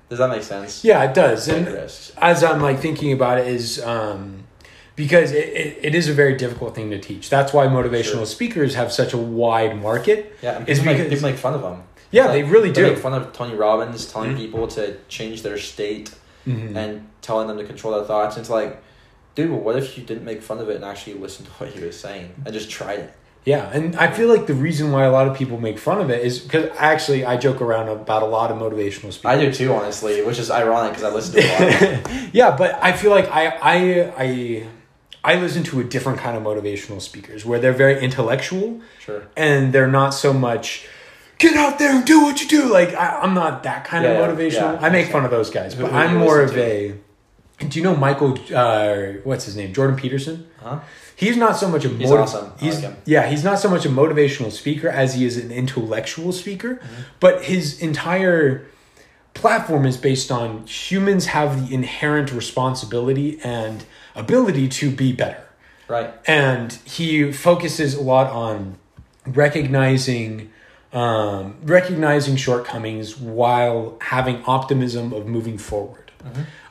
Does 0.09 0.19
that 0.21 0.31
make 0.31 0.43
sense? 0.43 0.83
Yeah, 0.85 1.03
it 1.05 1.15
does. 1.15 1.47
Take 1.47 1.57
And 1.57 1.67
risks. 1.67 2.13
as 2.17 2.43
I'm 2.43 2.63
like 2.63 2.79
thinking 2.79 3.13
about 3.13 3.39
it 3.39 3.47
is 3.49 3.83
um 3.85 4.45
because 4.95 5.33
it, 5.33 5.49
it, 5.49 5.79
it 5.83 5.95
is 5.95 6.09
a 6.09 6.15
very 6.15 6.35
difficult 6.37 6.75
thing 6.75 6.89
to 6.91 6.99
teach. 6.99 7.29
That's 7.29 7.53
why 7.53 7.67
motivational 7.67 8.05
Sure. 8.25 8.27
speakers 8.27 8.75
have 8.75 8.91
such 8.93 9.13
a 9.13 9.19
wide 9.19 9.81
market. 9.83 10.35
Yeah, 10.41 10.57
and 10.59 10.69
It's 10.69 10.79
people, 10.81 10.93
make, 10.95 11.03
because- 11.03 11.19
people 11.19 11.31
make 11.31 11.39
fun 11.39 11.55
of 11.55 11.61
them. 11.63 11.83
Yeah, 12.11 12.29
they 12.29 12.43
really 12.45 12.69
They 12.71 12.81
do. 12.83 12.89
make 12.91 12.99
fun 12.99 13.13
of 13.13 13.33
Tony 13.35 13.55
Robbins 13.55 14.07
telling 14.11 14.33
Mhm. 14.35 14.39
people 14.39 14.67
to 14.69 14.97
change 15.09 15.43
their 15.43 15.59
state 15.59 16.15
Mhm. 16.47 16.75
and 16.77 17.09
telling 17.21 17.49
them 17.49 17.59
to 17.59 17.65
control 17.65 17.93
their 17.97 18.05
thoughts. 18.05 18.37
And 18.37 18.43
it's 18.45 18.51
like, 18.51 18.81
dude, 19.35 19.51
well, 19.51 19.61
what 19.61 19.77
if 19.77 19.99
you 19.99 20.05
didn't 20.05 20.25
make 20.25 20.41
fun 20.41 20.59
of 20.61 20.71
it 20.71 20.77
and 20.77 20.85
actually 20.85 21.15
listened 21.15 21.49
to 21.49 21.53
what 21.55 21.69
he 21.75 21.85
was 21.85 21.99
saying 22.01 22.33
and 22.47 22.55
just 22.55 22.71
tried 22.71 23.01
it? 23.01 23.13
Yeah, 23.47 23.71
and 23.73 23.95
I 23.95 24.11
feel 24.13 24.29
like 24.29 24.47
the 24.49 24.55
reason 24.55 24.91
why 24.91 25.05
a 25.05 25.11
lot 25.13 25.29
of 25.29 25.37
people 25.37 25.59
make 25.61 25.79
fun 25.79 26.01
of 26.01 26.11
it 26.11 26.25
is 26.25 26.41
because 26.41 26.69
actually 26.77 27.25
I 27.25 27.37
joke 27.37 27.61
around 27.63 27.89
about 27.89 28.23
a 28.25 28.27
lot 28.27 28.51
of 28.51 28.59
motivational 28.59 29.13
speakers. 29.13 29.25
I 29.25 29.39
do 29.41 29.53
too, 29.53 29.73
honestly, 29.73 30.21
which 30.23 30.41
is 30.41 30.51
ironic 30.51 30.93
because 30.95 31.05
I 31.05 31.15
listen 31.15 31.35
to 31.35 31.47
a 31.47 32.03
lot 32.03 32.29
yeah, 32.35 32.57
but 32.57 32.77
I 32.83 32.91
feel 32.93 33.13
like 33.13 33.31
I 33.31 33.47
I 33.63 34.13
I 34.19 34.67
I 35.23 35.41
listen 35.41 35.63
to 35.71 35.79
a 35.81 35.85
different 35.85 36.19
kind 36.19 36.37
of 36.37 36.43
motivational 36.43 37.01
speakers 37.01 37.45
where 37.47 37.61
they're 37.61 37.73
very 37.73 38.03
intellectual 38.03 38.81
Sure. 38.99 39.23
and 39.37 39.73
they're 39.73 39.87
not 40.01 40.11
so 40.11 40.33
much 40.33 40.87
get 41.39 41.55
out 41.57 41.79
there 41.79 41.95
and 41.95 42.05
do 42.05 42.23
what 42.23 42.41
you 42.43 42.49
do. 42.49 42.65
Like 42.73 42.95
I, 42.95 43.21
I'm 43.21 43.35
not 43.35 43.63
that 43.63 43.85
kind 43.85 44.03
Yeah, 44.05 44.11
of 44.13 44.37
motivational. 44.37 44.81
yeah. 44.81 44.87
I 44.87 44.91
make 44.91 45.07
fun 45.13 45.25
of 45.25 45.31
those 45.31 45.51
guys, 45.51 45.77
but 45.77 45.85
who 45.87 45.91
do 45.93 45.97
I'm 45.97 46.17
more 46.17 46.41
of 46.41 46.57
listen 46.57 46.99
a. 47.61 47.65
Do 47.69 47.79
you 47.79 47.85
know 47.85 47.95
Michael? 47.95 48.37
Uh, 48.55 49.21
what's 49.23 49.45
his 49.45 49.55
name? 49.57 49.73
Jordan 49.73 49.95
Peterson. 49.97 50.49
Huh? 50.61 50.81
He's 51.17 51.37
not 51.37 51.57
so 51.57 51.69
much 51.69 51.85
a 51.85 51.89
He's 51.89 52.11
motiv- 52.11 52.21
awesome. 52.25 52.53
I 52.61 52.65
He's 52.65 52.83
like 52.85 52.95
yeah, 53.07 53.27
he's 53.27 53.43
not 53.43 53.59
so 53.59 53.69
much 53.71 53.85
a 53.87 53.89
motivational 53.89 54.53
speaker 54.53 54.89
as 54.89 55.15
he 55.15 55.25
is 55.25 55.37
an 55.39 55.51
intellectual 55.51 56.31
speaker, 56.33 56.75
Mm-hmm. 56.77 57.03
but 57.21 57.45
his 57.45 57.81
entire 57.81 58.67
platform 59.35 59.85
is 59.87 59.97
based 59.97 60.31
on 60.31 60.67
humans 60.67 61.27
have 61.27 61.69
the 61.69 61.75
inherent 61.75 62.33
responsibility 62.33 63.39
and 63.45 63.85
ability 64.15 64.69
to 64.69 64.91
be 64.91 65.13
better. 65.13 65.43
Right. 65.89 66.13
And 66.27 66.73
he 66.85 67.33
focuses 67.33 67.95
a 67.95 68.03
lot 68.03 68.31
on 68.33 68.77
recognizing 69.27 70.51
um, 70.93 71.57
recognizing 71.63 72.37
shortcomings 72.37 73.19
while 73.19 73.99
having 74.01 74.43
optimism 74.47 75.13
of 75.13 75.27
moving 75.27 75.59
forward. 75.59 76.11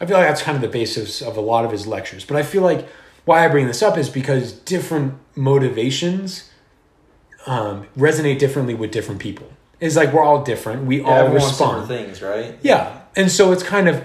I 0.01 0.05
feel 0.05 0.17
like 0.17 0.27
that's 0.27 0.41
kind 0.41 0.55
of 0.57 0.61
the 0.61 0.67
basis 0.67 1.21
of 1.21 1.37
a 1.37 1.41
lot 1.41 1.63
of 1.63 1.71
his 1.71 1.85
lectures. 1.87 2.25
But 2.25 2.35
I 2.37 2.43
feel 2.43 2.61
like 2.61 2.87
why 3.26 3.43
I 3.43 3.47
bring 3.47 3.67
this 3.67 3.82
up 3.82 3.97
is 3.97 4.09
because 4.09 4.53
different 4.53 5.15
motivations 5.36 6.49
um, 7.45 7.88
resonate 7.97 8.39
differently 8.39 8.73
with 8.73 8.91
different 8.91 9.19
people. 9.19 9.51
It's 9.80 9.95
like 9.95 10.13
we're 10.13 10.23
all 10.23 10.43
different. 10.43 10.86
We 10.86 11.01
Yeah, 11.01 11.21
all 11.23 11.30
respond. 11.30 11.88
things, 11.88 12.21
right? 12.21 12.57
Yeah. 12.61 13.01
And 13.15 13.32
so 13.32 13.51
it's 13.51 13.63
kind 13.63 13.88
of 13.89 14.03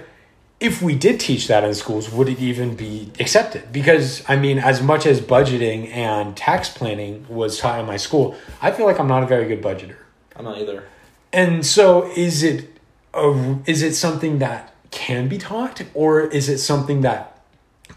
if 0.58 0.82
we 0.82 0.94
did 0.94 1.18
teach 1.18 1.48
that 1.48 1.64
in 1.64 1.74
schools, 1.74 2.12
would 2.12 2.28
it 2.28 2.38
even 2.38 2.76
be 2.76 3.10
accepted? 3.18 3.72
Because 3.72 4.22
I 4.28 4.36
mean, 4.36 4.58
as 4.58 4.82
much 4.82 5.06
as 5.06 5.20
budgeting 5.20 5.90
and 5.90 6.36
tax 6.36 6.68
planning 6.68 7.24
was 7.28 7.58
taught 7.58 7.80
in 7.80 7.86
my 7.86 7.96
school, 7.96 8.36
I 8.60 8.70
feel 8.70 8.84
like 8.84 9.00
I'm 9.00 9.08
not 9.08 9.22
a 9.22 9.26
very 9.26 9.46
good 9.46 9.62
budgeter. 9.62 9.96
I'm 10.36 10.44
not 10.44 10.58
either. 10.58 10.84
And 11.32 11.64
so 11.64 12.10
is 12.14 12.42
it 12.42 12.68
a, 13.14 13.56
is 13.66 13.82
it 13.82 13.94
something 13.94 14.38
that 14.40 14.74
can 14.90 15.28
be 15.28 15.38
taught 15.38 15.82
or 15.94 16.20
is 16.20 16.48
it 16.48 16.58
something 16.58 17.00
that 17.02 17.29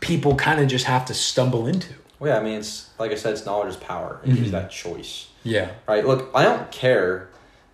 people 0.03 0.35
kind 0.35 0.59
of 0.59 0.67
just 0.67 0.85
have 0.85 1.05
to 1.05 1.13
stumble 1.13 1.67
into? 1.67 1.93
Well, 2.19 2.31
yeah, 2.33 2.39
I 2.39 2.43
mean, 2.43 2.59
it's 2.59 2.89
like 2.99 3.11
I 3.11 3.15
said, 3.15 3.33
it's 3.33 3.45
knowledge 3.45 3.69
is 3.69 3.77
power. 3.77 4.19
It 4.23 4.27
gives 4.27 4.39
you 4.41 4.45
Mhm. 4.47 4.51
that 4.51 4.71
choice, 4.71 5.27
Yeah. 5.43 5.69
right? 5.87 6.05
Look, 6.05 6.29
I 6.35 6.43
don't 6.43 6.69
care 6.71 7.29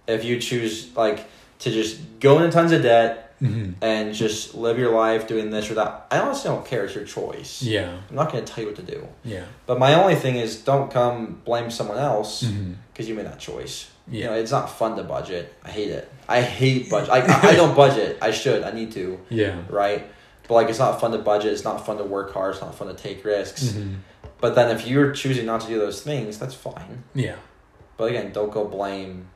if 0.07 0.23
you 0.23 0.39
choose 0.39 0.87
like 0.95 1.25
to 1.59 1.69
just 1.71 1.97
go 2.19 2.37
into 2.39 2.51
tons 2.51 2.71
of 2.71 2.81
debt 2.83 3.25
hmm 3.39 3.71
and 3.81 4.13
just 4.13 4.53
live 4.55 4.77
your 4.77 4.93
life 4.93 5.25
doing 5.27 5.49
this 5.49 5.71
or 5.71 5.75
that. 5.75 6.07
I 6.11 6.19
honestly 6.19 6.49
don't 6.49 6.65
care. 6.65 6.83
It's 6.85 6.95
your 6.95 7.05
choice. 7.05 7.61
Yeah. 7.61 7.89
I'm 8.09 8.15
not 8.15 8.31
going 8.33 8.43
to 8.43 8.51
tell 8.53 8.63
you 8.63 8.69
what 8.69 8.75
to 8.77 8.81
do. 8.95 9.07
Yeah. 9.23 9.43
But 9.65 9.79
my 9.79 9.93
only 9.93 10.15
thing 10.15 10.35
is, 10.35 10.57
don't 10.57 10.91
come 10.91 11.41
blame 11.45 11.71
someone 11.71 11.97
else 11.99 12.43
because 12.91 13.07
you 13.07 13.15
made 13.15 13.27
that 13.27 13.39
choice. 13.39 13.87
Yeah. 14.11 14.17
You 14.19 14.25
know, 14.25 14.33
it's 14.33 14.51
not 14.51 14.69
fun 14.69 14.97
to 14.97 15.03
budget. 15.03 15.53
I 15.63 15.69
hate 15.69 15.89
it. 15.89 16.11
I 16.27 16.41
hate 16.41 16.89
budget. 16.93 17.09
I, 17.11 17.49
I 17.51 17.55
don't 17.55 17.75
budget. 17.75 18.17
I 18.21 18.31
should. 18.31 18.63
I 18.63 18.71
need 18.71 18.91
to. 18.93 19.19
Yeah. 19.29 19.55
Right. 19.69 20.05
But 20.49 20.55
like, 20.55 20.69
it's 20.69 20.79
not 20.79 20.99
fun 20.99 21.11
to 21.13 21.19
budget. 21.19 21.53
It's 21.53 21.63
not 21.63 21.85
fun 21.85 21.97
to 21.99 22.03
work 22.03 22.33
hard. 22.33 22.55
It's 22.55 22.61
not 22.61 22.75
fun 22.75 22.89
to 22.89 22.93
take 22.95 23.23
risks. 23.23 23.71
hmm 23.71 23.93
But 24.41 24.55
then 24.55 24.75
if 24.75 24.85
you're 24.87 25.11
choosing 25.13 25.45
not 25.45 25.61
to 25.61 25.67
do 25.67 25.79
those 25.79 26.01
things, 26.01 26.37
that's 26.39 26.55
fine. 26.55 27.03
Yeah. 27.13 27.35
But 27.97 28.05
again, 28.09 28.33
don't 28.33 28.51
go 28.51 28.65
blame. 28.65 29.27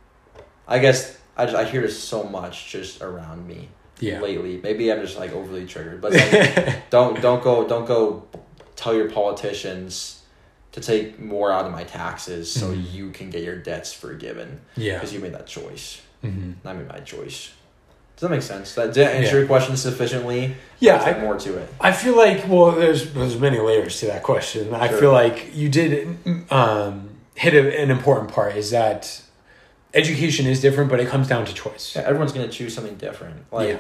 I 0.68 0.80
guess 0.80 1.18
I 1.38 1.45
just 1.45 1.55
I 1.55 1.64
hear 1.66 1.82
this 1.82 1.97
so 2.01 2.24
much 2.24 2.70
just 2.72 3.01
around 3.01 3.47
me 3.47 3.70
Yeah. 3.99 4.20
lately. 4.22 4.59
Maybe 4.64 4.91
I'm 4.91 5.01
just 5.01 5.18
like 5.18 5.32
overly 5.34 5.66
triggered. 5.68 6.01
But 6.01 6.14
like, 6.14 6.89
don't 6.89 7.22
don't 7.22 7.43
go 7.43 7.68
don't 7.68 7.86
go 7.86 8.28
tell 8.76 8.95
your 8.95 9.09
politicians 9.09 10.22
to 10.72 10.82
take 10.82 11.20
more 11.20 11.51
out 11.51 11.66
of 11.66 11.72
my 11.72 11.84
taxes 11.84 12.51
so 12.51 12.70
Mhm. 12.72 12.91
you 12.91 13.11
can 13.11 13.30
get 13.30 13.43
your 13.43 13.57
debts 13.57 13.93
forgiven 13.93 14.61
yeah. 14.76 14.95
because 14.95 15.14
you 15.14 15.20
made 15.20 15.34
that 15.34 15.45
choice. 15.45 16.01
hmm 16.22 16.53
And 16.64 16.66
I 16.66 16.74
made 16.74 16.88
my 16.88 16.99
choice. 17.01 17.51
Does 18.16 18.22
that 18.22 18.30
make 18.30 18.41
sense? 18.43 18.76
That 18.76 18.93
did 18.93 19.07
I 19.07 19.11
answer 19.11 19.32
Yeah. 19.34 19.38
your 19.39 19.47
question 19.47 19.76
sufficiently. 19.76 20.55
Yeah. 20.80 21.01
I, 21.01 21.20
more 21.20 21.38
to 21.39 21.57
it. 21.57 21.70
I 21.82 21.91
feel 21.91 22.16
like 22.16 22.47
well, 22.47 22.72
there's 22.72 23.11
there's 23.14 23.39
many 23.39 23.59
layers 23.59 23.99
to 24.01 24.05
that 24.07 24.24
question. 24.24 24.74
I 24.74 24.88
Sure. 24.89 24.97
feel 24.99 25.11
like 25.11 25.55
you 25.55 25.70
did 25.70 26.18
um, 26.51 27.09
hit 27.36 27.53
a, 27.53 27.82
an 27.82 27.89
important 27.91 28.32
part. 28.32 28.55
Is 28.55 28.72
that 28.72 29.22
education 29.93 30.45
is 30.47 30.61
different, 30.61 30.89
but 30.89 30.99
it 30.99 31.07
comes 31.07 31.28
down 31.28 31.45
to 31.45 31.53
choice. 31.53 31.93
Yeah, 31.95 32.03
everyone's 32.03 32.32
gonna 32.32 32.47
choose 32.47 32.74
something 32.74 32.95
different. 32.95 33.45
Like 33.51 33.70
Yeah. 33.70 33.80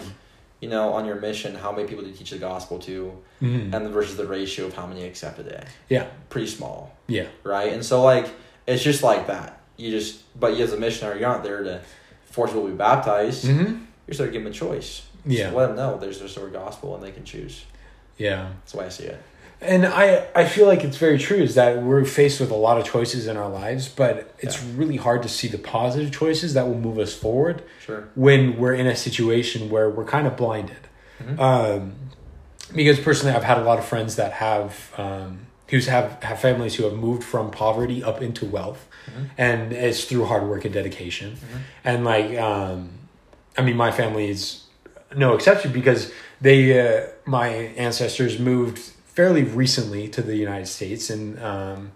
you 0.61 0.69
know, 0.69 0.93
on 0.93 1.05
your 1.05 1.15
mission, 1.15 1.55
how 1.55 1.71
many 1.71 1.87
people 1.87 2.03
do 2.03 2.09
you 2.09 2.15
teach 2.15 2.29
the 2.31 2.37
gospel 2.37 2.79
to, 2.79 3.11
Mhm. 3.41 3.73
and 3.73 3.89
versus 3.89 4.15
the 4.15 4.25
ratio 4.25 4.65
of 4.65 4.73
how 4.73 4.85
many 4.87 5.03
accept 5.05 5.39
it. 5.39 5.65
Yeah. 5.89 6.05
Pretty 6.29 6.47
small. 6.47 6.95
Yeah. 7.07 7.25
right? 7.43 7.71
And 7.73 7.83
so 7.85 8.01
like 8.03 8.27
it's 8.65 8.83
just 8.83 9.03
like 9.03 9.27
that. 9.27 9.59
You 9.77 9.91
just 9.91 10.21
but 10.39 10.55
you 10.57 10.63
as 10.63 10.73
a 10.73 10.77
missionary, 10.77 11.19
you're 11.19 11.29
not 11.29 11.43
there 11.43 11.63
to 11.63 11.81
force 12.25 12.51
people 12.51 12.65
to 12.65 12.71
be 12.71 12.77
baptized. 12.77 13.45
hmm 13.47 13.73
You're 14.07 14.15
sort 14.15 14.29
of 14.29 14.33
give 14.33 14.43
them 14.43 14.51
a 14.51 14.55
choice. 14.55 15.03
Yeah. 15.25 15.43
Just 15.45 15.55
let 15.55 15.67
them 15.67 15.75
know 15.77 15.97
there's 15.97 16.19
this 16.19 16.33
sort 16.33 16.47
of 16.47 16.53
gospel 16.53 16.95
and 16.95 17.03
they 17.03 17.11
can 17.11 17.23
choose. 17.23 17.63
Yeah. 18.17 18.49
That's 18.59 18.71
the 18.73 18.77
way 18.79 18.85
I 18.85 18.89
see 18.89 19.05
it. 19.05 19.21
And 19.61 19.85
I, 19.85 20.27
I 20.35 20.45
feel 20.45 20.67
like 20.67 20.83
it's 20.83 20.97
very 20.97 21.17
true 21.17 21.37
is 21.37 21.55
that 21.55 21.81
we're 21.81 22.03
faced 22.03 22.41
with 22.41 22.51
a 22.51 22.55
lot 22.55 22.77
of 22.77 22.83
choices 22.85 23.27
in 23.27 23.37
our 23.37 23.47
lives, 23.47 23.87
but 23.87 24.35
it's 24.39 24.61
Yeah. 24.61 24.69
really 24.75 24.97
hard 24.97 25.23
to 25.23 25.29
see 25.29 25.47
the 25.47 25.57
positive 25.57 26.11
choices 26.11 26.53
that 26.55 26.67
will 26.67 26.77
move 26.77 26.99
us 26.99 27.13
forward 27.13 27.63
Sure. 27.85 28.09
when 28.15 28.57
we're 28.57 28.73
in 28.73 28.87
a 28.87 28.95
situation 28.95 29.69
where 29.69 29.89
we're 29.89 30.03
kind 30.03 30.27
of 30.27 30.35
blinded. 30.35 30.75
Mhm. 31.23 31.39
Um, 31.39 31.93
because 32.75 32.99
personally, 32.99 33.33
I've 33.33 33.43
had 33.45 33.57
a 33.57 33.63
lot 33.63 33.79
of 33.79 33.85
friends 33.85 34.17
that 34.17 34.33
have 34.33 34.91
um, 34.97 35.47
who's 35.67 35.87
have 35.87 36.21
have 36.23 36.39
families 36.39 36.75
who 36.75 36.83
have 36.83 36.93
moved 36.93 37.23
from 37.23 37.49
poverty 37.51 38.03
up 38.03 38.21
into 38.21 38.45
wealth, 38.45 38.85
Mhm. 39.07 39.29
and 39.37 39.71
it's 39.73 40.03
through 40.05 40.25
hard 40.25 40.43
work 40.47 40.65
and 40.65 40.73
dedication. 40.73 41.33
Mhm. 41.37 41.59
And 41.85 42.03
like, 42.05 42.37
um, 42.37 42.89
I 43.57 43.61
mean, 43.61 43.77
my 43.77 43.91
family 43.91 44.29
is 44.29 44.63
no 45.15 45.33
exception 45.35 45.71
because 45.71 46.11
they 46.41 46.79
uh, 46.79 47.07
my 47.25 47.47
ancestors 47.77 48.39
moved 48.39 48.79
fairly 49.05 49.43
recently 49.43 50.07
to 50.09 50.21
the 50.21 50.35
United 50.35 50.67
States 50.67 51.09
in 51.09 51.41
um, 51.41 51.91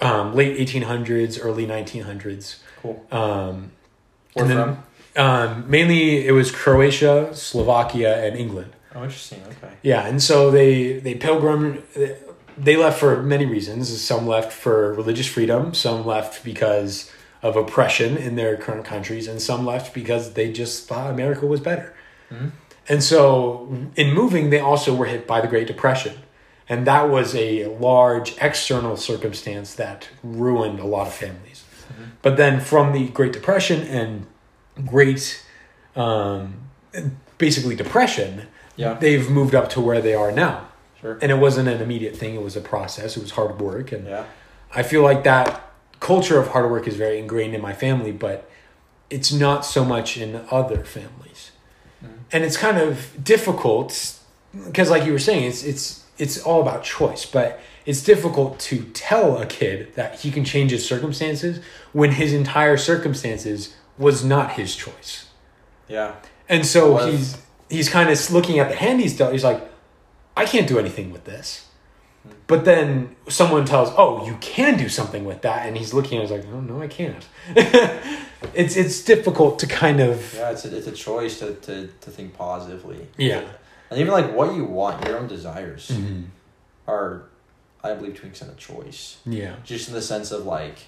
um, 0.00 0.34
late 0.34 0.58
eighteen 0.58 0.82
hundreds, 0.82 1.38
early 1.38 1.66
nineteen 1.66 2.02
hundreds. 2.02 2.62
Cool. 2.82 3.04
Um, 3.10 3.72
Where 4.34 4.46
then- 4.46 4.56
from? 4.56 4.82
Um, 5.16 5.68
mainly, 5.68 6.24
it 6.24 6.30
was 6.30 6.52
Croatia, 6.52 7.30
Slovakia, 7.34 8.24
and 8.24 8.36
England. 8.38 8.76
Oh, 8.94 9.02
interesting. 9.02 9.42
Okay. 9.42 9.74
Yeah, 9.82 10.06
and 10.06 10.22
so 10.22 10.52
they 10.52 11.00
they 11.00 11.14
pilgrim. 11.14 11.82
They 12.56 12.76
left 12.76 13.00
for 13.00 13.20
many 13.22 13.44
reasons. 13.46 13.88
Some 14.00 14.26
left 14.28 14.52
for 14.52 14.94
religious 14.94 15.26
freedom. 15.26 15.74
Some 15.74 16.06
left 16.06 16.44
because 16.44 17.10
of 17.42 17.56
oppression 17.56 18.16
in 18.16 18.36
their 18.36 18.56
current 18.56 18.84
countries, 18.84 19.26
and 19.26 19.40
some 19.40 19.64
left 19.64 19.94
because 19.94 20.34
they 20.34 20.52
just 20.52 20.86
thought 20.86 21.10
America 21.10 21.46
was 21.46 21.60
better. 21.60 21.94
Mm-hmm. 22.30 22.48
And 22.88 23.02
so, 23.02 23.68
in 23.96 24.12
moving, 24.12 24.50
they 24.50 24.58
also 24.58 24.94
were 24.94 25.06
hit 25.06 25.26
by 25.26 25.40
the 25.40 25.48
Great 25.48 25.66
Depression, 25.66 26.18
and 26.68 26.86
that 26.86 27.08
was 27.08 27.34
a 27.34 27.66
large 27.78 28.36
external 28.40 28.96
circumstance 28.96 29.74
that 29.74 30.08
ruined 30.22 30.80
a 30.80 30.86
lot 30.86 31.06
of 31.06 31.14
families. 31.14 31.64
But 32.22 32.36
then, 32.36 32.60
from 32.60 32.92
the 32.92 33.08
Great 33.08 33.32
Depression 33.32 33.82
and 33.82 34.26
Great, 34.86 35.44
um, 35.96 36.54
basically 37.38 37.74
depression, 37.74 38.46
Yeah. 38.76 38.94
they've 38.94 39.28
moved 39.28 39.54
up 39.54 39.68
to 39.70 39.80
where 39.80 40.00
they 40.00 40.14
are 40.14 40.32
now. 40.32 40.68
Sure. 41.00 41.18
And 41.20 41.30
it 41.30 41.38
wasn't 41.38 41.68
an 41.68 41.80
immediate 41.80 42.16
thing; 42.16 42.34
it 42.34 42.42
was 42.42 42.56
a 42.56 42.60
process. 42.60 43.16
It 43.16 43.22
was 43.22 43.32
hard 43.32 43.60
work, 43.60 43.92
and 43.92 44.06
Yeah. 44.06 44.24
I 44.74 44.82
feel 44.82 45.02
like 45.02 45.24
that 45.24 45.69
culture 46.00 46.38
of 46.38 46.48
hard 46.48 46.70
work 46.70 46.88
is 46.88 46.96
very 46.96 47.18
ingrained 47.18 47.54
in 47.54 47.60
my 47.60 47.72
family, 47.72 48.12
but 48.12 48.50
it's 49.10 49.32
not 49.32 49.64
so 49.64 49.84
much 49.84 50.16
in 50.16 50.44
other 50.50 50.84
families. 50.84 51.52
Mm-hmm. 52.02 52.14
And 52.32 52.44
it's 52.44 52.56
kind 52.56 52.78
of 52.78 53.22
difficult 53.22 54.18
because 54.66 54.90
like 54.90 55.04
you 55.04 55.12
were 55.12 55.18
saying, 55.18 55.44
it's 55.44 55.62
it's 55.62 56.04
it's 56.18 56.42
all 56.42 56.60
about 56.60 56.82
choice, 56.82 57.24
but 57.24 57.60
it's 57.86 58.02
difficult 58.02 58.58
to 58.60 58.84
tell 58.92 59.38
a 59.38 59.46
kid 59.46 59.94
that 59.94 60.20
he 60.20 60.30
can 60.30 60.44
change 60.44 60.70
his 60.70 60.84
circumstances 60.86 61.60
when 61.92 62.12
his 62.12 62.32
entire 62.32 62.76
circumstances 62.76 63.74
was 63.98 64.24
not 64.24 64.52
his 64.52 64.76
choice. 64.76 65.28
Yeah. 65.88 66.16
And 66.48 66.66
so 66.66 66.96
he's 67.10 67.38
he's 67.68 67.88
kind 67.88 68.10
of 68.10 68.30
looking 68.30 68.58
at 68.58 68.68
the 68.68 68.76
hand 68.76 69.00
he's 69.00 69.16
dealt. 69.16 69.32
He's 69.32 69.44
like, 69.44 69.70
I 70.36 70.44
can't 70.44 70.68
do 70.68 70.78
anything 70.78 71.12
with 71.12 71.24
this. 71.24 71.66
But 72.46 72.64
then 72.64 73.16
someone 73.28 73.64
tells, 73.64 73.90
"Oh, 73.96 74.26
you 74.26 74.36
can 74.40 74.76
do 74.76 74.88
something 74.88 75.24
with 75.24 75.40
that," 75.42 75.66
and 75.66 75.76
he's 75.76 75.94
looking 75.94 76.18
at 76.18 76.24
it 76.24 76.30
he's 76.30 76.36
like, 76.38 76.46
"Oh 76.52 76.60
no, 76.60 76.82
I 76.82 76.88
can't." 76.88 77.24
it's 78.54 78.76
it's 78.76 79.02
difficult 79.04 79.58
to 79.60 79.66
kind 79.66 80.00
of 80.00 80.34
Yeah. 80.34 80.50
It's 80.50 80.64
a, 80.64 80.76
it's 80.76 80.86
a 80.86 80.92
choice 80.92 81.38
to, 81.40 81.54
to, 81.54 81.86
to 81.86 82.10
think 82.10 82.36
positively. 82.36 83.06
yeah 83.16 83.42
And 83.90 84.00
even 84.00 84.12
like 84.12 84.32
what 84.34 84.54
you 84.54 84.64
want, 84.64 85.06
your 85.06 85.18
own 85.18 85.28
desires 85.28 85.90
Mhm. 85.92 86.24
are, 86.86 87.22
I 87.84 87.94
believe, 87.94 88.16
to 88.16 88.22
an 88.22 88.28
extent, 88.30 88.52
a 88.52 88.56
choice. 88.56 89.18
yeah 89.26 89.54
Just 89.64 89.88
in 89.88 89.94
the 89.94 90.02
sense 90.02 90.30
of 90.32 90.44
like, 90.46 90.78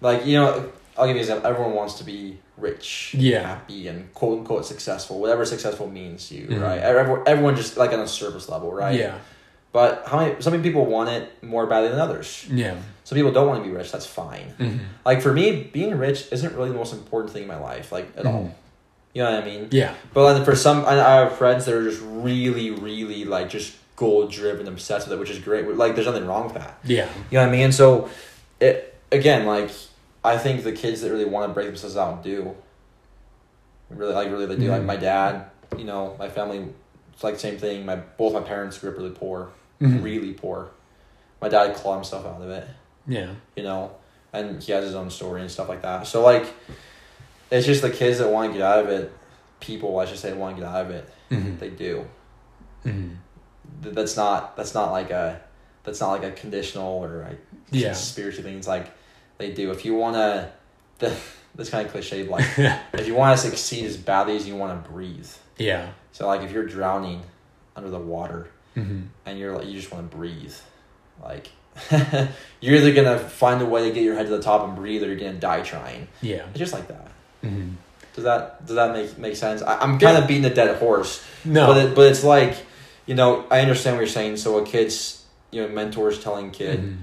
like 0.00 0.26
you 0.26 0.34
know, 0.38 0.70
I'll 0.96 1.06
give 1.06 1.16
you 1.16 1.20
an 1.22 1.26
example. 1.26 1.48
Everyone 1.50 1.74
wants 1.74 1.94
to 1.94 2.04
be 2.04 2.38
rich, 2.58 3.14
Yeah. 3.18 3.46
happy, 3.46 3.88
and 3.88 4.12
quote 4.14 4.38
unquote 4.40 4.66
successful. 4.66 5.18
Whatever 5.18 5.44
successful 5.46 5.88
means 5.88 6.28
to 6.28 6.34
you, 6.34 6.46
Mhm. 6.48 6.62
right? 6.62 6.78
Everyone, 6.80 7.22
everyone 7.26 7.56
just 7.56 7.76
like 7.76 7.92
on 7.92 8.00
a 8.00 8.08
surface 8.08 8.48
level, 8.48 8.72
right? 8.72 8.98
yeah 8.98 9.14
But 9.72 10.04
how 10.06 10.18
many? 10.20 10.40
Some 10.42 10.60
people 10.62 10.84
want 10.86 11.08
it 11.10 11.42
more 11.42 11.66
badly 11.66 11.88
than 11.90 11.98
others. 11.98 12.46
yeah 12.50 12.74
Some 13.04 13.16
people 13.16 13.32
don't 13.32 13.46
want 13.48 13.62
to 13.64 13.68
be 13.68 13.74
rich. 13.74 13.90
That's 13.90 14.06
fine. 14.06 14.52
Mhm. 14.58 14.78
Like 15.04 15.22
for 15.22 15.32
me, 15.32 15.70
being 15.72 15.96
rich 15.96 16.28
isn't 16.30 16.54
really 16.54 16.68
the 16.68 16.74
most 16.76 16.92
important 16.92 17.32
thing 17.32 17.42
in 17.42 17.48
my 17.48 17.58
life, 17.58 17.90
like 17.90 18.08
at 18.16 18.26
all. 18.26 18.32
Mhm. 18.44 18.50
You 19.14 19.22
know 19.24 19.30
what 19.32 19.42
I 19.42 19.46
mean? 19.46 19.68
yeah 19.70 19.94
But 20.14 20.22
like 20.34 20.44
for 20.44 20.54
some, 20.56 20.84
I 20.86 20.94
have 20.94 21.36
friends 21.36 21.64
that 21.66 21.74
are 21.74 21.84
just 21.84 22.00
really, 22.02 22.70
really 22.70 23.24
like 23.24 23.48
just 23.50 23.74
goal 23.96 24.26
driven, 24.26 24.66
obsessed 24.68 25.06
with 25.08 25.16
it, 25.16 25.20
which 25.20 25.30
is 25.30 25.38
great. 25.38 25.66
Like 25.76 25.94
there's 25.94 26.06
nothing 26.06 26.26
wrong 26.26 26.44
with 26.44 26.54
that. 26.54 26.78
yeah 26.84 27.08
You 27.30 27.38
know 27.38 27.44
what 27.46 27.48
I 27.48 27.52
mean? 27.58 27.72
So, 27.72 28.08
it 28.60 28.94
again, 29.10 29.46
like 29.46 29.70
I 30.24 30.38
think 30.38 30.64
the 30.64 30.72
kids 30.72 31.00
that 31.00 31.10
really 31.10 31.24
want 31.26 31.48
to 31.50 31.54
break 31.54 31.66
themselves 31.66 31.96
out 31.96 32.22
do. 32.22 32.54
Really, 33.90 34.14
like 34.14 34.28
really, 34.30 34.46
they 34.46 34.56
do. 34.56 34.70
Like 34.70 34.82
Mhm. 34.82 34.86
my 34.86 34.96
dad, 34.96 35.46
you 35.76 35.84
know, 35.84 36.14
my 36.18 36.28
family, 36.28 36.64
it's 37.12 37.22
like 37.24 37.34
the 37.34 37.40
same 37.40 37.58
thing. 37.58 37.84
My 37.84 37.96
both 37.96 38.32
my 38.32 38.40
parents 38.40 38.78
grew 38.78 38.90
up 38.90 38.96
really 38.96 39.10
poor, 39.10 39.48
Mhm. 39.82 40.02
really 40.02 40.32
poor. 40.32 40.70
My 41.40 41.48
dad 41.48 41.74
clawed 41.74 41.96
himself 41.98 42.24
out 42.26 42.40
of 42.40 42.48
it 42.50 42.66
yeah 43.08 43.30
you 43.56 43.64
know, 43.64 43.90
and 44.32 44.62
he 44.62 44.70
has 44.72 44.84
his 44.84 44.94
own 44.94 45.10
story 45.10 45.40
and 45.40 45.50
stuff 45.50 45.68
like 45.68 45.82
that. 45.82 46.06
So 46.06 46.22
like, 46.22 46.46
it's 47.50 47.66
just 47.66 47.82
the 47.82 47.90
kids 47.90 48.18
that 48.18 48.28
want 48.30 48.52
to 48.52 48.58
get 48.58 48.62
out 48.64 48.78
of 48.78 48.88
it. 48.90 49.12
People, 49.60 49.98
I 49.98 50.04
should 50.06 50.18
say, 50.18 50.32
want 50.32 50.56
to 50.56 50.62
get 50.62 50.70
out 50.70 50.86
of 50.86 50.90
it. 50.92 51.08
Mhm. 51.30 51.58
They 51.58 51.68
do. 51.70 52.06
Mhm. 52.86 53.16
Th- 53.82 53.94
That's 53.94 54.16
not. 54.16 54.56
That's 54.56 54.74
not 54.74 54.92
like 54.92 55.10
a. 55.10 55.40
That's 55.84 56.00
not 56.00 56.10
like 56.12 56.22
a 56.24 56.30
conditional 56.30 57.02
or 57.04 57.24
like 57.28 57.40
Yeah. 57.72 57.92
spiritual 57.92 58.44
thing. 58.44 58.56
It's 58.56 58.68
like 58.68 58.86
they 59.38 59.50
do. 59.52 59.72
If 59.72 59.84
you 59.84 59.94
want 59.96 60.14
to, 60.16 60.50
the 61.00 61.12
this 61.56 61.68
kind 61.70 61.84
of 61.84 61.92
cliche, 61.92 62.22
like 62.28 62.46
if 62.94 63.06
you 63.06 63.14
want 63.16 63.36
to 63.38 63.44
succeed 63.46 63.84
as 63.84 63.96
badly 63.96 64.36
as 64.36 64.46
you 64.46 64.54
want 64.56 64.82
to 64.84 64.90
breathe. 64.90 65.28
yeah 65.58 65.88
So 66.12 66.26
like 66.28 66.42
if 66.42 66.52
you're 66.52 66.66
drowning 66.66 67.22
under 67.76 67.90
the 67.90 67.98
water 67.98 68.48
Mhm. 68.76 69.08
and 69.26 69.38
you're 69.38 69.56
like 69.56 69.66
you 69.66 69.74
just 69.80 69.92
want 69.92 70.10
to 70.10 70.16
breathe, 70.16 70.54
like 71.22 71.50
you're 72.60 72.76
either 72.76 72.92
gonna 72.92 73.18
find 73.18 73.60
a 73.62 73.66
way 73.66 73.88
to 73.88 73.94
get 73.94 74.02
your 74.02 74.14
head 74.14 74.26
to 74.26 74.36
the 74.36 74.42
top 74.42 74.66
and 74.66 74.76
breathe, 74.76 75.02
or 75.02 75.06
you're 75.06 75.16
gonna 75.16 75.32
die 75.34 75.62
trying. 75.62 76.08
yeah 76.20 76.44
It's 76.50 76.58
just 76.58 76.72
like 76.72 76.88
that. 76.88 77.08
Mhm. 77.44 77.74
Does 78.14 78.24
that 78.24 78.66
does 78.66 78.76
that 78.76 78.92
make 78.92 79.16
make 79.18 79.36
sense? 79.36 79.62
I, 79.62 79.78
I'm 79.78 79.98
kind 79.98 80.16
of 80.18 80.26
beating 80.28 80.44
a 80.44 80.54
dead 80.54 80.76
horse, 80.78 81.24
no 81.44 81.66
but 81.68 81.76
it, 81.78 81.94
but 81.94 82.06
it's 82.10 82.22
like, 82.24 82.56
you 83.06 83.14
know, 83.14 83.44
I 83.50 83.60
understand 83.60 83.96
what 83.96 84.00
you're 84.02 84.08
saying. 84.08 84.36
So 84.36 84.58
a 84.58 84.66
kid's, 84.66 85.24
you 85.50 85.62
know, 85.62 85.68
mentors 85.68 86.22
telling 86.22 86.50
kid, 86.50 86.80
Mhm. 86.80 86.96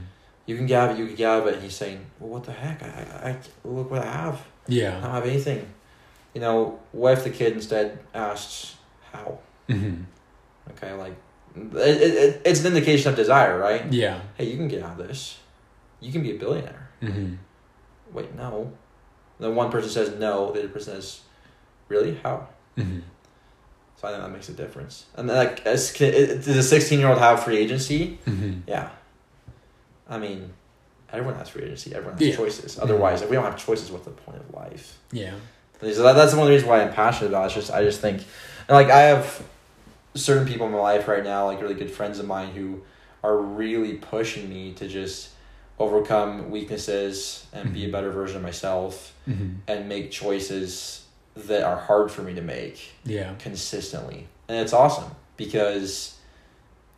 you 0.45 0.55
can 0.55 0.65
get 0.67 0.91
it, 0.91 0.97
you 0.97 1.07
can 1.07 1.15
get 1.15 1.47
it. 1.47 1.53
And 1.55 1.63
he's 1.63 1.75
saying, 1.75 2.05
well, 2.19 2.29
what 2.29 2.43
the 2.43 2.51
heck? 2.51 2.81
I, 2.83 2.87
I, 2.87 3.29
I 3.31 3.37
look 3.63 3.89
what 3.91 4.01
I 4.01 4.11
have. 4.11 4.39
Yeah 4.67 4.97
i 4.97 5.01
don't 5.01 5.11
have 5.11 5.25
anything. 5.25 5.65
You 6.35 6.41
know, 6.41 6.79
what 6.91 7.13
if 7.13 7.23
the 7.23 7.31
kid 7.31 7.53
instead 7.53 7.97
asks 8.13 8.75
how? 9.11 9.39
Mhm. 9.67 10.03
Okay, 10.71 10.93
like 10.93 11.15
it, 11.55 11.75
it, 11.75 12.13
it, 12.15 12.41
it's 12.45 12.59
an 12.61 12.67
indication 12.67 13.09
of 13.09 13.15
desire, 13.15 13.57
right? 13.57 13.91
yeah 13.91 14.21
Hey, 14.37 14.45
you 14.49 14.57
can 14.57 14.67
get 14.67 14.83
out 14.83 14.99
of 14.99 15.07
this. 15.07 15.39
You 15.99 16.11
can 16.11 16.21
be 16.23 16.31
a 16.35 16.39
billionaire. 16.39 16.89
Mhm. 17.01 17.37
Wait, 18.13 18.33
no. 18.35 18.71
then 19.39 19.55
one 19.55 19.69
person 19.71 19.89
says 19.89 20.17
no, 20.19 20.51
the 20.51 20.59
other 20.59 20.69
person 20.69 20.93
says, 20.95 21.21
really? 21.87 22.15
How? 22.23 22.47
Mhm. 22.77 23.01
So 23.97 24.07
I 24.07 24.11
think 24.11 24.23
that 24.23 24.31
makes 24.31 24.47
a 24.49 24.53
difference. 24.53 25.05
And 25.15 25.29
then, 25.29 25.35
like, 25.35 25.65
as, 25.65 25.91
does 25.93 26.47
a 26.47 26.63
16 26.63 26.99
year 26.99 27.09
old 27.09 27.19
have 27.19 27.43
free 27.43 27.57
agency? 27.57 28.17
Mhm. 28.25 28.61
Yeah. 28.65 28.89
I 30.09 30.17
mean, 30.17 30.53
everyone 31.11 31.35
has 31.35 31.49
free 31.49 31.63
agency. 31.63 31.93
Everyone 31.93 32.17
has 32.17 32.27
Yeah. 32.27 32.35
choices. 32.35 32.79
Otherwise, 32.79 33.21
if 33.21 33.29
we 33.29 33.35
don't 33.35 33.43
have 33.45 33.57
choices, 33.57 33.91
what's 33.91 34.05
the 34.05 34.11
point 34.11 34.39
of 34.39 34.53
life? 34.53 34.97
yeah 35.11 35.33
So 35.81 36.03
that, 36.03 36.13
that's 36.13 36.33
one 36.33 36.41
of 36.43 36.47
the 36.47 36.53
reasons 36.53 36.69
why 36.69 36.81
I'm 36.81 36.93
passionate 36.93 37.29
about 37.29 37.43
it. 37.43 37.45
It's 37.47 37.55
just, 37.55 37.71
I 37.71 37.83
just 37.83 37.99
think, 38.01 38.17
and 38.67 38.75
like, 38.75 38.89
I 38.89 39.01
have 39.01 39.41
certain 40.15 40.47
people 40.47 40.65
in 40.67 40.71
my 40.73 40.79
life 40.79 41.07
right 41.07 41.23
now, 41.23 41.45
like 41.45 41.61
really 41.61 41.75
good 41.75 41.91
friends 41.91 42.19
of 42.19 42.25
mine, 42.27 42.51
who 42.51 42.81
are 43.23 43.37
really 43.37 43.93
pushing 43.95 44.49
me 44.49 44.73
to 44.73 44.87
just 44.87 45.29
overcome 45.77 46.49
weaknesses 46.51 47.45
and 47.53 47.73
be 47.73 47.85
a 47.85 47.87
Mhm. 47.87 47.91
better 47.91 48.11
version 48.11 48.37
of 48.37 48.43
myself 48.43 49.13
Mhm. 49.27 49.57
and 49.67 49.87
make 49.87 50.11
choices 50.11 51.03
that 51.35 51.63
are 51.63 51.77
hard 51.77 52.11
for 52.11 52.21
me 52.21 52.33
to 52.33 52.41
make 52.41 52.91
yeah 53.05 53.33
consistently. 53.39 54.27
And 54.49 54.57
it's 54.59 54.73
awesome 54.73 55.11
because 55.37 56.15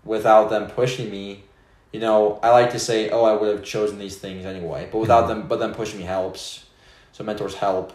without 0.04 0.50
them 0.50 0.68
pushing 0.68 1.12
me, 1.12 1.44
you 1.92 2.00
know, 2.00 2.40
I 2.42 2.50
like 2.52 2.72
to 2.72 2.80
say, 2.80 3.10
oh, 3.10 3.24
I 3.24 3.34
would 3.36 3.50
have 3.56 3.64
chosen 3.64 4.00
these 4.00 4.18
things 4.18 4.46
anyway. 4.46 4.88
But 4.92 5.00
without 5.00 5.26
Mhm. 5.26 5.28
them, 5.28 5.48
but 5.48 5.60
them 5.60 5.74
pushing 5.74 6.00
me 6.00 6.06
helps. 6.06 6.64
So 7.12 7.24
mentors 7.24 7.56
help 7.56 7.94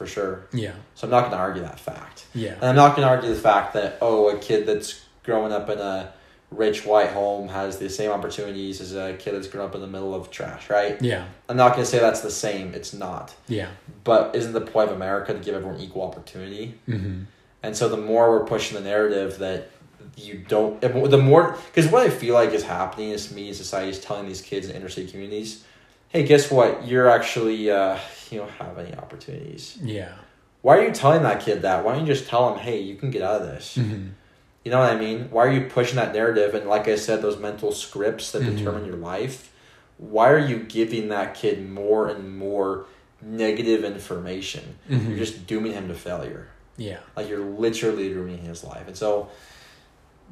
for 0.00 0.06
sure. 0.06 0.46
yeah 0.54 0.72
So 0.94 1.06
I'm 1.06 1.10
not 1.10 1.20
going 1.20 1.32
to 1.32 1.36
argue 1.36 1.60
that 1.62 1.78
fact. 1.78 2.24
yeah 2.34 2.54
And 2.54 2.64
I'm 2.64 2.74
not 2.74 2.96
going 2.96 3.06
to 3.06 3.14
argue 3.14 3.28
the 3.28 3.38
fact 3.40 3.74
that, 3.74 3.98
oh, 4.00 4.30
a 4.30 4.38
kid 4.38 4.64
that's 4.64 5.04
growing 5.24 5.52
up 5.52 5.68
in 5.68 5.78
a 5.78 6.10
rich 6.50 6.86
white 6.86 7.10
home 7.10 7.48
has 7.48 7.76
the 7.76 7.90
same 7.90 8.10
opportunities 8.10 8.80
as 8.80 8.94
a 8.94 9.12
kid 9.18 9.32
that's 9.34 9.46
grown 9.46 9.66
up 9.68 9.74
in 9.74 9.82
the 9.82 9.86
middle 9.86 10.14
of 10.14 10.30
trash, 10.30 10.70
right? 10.70 10.96
yeah 11.02 11.26
I'm 11.50 11.58
not 11.58 11.72
going 11.74 11.84
to 11.84 11.90
say 11.90 11.98
that's 11.98 12.22
the 12.22 12.30
same. 12.30 12.72
It's 12.72 12.94
not. 12.94 13.34
yeah 13.46 13.68
But 14.04 14.34
isn't 14.34 14.54
the 14.54 14.62
point 14.62 14.88
of 14.88 14.96
America 14.96 15.34
to 15.34 15.38
give 15.38 15.54
everyone 15.54 15.78
equal 15.80 16.00
opportunity? 16.02 16.76
Mhm. 16.88 17.26
And 17.62 17.76
so 17.76 17.90
the 17.90 17.98
more 17.98 18.30
we're 18.30 18.46
pushing 18.46 18.78
the 18.78 18.82
narrative 18.88 19.36
that 19.40 19.68
you 20.16 20.42
don't, 20.48 20.80
the 20.80 21.18
more, 21.18 21.58
because 21.66 21.90
what 21.92 22.06
I 22.06 22.08
feel 22.08 22.32
like 22.34 22.52
is 22.54 22.62
happening 22.62 23.10
is 23.10 23.30
me 23.34 23.48
and 23.48 23.56
society 23.56 23.90
is 23.90 24.00
telling 24.00 24.26
these 24.26 24.40
kids 24.40 24.66
in 24.66 24.74
inner 24.76 24.88
city 24.88 25.10
communities, 25.10 25.62
hey, 26.10 26.24
guess 26.24 26.50
what? 26.50 26.86
You're 26.86 27.08
actually, 27.08 27.70
uh, 27.70 27.98
you 28.30 28.38
don't 28.38 28.50
have 28.50 28.78
any 28.78 28.94
opportunities. 28.94 29.78
yeah 29.82 30.12
Why 30.62 30.76
are 30.78 30.84
you 30.86 30.92
telling 30.92 31.22
that 31.22 31.40
kid 31.40 31.62
that? 31.62 31.84
Why 31.84 31.92
don't 31.94 32.06
you 32.06 32.12
just 32.14 32.28
tell 32.28 32.52
him, 32.52 32.58
hey, 32.60 32.78
you 32.80 32.94
can 32.96 33.10
get 33.10 33.22
out 33.22 33.40
of 33.40 33.46
this? 33.48 33.76
Mhm. 33.78 34.10
You 34.64 34.70
know 34.70 34.78
what 34.78 34.92
I 34.92 34.96
mean? 34.98 35.28
Why 35.30 35.46
are 35.46 35.50
you 35.50 35.68
pushing 35.70 35.96
that 35.96 36.12
narrative? 36.12 36.54
And 36.54 36.68
like 36.68 36.86
I 36.86 36.96
said, 36.96 37.22
those 37.22 37.38
mental 37.38 37.72
scripts 37.72 38.32
that 38.32 38.42
Mhm. 38.42 38.58
determine 38.58 38.84
your 38.84 38.96
life, 38.96 39.50
why 39.96 40.28
are 40.30 40.38
you 40.38 40.58
giving 40.58 41.08
that 41.08 41.34
kid 41.34 41.68
more 41.70 42.08
and 42.08 42.36
more 42.38 42.84
negative 43.22 43.84
information? 43.84 44.76
Mhm. 44.90 45.08
You're 45.08 45.18
just 45.18 45.46
dooming 45.46 45.72
him 45.72 45.88
to 45.88 45.94
failure. 45.94 46.48
yeah 46.76 46.98
Like 47.16 47.28
you're 47.28 47.44
literally 47.44 48.12
ruining 48.12 48.38
his 48.38 48.64
life. 48.64 48.86
And 48.86 48.96
so, 48.96 49.28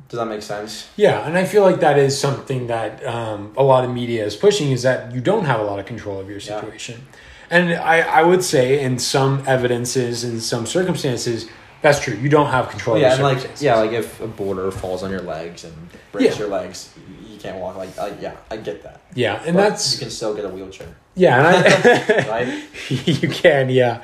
does 0.09 0.19
that 0.19 0.27
make 0.27 0.43
sense? 0.43 0.89
Yeah, 0.97 1.27
and 1.27 1.37
I 1.37 1.45
feel 1.45 1.63
like 1.63 1.81
that 1.81 1.99
is 1.99 2.19
something 2.19 2.69
that 2.69 3.05
um, 3.07 3.53
a 3.57 3.63
lot 3.63 3.85
of 3.85 3.91
media 3.91 4.25
is 4.25 4.37
pushing 4.37 4.71
is 4.71 4.83
that 4.83 5.13
you 5.15 5.21
don't 5.21 5.45
have 5.45 5.61
a 5.61 5.65
lot 5.65 5.79
of 5.79 5.87
control 5.87 6.19
of 6.21 6.29
your 6.29 6.39
Yeah. 6.39 6.61
situation. 6.61 7.07
And 7.51 7.73
I, 7.75 8.01
I 8.01 8.23
would 8.25 8.43
say 8.45 8.81
in 8.83 8.99
some 8.99 9.43
evidences, 9.47 10.23
in 10.25 10.41
some 10.41 10.67
circumstances, 10.67 11.49
that's 11.81 12.01
true. 12.01 12.15
You 12.15 12.29
don't 12.29 12.51
have 12.51 12.69
control 12.71 12.99
yeah, 12.99 13.15
of 13.15 13.21
and 13.21 13.23
like 13.23 13.61
yeah, 13.61 13.77
like 13.77 13.93
if 13.93 14.21
a 14.21 14.27
border 14.27 14.71
falls 14.71 15.03
on 15.03 15.11
your 15.11 15.21
legs 15.23 15.65
and 15.65 15.75
breaks 16.13 16.35
Yeah. 16.35 16.41
your 16.41 16.49
legs, 16.49 16.93
you- 16.97 17.39
can't 17.39 17.59
walk. 17.59 17.77
Like 17.77 17.97
I, 17.97 18.13
yeah, 18.21 18.35
I 18.51 18.57
get 18.57 18.83
that. 18.83 19.01
yeah, 19.15 19.41
and 19.47 19.55
But 19.57 19.69
that's 19.69 19.93
you 19.95 20.01
can 20.01 20.11
still 20.11 20.35
get 20.35 20.45
a 20.45 20.49
wheelchair, 20.49 20.89
yeah, 21.15 21.55
and 21.55 22.27
I, 22.27 22.29
right? 22.29 22.65
you 23.23 23.29
can, 23.29 23.71
yeah. 23.71 24.03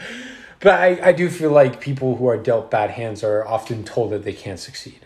But 0.61 0.75
I, 0.75 1.09
I 1.09 1.13
do 1.13 1.29
feel 1.29 1.51
like 1.51 1.81
people 1.81 2.15
who 2.15 2.29
are 2.29 2.37
dealt 2.39 2.71
bad 2.71 2.91
hands 2.91 3.25
are 3.25 3.45
often 3.45 3.83
told 3.83 4.13
that 4.13 4.23
they 4.23 4.33
can't 4.33 4.61
succeed. 4.61 5.04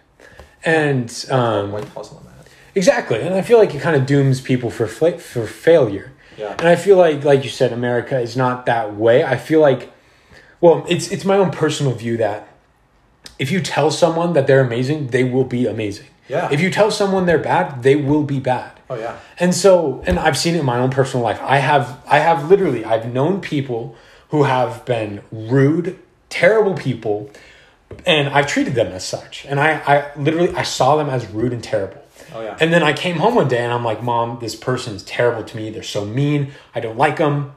And 0.68 1.26
um, 1.30 1.72
White 1.72 1.96
on 1.96 2.24
that. 2.24 2.48
exactly, 2.74 3.20
and 3.20 3.34
I 3.34 3.42
feel 3.42 3.58
like 3.58 3.74
it 3.74 3.80
kind 3.80 3.96
of 3.96 4.06
dooms 4.06 4.40
people 4.40 4.70
for 4.70 4.86
fla- 4.86 5.18
for 5.18 5.46
failure. 5.46 6.12
Yeah. 6.36 6.54
And 6.58 6.68
I 6.68 6.76
feel 6.76 6.96
like, 6.96 7.24
like 7.24 7.42
you 7.42 7.50
said, 7.50 7.72
America 7.72 8.18
is 8.20 8.36
not 8.36 8.66
that 8.66 8.94
way. 8.94 9.24
I 9.24 9.36
feel 9.36 9.60
like, 9.60 9.90
well, 10.60 10.84
it's 10.88 11.10
it's 11.10 11.24
my 11.24 11.36
own 11.36 11.50
personal 11.50 11.92
view 11.94 12.16
that 12.18 12.48
if 13.38 13.50
you 13.50 13.60
tell 13.60 13.90
someone 13.90 14.32
that 14.34 14.46
they're 14.46 14.60
amazing, 14.60 15.08
they 15.08 15.24
will 15.24 15.44
be 15.44 15.66
amazing. 15.66 16.06
Yeah. 16.28 16.48
If 16.52 16.60
you 16.60 16.70
tell 16.70 16.90
someone 16.90 17.26
they're 17.26 17.38
bad, 17.38 17.82
they 17.82 17.96
will 17.96 18.22
be 18.24 18.38
bad. 18.38 18.72
Oh 18.90 18.96
yeah. 18.96 19.16
And 19.38 19.54
so, 19.54 20.02
and 20.06 20.18
I've 20.18 20.36
seen 20.36 20.54
it 20.54 20.60
in 20.60 20.66
my 20.66 20.78
own 20.78 20.90
personal 20.90 21.24
life. 21.24 21.40
I 21.42 21.58
have, 21.58 22.02
I 22.06 22.18
have 22.18 22.50
literally, 22.50 22.84
I've 22.84 23.12
known 23.12 23.40
people 23.40 23.96
who 24.30 24.42
have 24.44 24.84
been 24.84 25.22
rude, 25.32 25.98
terrible 26.28 26.74
people, 26.74 27.30
and 28.07 28.28
I've 28.28 28.47
treated 28.47 28.74
them 28.74 28.89
as 28.93 29.05
such. 29.07 29.45
And 29.47 29.59
I, 29.61 29.72
I 29.86 30.18
literally, 30.20 30.55
I 30.55 30.62
saw 30.62 30.97
them 30.97 31.09
as 31.09 31.26
rude 31.28 31.53
and 31.53 31.62
terrible. 31.62 32.03
Oh 32.34 32.43
yeah. 32.43 32.57
And 32.61 32.72
then 32.72 32.82
I 32.82 32.93
came 32.93 33.16
home 33.16 33.34
one 33.34 33.49
day 33.49 33.59
and 33.64 33.72
I'm 33.72 33.84
like, 33.84 34.03
Mom, 34.03 34.39
this 34.41 34.55
person's 34.55 35.03
terrible 35.05 35.43
to 35.45 35.57
me. 35.57 35.70
They're 35.70 35.82
so 35.82 36.05
mean. 36.05 36.53
I 36.74 36.80
don't 36.80 36.97
like 36.99 37.16
them. 37.16 37.53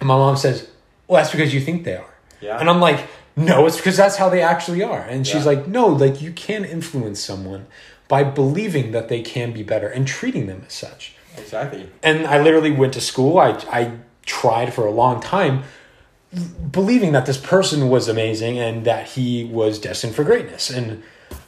And 0.00 0.08
my 0.08 0.16
mom 0.16 0.36
says, 0.36 0.68
Well, 1.06 1.20
that's 1.22 1.30
because 1.30 1.54
you 1.54 1.60
think 1.60 1.84
they 1.84 1.96
are. 1.96 2.14
Yeah. 2.40 2.58
And 2.58 2.68
I'm 2.68 2.80
like, 2.80 3.06
No, 3.36 3.66
it's 3.66 3.76
because 3.76 3.96
that's 3.96 4.16
how 4.16 4.28
they 4.28 4.42
actually 4.42 4.82
are. 4.82 5.02
And 5.02 5.26
she's 5.26 5.44
Yeah. 5.44 5.52
like, 5.52 5.68
No, 5.68 5.86
like 5.86 6.20
you 6.20 6.32
can 6.32 6.64
influence 6.64 7.20
someone 7.20 7.66
by 8.08 8.24
believing 8.24 8.92
that 8.92 9.08
they 9.08 9.22
can 9.22 9.52
be 9.52 9.62
better 9.62 9.88
and 9.88 10.06
treating 10.06 10.46
them 10.46 10.62
as 10.66 10.72
such. 10.72 11.14
exactly. 11.38 11.88
And 12.02 12.26
I 12.26 12.40
literally 12.42 12.70
went 12.72 12.92
to 12.94 13.00
school. 13.00 13.38
I, 13.38 13.50
I 13.70 13.92
tried 14.24 14.74
for 14.74 14.86
a 14.86 14.90
long 14.90 15.20
time 15.20 15.62
believing 16.70 17.12
that 17.12 17.26
this 17.26 17.38
person 17.38 17.88
was 17.88 18.08
amazing 18.08 18.58
and 18.58 18.84
that 18.84 19.08
he 19.10 19.44
was 19.44 19.78
destined 19.78 20.14
for 20.14 20.24
greatness. 20.24 20.70
And 20.70 21.02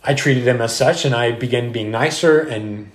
I 0.04 0.14
treated 0.14 0.46
him 0.46 0.60
as 0.60 0.74
such, 0.74 1.04
and 1.04 1.14
I 1.14 1.32
began 1.32 1.72
being 1.72 1.90
nicer, 1.90 2.40
and 2.40 2.92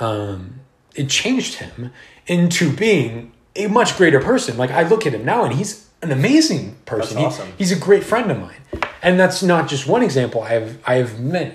um, 0.00 0.60
it 0.94 1.08
changed 1.10 1.54
him 1.56 1.90
into 2.26 2.74
being 2.74 3.32
a 3.56 3.66
much 3.66 3.96
greater 3.96 4.20
person. 4.20 4.56
Like 4.56 4.70
I 4.70 4.82
look 4.84 5.06
at 5.06 5.12
him 5.14 5.24
now, 5.24 5.44
and 5.44 5.54
he's 5.54 5.88
an 6.02 6.12
amazing 6.12 6.76
person. 6.86 7.20
That's 7.22 7.36
He- 7.38 7.52
he's 7.58 7.72
a 7.72 7.76
great 7.76 8.04
friend 8.04 8.30
of 8.30 8.38
mine, 8.38 8.62
and 9.02 9.18
that's 9.18 9.42
not 9.42 9.68
just 9.68 9.86
one 9.86 10.02
example. 10.02 10.42
I 10.42 10.50
have 10.50 10.78
I 10.86 10.94
have 10.96 11.18
many. 11.20 11.54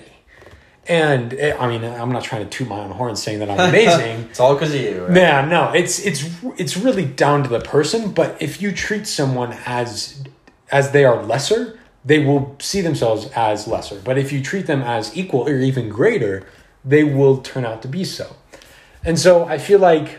And 0.86 1.32
eh, 1.34 1.56
I 1.58 1.66
mean, 1.68 1.82
I'm 1.84 2.12
not 2.12 2.24
trying 2.24 2.44
to 2.44 2.50
toot 2.50 2.68
my 2.68 2.78
own 2.80 2.90
horn 2.90 3.16
saying 3.16 3.38
that 3.38 3.50
I'm 3.50 3.68
amazing. 3.70 4.24
It's 4.30 4.40
all 4.40 4.54
because 4.54 4.74
of 4.74 4.80
you. 4.80 5.06
Right? 5.06 5.16
Yeah, 5.16 5.44
no, 5.46 5.72
it's 5.72 5.98
it's 6.00 6.24
it's 6.58 6.76
really 6.76 7.04
down 7.04 7.42
to 7.42 7.48
the 7.48 7.60
person. 7.60 8.10
But 8.12 8.40
if 8.40 8.60
you 8.60 8.72
treat 8.72 9.06
someone 9.06 9.56
as 9.64 10.22
as 10.70 10.90
they 10.90 11.04
are 11.04 11.22
lesser, 11.22 11.78
they 12.04 12.18
will 12.24 12.56
see 12.58 12.80
themselves 12.82 13.30
as 13.34 13.66
lesser. 13.66 14.00
But 14.04 14.18
if 14.18 14.30
you 14.32 14.42
treat 14.42 14.66
them 14.66 14.82
as 14.82 15.16
equal 15.16 15.48
or 15.48 15.56
even 15.58 15.88
greater, 15.88 16.46
they 16.84 17.04
will 17.04 17.38
turn 17.38 17.64
out 17.64 17.80
to 17.82 17.88
be 17.88 18.04
so. 18.04 18.36
And 19.04 19.18
so 19.18 19.44
I 19.46 19.58
feel 19.58 19.78
like 19.78 20.18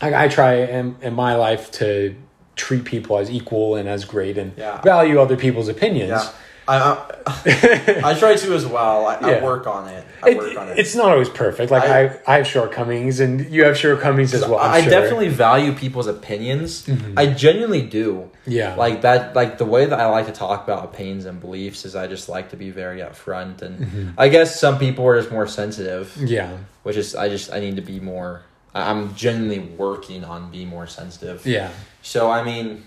I, 0.00 0.24
I 0.24 0.28
try 0.28 0.54
in, 0.54 0.96
in 1.02 1.14
my 1.14 1.34
life 1.36 1.70
to 1.72 2.14
treat 2.54 2.84
people 2.84 3.18
as 3.18 3.30
equal 3.30 3.74
and 3.76 3.88
as 3.88 4.04
great 4.04 4.38
and 4.38 4.52
Yeah. 4.56 4.80
value 4.80 5.20
other 5.20 5.36
people's 5.36 5.68
opinions. 5.68 6.10
Yeah. 6.10 6.28
I, 6.68 6.96
I, 7.26 8.00
I 8.04 8.14
try 8.18 8.34
to 8.34 8.54
as 8.54 8.66
well. 8.66 9.06
I, 9.06 9.20
Yeah. 9.20 9.26
I 9.26 9.42
work 9.44 9.66
on 9.66 9.88
it. 9.88 10.04
I 10.22 10.30
It- 10.30 10.36
work 10.36 10.58
on 10.58 10.68
it. 10.68 10.78
It's 10.78 10.94
not 10.94 11.10
always 11.10 11.28
perfect. 11.28 11.70
Like 11.70 11.84
I, 11.84 12.18
I- 12.26 12.38
have 12.38 12.46
shortcomings, 12.46 13.20
and 13.20 13.48
you 13.50 13.64
have 13.64 13.76
shortcomings 13.76 14.34
as 14.34 14.42
well. 14.42 14.58
I 14.58 14.80
sure. 14.80 14.90
definitely 14.90 15.28
value 15.28 15.72
people's 15.72 16.06
opinions. 16.06 16.86
Mm-hmm. 16.86 17.18
I 17.18 17.26
genuinely 17.26 17.82
do. 17.82 18.30
Yeah. 18.46 18.74
Like 18.74 19.02
that 19.02 19.34
like 19.34 19.58
the 19.58 19.64
way 19.64 19.86
that 19.86 19.98
I 19.98 20.06
like 20.06 20.26
to 20.26 20.32
talk 20.32 20.64
about 20.64 20.84
opinions 20.84 21.24
and 21.24 21.40
beliefs 21.40 21.84
is 21.84 21.96
I 21.96 22.06
just 22.06 22.28
like 22.28 22.50
to 22.50 22.56
be 22.56 22.70
very 22.70 23.00
upfront 23.00 23.62
and 23.62 23.78
mm-hmm. 23.80 24.10
I 24.18 24.28
guess 24.28 24.58
some 24.58 24.78
people 24.78 25.06
are 25.06 25.18
just 25.18 25.32
more 25.32 25.46
sensitive, 25.46 26.16
yeah. 26.16 26.56
which 26.84 26.96
is 26.96 27.14
I 27.16 27.28
just 27.28 27.52
I 27.52 27.60
need 27.60 27.76
to 27.76 27.82
be 27.82 27.98
more 28.00 28.42
I'm 28.74 29.14
genuinely 29.14 29.58
working 29.58 30.24
on 30.24 30.50
being 30.50 30.68
more 30.68 30.86
sensitive. 30.86 31.44
Yeah. 31.46 31.70
So 32.02 32.30
I 32.30 32.44
mean 32.44 32.84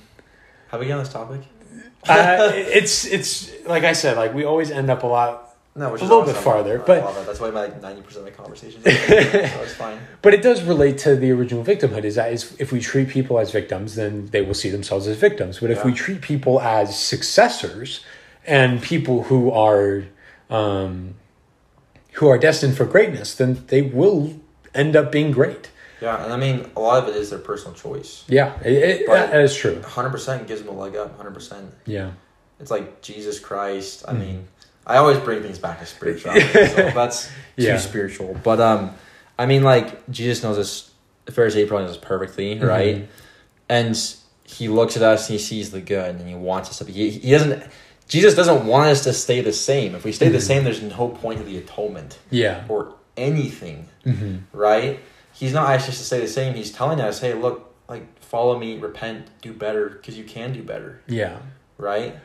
have 0.69 0.79
we 0.79 0.87
got 0.87 0.99
on 0.99 1.03
this 1.03 1.11
topic? 1.11 1.41
Uh, 2.07 2.51
it's 2.53 3.05
it's 3.05 3.51
like 3.65 3.83
I 3.83 3.93
said, 3.93 4.17
like 4.17 4.33
we 4.33 4.43
always 4.45 4.71
end 4.71 4.89
up 4.89 5.03
a 5.03 5.07
lot, 5.07 5.55
No, 5.75 5.91
A 5.91 5.93
little 5.93 6.21
awesome. 6.21 6.33
bit 6.33 6.41
farther, 6.43 6.81
I 6.81 6.85
but- 6.85 6.97
it. 7.17 7.25
that's 7.25 7.39
why 7.39 7.51
my 7.51 7.67
ninety 7.81 8.01
percent 8.01 8.25
of 8.27 8.31
my 8.33 8.37
conversations. 8.43 8.85
are 8.85 8.91
so 8.91 9.61
it's 9.63 9.73
fine. 9.75 9.99
but 10.21 10.33
it 10.33 10.41
does 10.41 10.63
relate 10.63 10.97
to 10.99 11.15
the 11.15 11.31
original 11.31 11.63
victimhood. 11.63 12.03
Is 12.05 12.15
that 12.15 12.31
is 12.31 12.55
if 12.59 12.71
we 12.71 12.79
treat 12.79 13.09
people 13.09 13.37
as 13.39 13.51
victims, 13.51 13.95
then 13.95 14.27
they 14.27 14.41
will 14.41 14.53
see 14.53 14.69
themselves 14.69 15.07
as 15.07 15.17
victims. 15.17 15.59
But 15.59 15.71
if 15.71 15.83
we 15.85 15.93
treat 15.93 16.21
people 16.21 16.59
as 16.61 16.97
successors 16.97 18.03
and 18.45 18.81
people 18.81 19.23
who 19.23 19.51
are 19.51 20.03
um, 20.49 21.15
who 22.13 22.27
are 22.27 22.37
destined 22.37 22.75
for 22.77 22.85
greatness, 22.85 23.35
then 23.35 23.63
they 23.67 23.81
will 23.81 24.39
end 24.73 24.95
up 24.95 25.11
being 25.11 25.31
great. 25.31 25.69
Yeah, 26.01 26.23
and 26.23 26.31
I 26.31 26.37
mean 26.37 26.69
a 26.75 26.79
lot 26.79 27.03
of 27.03 27.09
it 27.09 27.15
is 27.17 27.29
their 27.29 27.39
personal 27.39 27.73
choice. 27.73 28.23
Yeah, 28.27 28.57
it, 28.61 29.05
that 29.07 29.35
is 29.41 29.55
true. 29.55 29.81
Hundred 29.81 30.11
percent 30.11 30.47
gives 30.47 30.61
them 30.61 30.75
a 30.75 30.79
leg 30.79 30.95
up. 30.95 31.15
Hundred 31.17 31.33
percent. 31.33 31.73
Yeah, 31.85 32.11
It's 32.59 32.71
like 32.71 33.01
Jesus 33.01 33.39
Christ. 33.39 34.05
I 34.07 34.13
mean, 34.13 34.47
I 34.87 34.97
always 34.97 35.17
bring 35.19 35.41
things 35.41 35.59
back 35.59 35.79
to 35.79 35.85
spirituality, 35.85 36.45
so 36.67 36.75
that's 36.95 37.27
too 37.57 37.63
Yeah. 37.63 37.77
spiritual. 37.77 38.39
But 38.43 38.59
um, 38.61 38.93
I 39.37 39.45
mean, 39.45 39.63
like 39.63 40.09
Jesus 40.09 40.43
knows 40.43 40.57
this. 40.57 40.91
The 41.25 41.31
Pharisee 41.33 41.67
probably 41.67 41.85
knows 41.85 41.95
this 41.97 42.03
perfectly, 42.05 42.55
Mm-hmm. 42.55 42.65
right? 42.65 43.07
And 43.67 43.95
he 44.43 44.67
looks 44.67 44.97
at 44.97 45.03
us 45.03 45.29
and 45.29 45.37
he 45.37 45.43
sees 45.45 45.69
the 45.69 45.81
good, 45.81 46.15
and 46.15 46.27
he 46.27 46.33
wants 46.35 46.69
us 46.69 46.77
to 46.79 46.85
be. 46.85 46.91
He, 46.93 47.09
he 47.11 47.31
doesn't. 47.31 47.63
Jesus 48.07 48.33
doesn't 48.33 48.65
want 48.65 48.87
us 48.89 49.03
to 49.03 49.13
stay 49.13 49.41
the 49.41 49.53
same. 49.53 49.93
If 49.93 50.03
we 50.05 50.11
stay 50.11 50.25
Mm-hmm. 50.27 50.33
the 50.33 50.41
same, 50.41 50.63
there's 50.63 50.81
no 50.81 51.09
point 51.09 51.37
to 51.39 51.43
the 51.45 51.57
atonement 51.59 52.17
yeah, 52.31 52.63
or 52.67 52.95
anything, 53.17 53.87
hmm 54.03 54.37
right? 54.53 54.99
He's 55.39 55.53
not 55.53 55.69
asking 55.69 55.93
us 55.93 55.97
to 55.99 56.03
stay 56.03 56.19
the 56.19 56.27
same. 56.27 56.53
He's 56.53 56.71
telling 56.71 56.99
us, 56.99 57.19
"Hey, 57.19 57.33
look, 57.33 57.73
like 57.87 58.19
follow 58.21 58.59
me, 58.59 58.77
repent, 58.77 59.27
do 59.41 59.53
better, 59.53 59.89
because 59.89 60.17
you 60.17 60.23
can 60.23 60.53
do 60.53 60.61
better." 60.63 61.01
yeah, 61.07 61.37
right? 61.77 62.15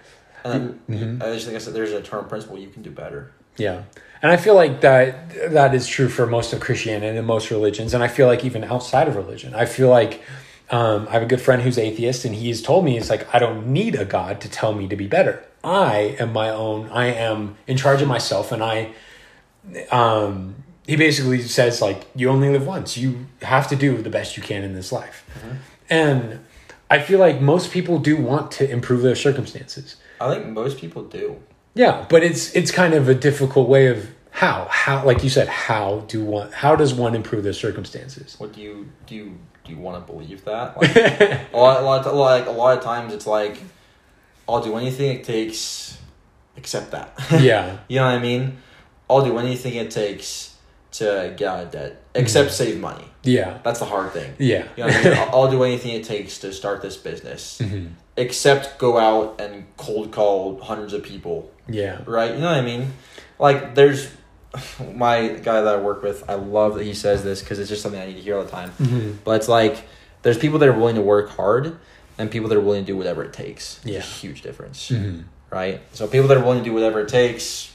And 0.45 0.79
then 0.89 1.19
Mhm. 1.19 1.23
I 1.23 1.33
just 1.33 1.47
think 1.47 1.57
I 1.57 1.59
said 1.61 1.73
there's 1.75 1.93
an 1.93 1.99
eternal 1.99 2.25
principle. 2.25 2.59
You 2.59 2.69
can 2.69 2.83
do 2.83 2.91
better. 2.91 3.33
Yeah. 3.57 3.83
And 4.21 4.33
I 4.33 4.37
feel 4.37 4.55
like 4.55 4.81
that 4.81 5.53
that 5.53 5.75
is 5.75 5.87
true 5.87 6.09
for 6.09 6.27
most 6.27 6.53
of 6.53 6.61
Christianity 6.61 7.17
and 7.17 7.27
most 7.27 7.51
religions. 7.51 7.95
And 7.95 8.03
I 8.03 8.09
feel 8.09 8.27
like 8.27 8.45
even 8.45 8.65
outside 8.65 9.07
of 9.09 9.17
religion, 9.17 9.55
I 9.55 9.65
feel 9.65 9.89
like 9.89 10.23
um, 10.71 11.07
I 11.09 11.13
have 11.13 11.23
a 11.23 11.27
good 11.27 11.43
friend 11.43 11.61
who's 11.63 11.77
atheist, 11.79 12.25
and 12.25 12.35
he's 12.35 12.63
told 12.63 12.85
me, 12.87 12.97
it's 12.97 13.11
like, 13.11 13.33
I 13.35 13.39
don't 13.39 13.67
need 13.69 13.95
a 13.95 14.07
God 14.07 14.41
to 14.41 14.49
tell 14.49 14.73
me 14.73 14.89
to 14.89 14.97
be 14.97 15.07
better. 15.07 15.45
I 15.63 16.17
am 16.19 16.33
my 16.33 16.49
own, 16.49 16.89
I 16.91 17.07
am 17.09 17.57
in 17.67 17.77
charge 17.77 18.01
of 18.01 18.09
myself, 18.09 18.51
and 18.51 18.63
I, 18.63 18.89
um, 19.91 20.64
he 20.87 20.97
basically 20.97 21.41
says, 21.43 21.81
like, 21.81 22.07
you 22.15 22.29
only 22.29 22.51
live 22.51 22.67
once. 22.67 22.97
You 22.97 23.27
have 23.43 23.69
to 23.69 23.77
do 23.77 24.03
the 24.03 24.11
best 24.11 24.37
you 24.37 24.43
can 24.43 24.63
in 24.63 24.75
this 24.75 24.93
life. 24.93 25.25
Uh-huh. 25.37 25.55
And 25.89 26.41
I 26.91 27.01
feel 27.01 27.19
like 27.19 27.41
most 27.41 27.71
people 27.71 27.99
do 27.99 28.17
want 28.17 28.51
to 28.53 28.71
improve 28.71 29.03
their 29.03 29.17
circumstances. 29.17 29.97
I 30.21 30.35
think 30.35 30.47
most 30.47 30.79
people 30.79 31.05
do. 31.05 31.41
Yeah, 31.75 32.07
but 32.09 32.23
it's 32.23 32.55
it's 32.55 32.71
kind 32.71 32.95
of 32.95 33.09
a 33.09 33.15
difficult 33.15 33.69
way 33.69 33.89
of 33.89 34.09
how 34.31 34.69
how 34.71 35.05
like 35.05 35.25
you 35.25 35.31
said 35.31 35.49
how 35.49 36.05
do 36.07 36.25
one 36.25 36.53
how 36.53 36.77
does 36.77 36.95
one 36.95 37.17
improve 37.17 37.43
their 37.43 37.53
circumstances? 37.53 38.37
What 38.39 38.53
do 38.53 38.61
you 38.61 38.93
do? 39.07 39.15
You, 39.15 39.39
do 39.65 39.73
you 39.73 39.79
want 39.79 40.07
to 40.07 40.13
believe 40.13 40.45
that? 40.45 40.77
Like, 40.77 40.95
a 40.95 41.57
lot, 41.57 41.81
a 41.81 41.85
lot, 41.85 42.07
of, 42.07 42.15
like 42.15 42.47
a 42.47 42.51
lot 42.51 42.77
of 42.79 42.85
times, 42.85 43.13
it's 43.13 43.27
like 43.27 43.57
I'll 44.49 44.63
do 44.63 44.77
anything 44.77 45.17
it 45.17 45.25
takes, 45.25 45.99
except 46.57 46.93
that. 46.93 47.13
yeah, 47.41 47.79
you 47.89 47.97
know 47.97 48.05
what 48.05 48.15
I 48.15 48.19
mean? 48.21 48.59
I'll 49.11 49.25
do 49.25 49.39
anything 49.39 49.75
it 49.75 49.91
takes 49.91 50.54
to 50.99 51.35
get 51.37 51.49
out 51.49 51.65
of 51.65 51.71
debt, 51.73 52.03
except 52.15 52.53
save 52.53 52.79
money. 52.81 53.05
yeah, 53.23 53.59
That's 53.65 53.79
the 53.81 53.85
hard 53.87 54.13
thing. 54.13 54.35
yeah, 54.39 54.65
You 54.77 54.85
know 54.85 54.91
I 54.91 55.05
mean? 55.05 55.13
I'll, 55.33 55.51
do 55.51 55.63
anything 55.65 55.93
it 55.93 56.05
takes 56.05 56.39
to 56.39 56.53
start 56.53 56.83
this 56.83 56.97
business, 56.97 57.59
Mhm. 57.63 57.91
except 58.17 58.79
go 58.79 58.99
out 58.99 59.41
and 59.41 59.65
cold 59.77 60.13
call 60.13 60.61
hundreds 60.61 60.93
of 60.93 61.03
people 61.03 61.51
yeah, 61.67 62.01
right? 62.07 62.33
You 62.35 62.41
know 62.41 62.47
what 62.49 62.59
I 62.59 62.61
mean? 62.63 62.93
Like, 63.39 63.75
there's 63.75 64.09
my 64.95 65.29
guy 65.29 65.63
that 65.63 65.75
I 65.75 65.81
work 65.81 66.03
with. 66.03 66.23
I 66.29 66.35
love 66.35 66.75
that 66.75 66.85
he 66.85 66.93
says 66.95 67.25
this 67.25 67.41
because 67.41 67.59
it's 67.59 67.69
just 67.71 67.81
something 67.83 68.01
I 68.01 68.07
need 68.07 68.17
to 68.17 68.21
hear 68.21 68.37
all 68.37 68.45
the 68.45 68.51
time. 68.51 68.71
Mhm. 68.79 69.17
But 69.25 69.33
it's 69.37 69.49
like 69.49 69.79
there's 70.23 70.37
people 70.39 70.59
that 70.59 70.69
are 70.69 70.73
willing 70.79 70.95
to 70.97 71.01
work 71.03 71.31
hard, 71.31 71.77
and 72.19 72.31
people 72.31 72.49
that 72.51 72.57
are 72.57 72.61
willing 72.61 72.85
to 72.85 72.93
do 72.93 72.97
whatever 72.97 73.25
it 73.25 73.33
takes. 73.33 73.81
Yeah. 73.85 74.01
huge 74.01 74.43
difference, 74.43 74.91
Mhm. 74.91 75.25
right? 75.51 75.81
So 75.95 76.07
people 76.07 76.29
that 76.29 76.37
are 76.37 76.41
willing 76.43 76.59
to 76.61 76.65
do 76.65 76.73
whatever 76.75 77.01
it 77.01 77.09
takes, 77.09 77.71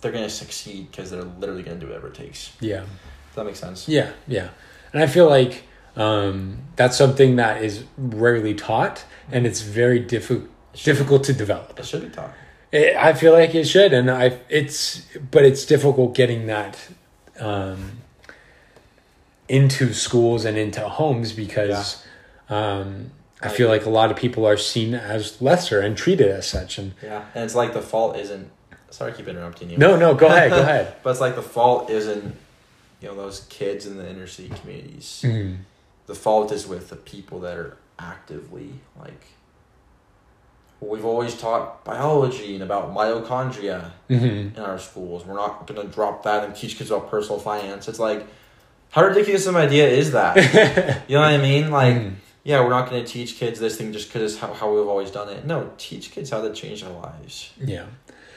they're 0.00 0.12
gonna 0.12 0.30
succeed 0.30 0.90
because 0.90 1.10
they're 1.10 1.22
literally 1.22 1.62
gonna 1.62 1.78
do 1.80 1.86
whatever 1.86 2.08
it 2.08 2.14
takes. 2.14 2.52
yeah, 2.60 2.80
Does 2.80 3.34
that 3.36 3.44
make 3.46 3.56
sense? 3.56 3.88
yeah, 3.88 4.12
yeah. 4.26 4.48
And 4.92 5.02
I 5.02 5.06
feel 5.06 5.28
like 5.28 5.64
Um, 5.96 6.58
that's 6.76 6.96
something 6.96 7.36
that 7.36 7.62
is 7.64 7.82
rarely 7.96 8.54
taught, 8.54 9.04
and 9.32 9.44
it's 9.46 9.62
very 9.62 9.98
difficult 9.98 10.48
difficult 10.84 11.24
to 11.24 11.32
develop. 11.32 11.76
It 11.80 11.86
should 11.86 12.02
be 12.02 12.08
taught. 12.10 12.30
It, 12.70 12.94
I 12.96 13.14
feel 13.14 13.32
like 13.32 13.52
it 13.56 13.64
should, 13.66 13.92
and 13.92 14.08
I 14.08 14.38
it's 14.48 15.02
but 15.32 15.44
it's 15.44 15.66
difficult 15.66 16.14
getting 16.14 16.46
that 16.46 16.78
um, 17.40 17.98
into 19.48 19.92
schools 19.92 20.44
and 20.44 20.56
into 20.56 20.88
homes 20.88 21.32
because 21.32 22.04
um, 22.48 23.10
I 23.42 23.48
feel 23.48 23.68
like 23.68 23.84
a 23.86 23.90
lot 23.90 24.10
of 24.12 24.16
people 24.16 24.46
are 24.46 24.56
seen 24.56 24.94
as 24.94 25.40
lesser 25.40 25.80
and 25.80 25.96
treated 25.96 26.28
as 26.28 26.46
such. 26.46 26.78
And 26.78 26.92
Yeah, 27.02 27.24
and 27.34 27.44
it's 27.44 27.54
like 27.54 27.72
the 27.72 27.82
fault 27.82 28.16
isn't. 28.16 28.50
Sorry, 28.90 29.12
I 29.12 29.14
keep 29.16 29.28
interrupting 29.28 29.70
you. 29.70 29.78
no, 29.78 29.96
no, 29.96 30.14
go 30.14 30.26
ahead, 30.26 30.50
go 30.50 30.60
ahead. 30.60 30.94
But 31.02 31.10
it's 31.10 31.20
like 31.20 31.34
the 31.36 31.42
fault 31.42 31.90
isn't, 31.90 32.34
you 33.00 33.08
know, 33.08 33.14
those 33.14 33.40
kids 33.50 33.86
in 33.86 33.96
the 33.98 34.08
inner 34.08 34.26
city 34.26 34.48
communities. 34.48 35.22
Mhm. 35.24 35.58
The 36.06 36.14
fault 36.14 36.52
is 36.52 36.66
with 36.66 36.88
the 36.88 36.96
people 36.96 37.40
that 37.40 37.56
are 37.56 37.76
actively 37.98 38.70
like. 38.98 39.24
We've 40.80 41.04
always 41.04 41.34
taught 41.36 41.84
biology 41.84 42.54
and 42.54 42.62
about 42.62 42.94
mitochondria 42.94 43.90
Mhm. 44.08 44.56
in 44.56 44.62
our 44.62 44.78
schools. 44.78 45.24
We're 45.26 45.34
not 45.34 45.66
going 45.66 45.80
to 45.84 45.92
drop 45.92 46.22
that 46.22 46.44
and 46.44 46.54
teach 46.54 46.78
kids 46.78 46.90
about 46.90 47.10
personal 47.10 47.40
finance. 47.40 47.88
It's 47.88 47.98
like, 47.98 48.26
how 48.90 49.02
ridiculous 49.04 49.46
of 49.46 49.56
an 49.56 49.62
idea 49.62 49.88
is 49.88 50.12
that? 50.12 50.36
you 51.08 51.16
know 51.16 51.20
what 51.22 51.30
I 51.30 51.36
mean? 51.38 51.70
Like, 51.72 51.96
Mhm. 51.96 52.12
yeah, 52.44 52.60
we're 52.62 52.70
not 52.70 52.88
going 52.88 53.04
to 53.04 53.10
teach 53.12 53.36
kids 53.38 53.58
this 53.58 53.76
thing 53.76 53.92
just 53.92 54.08
because 54.08 54.22
it's 54.32 54.40
how, 54.40 54.52
how 54.54 54.72
we've 54.72 54.86
always 54.86 55.10
done 55.10 55.28
it. 55.30 55.44
No, 55.44 55.70
teach 55.78 56.12
kids 56.12 56.30
how 56.30 56.40
to 56.42 56.52
change 56.52 56.82
their 56.82 56.92
lives. 56.92 57.50
Yeah. 57.60 57.86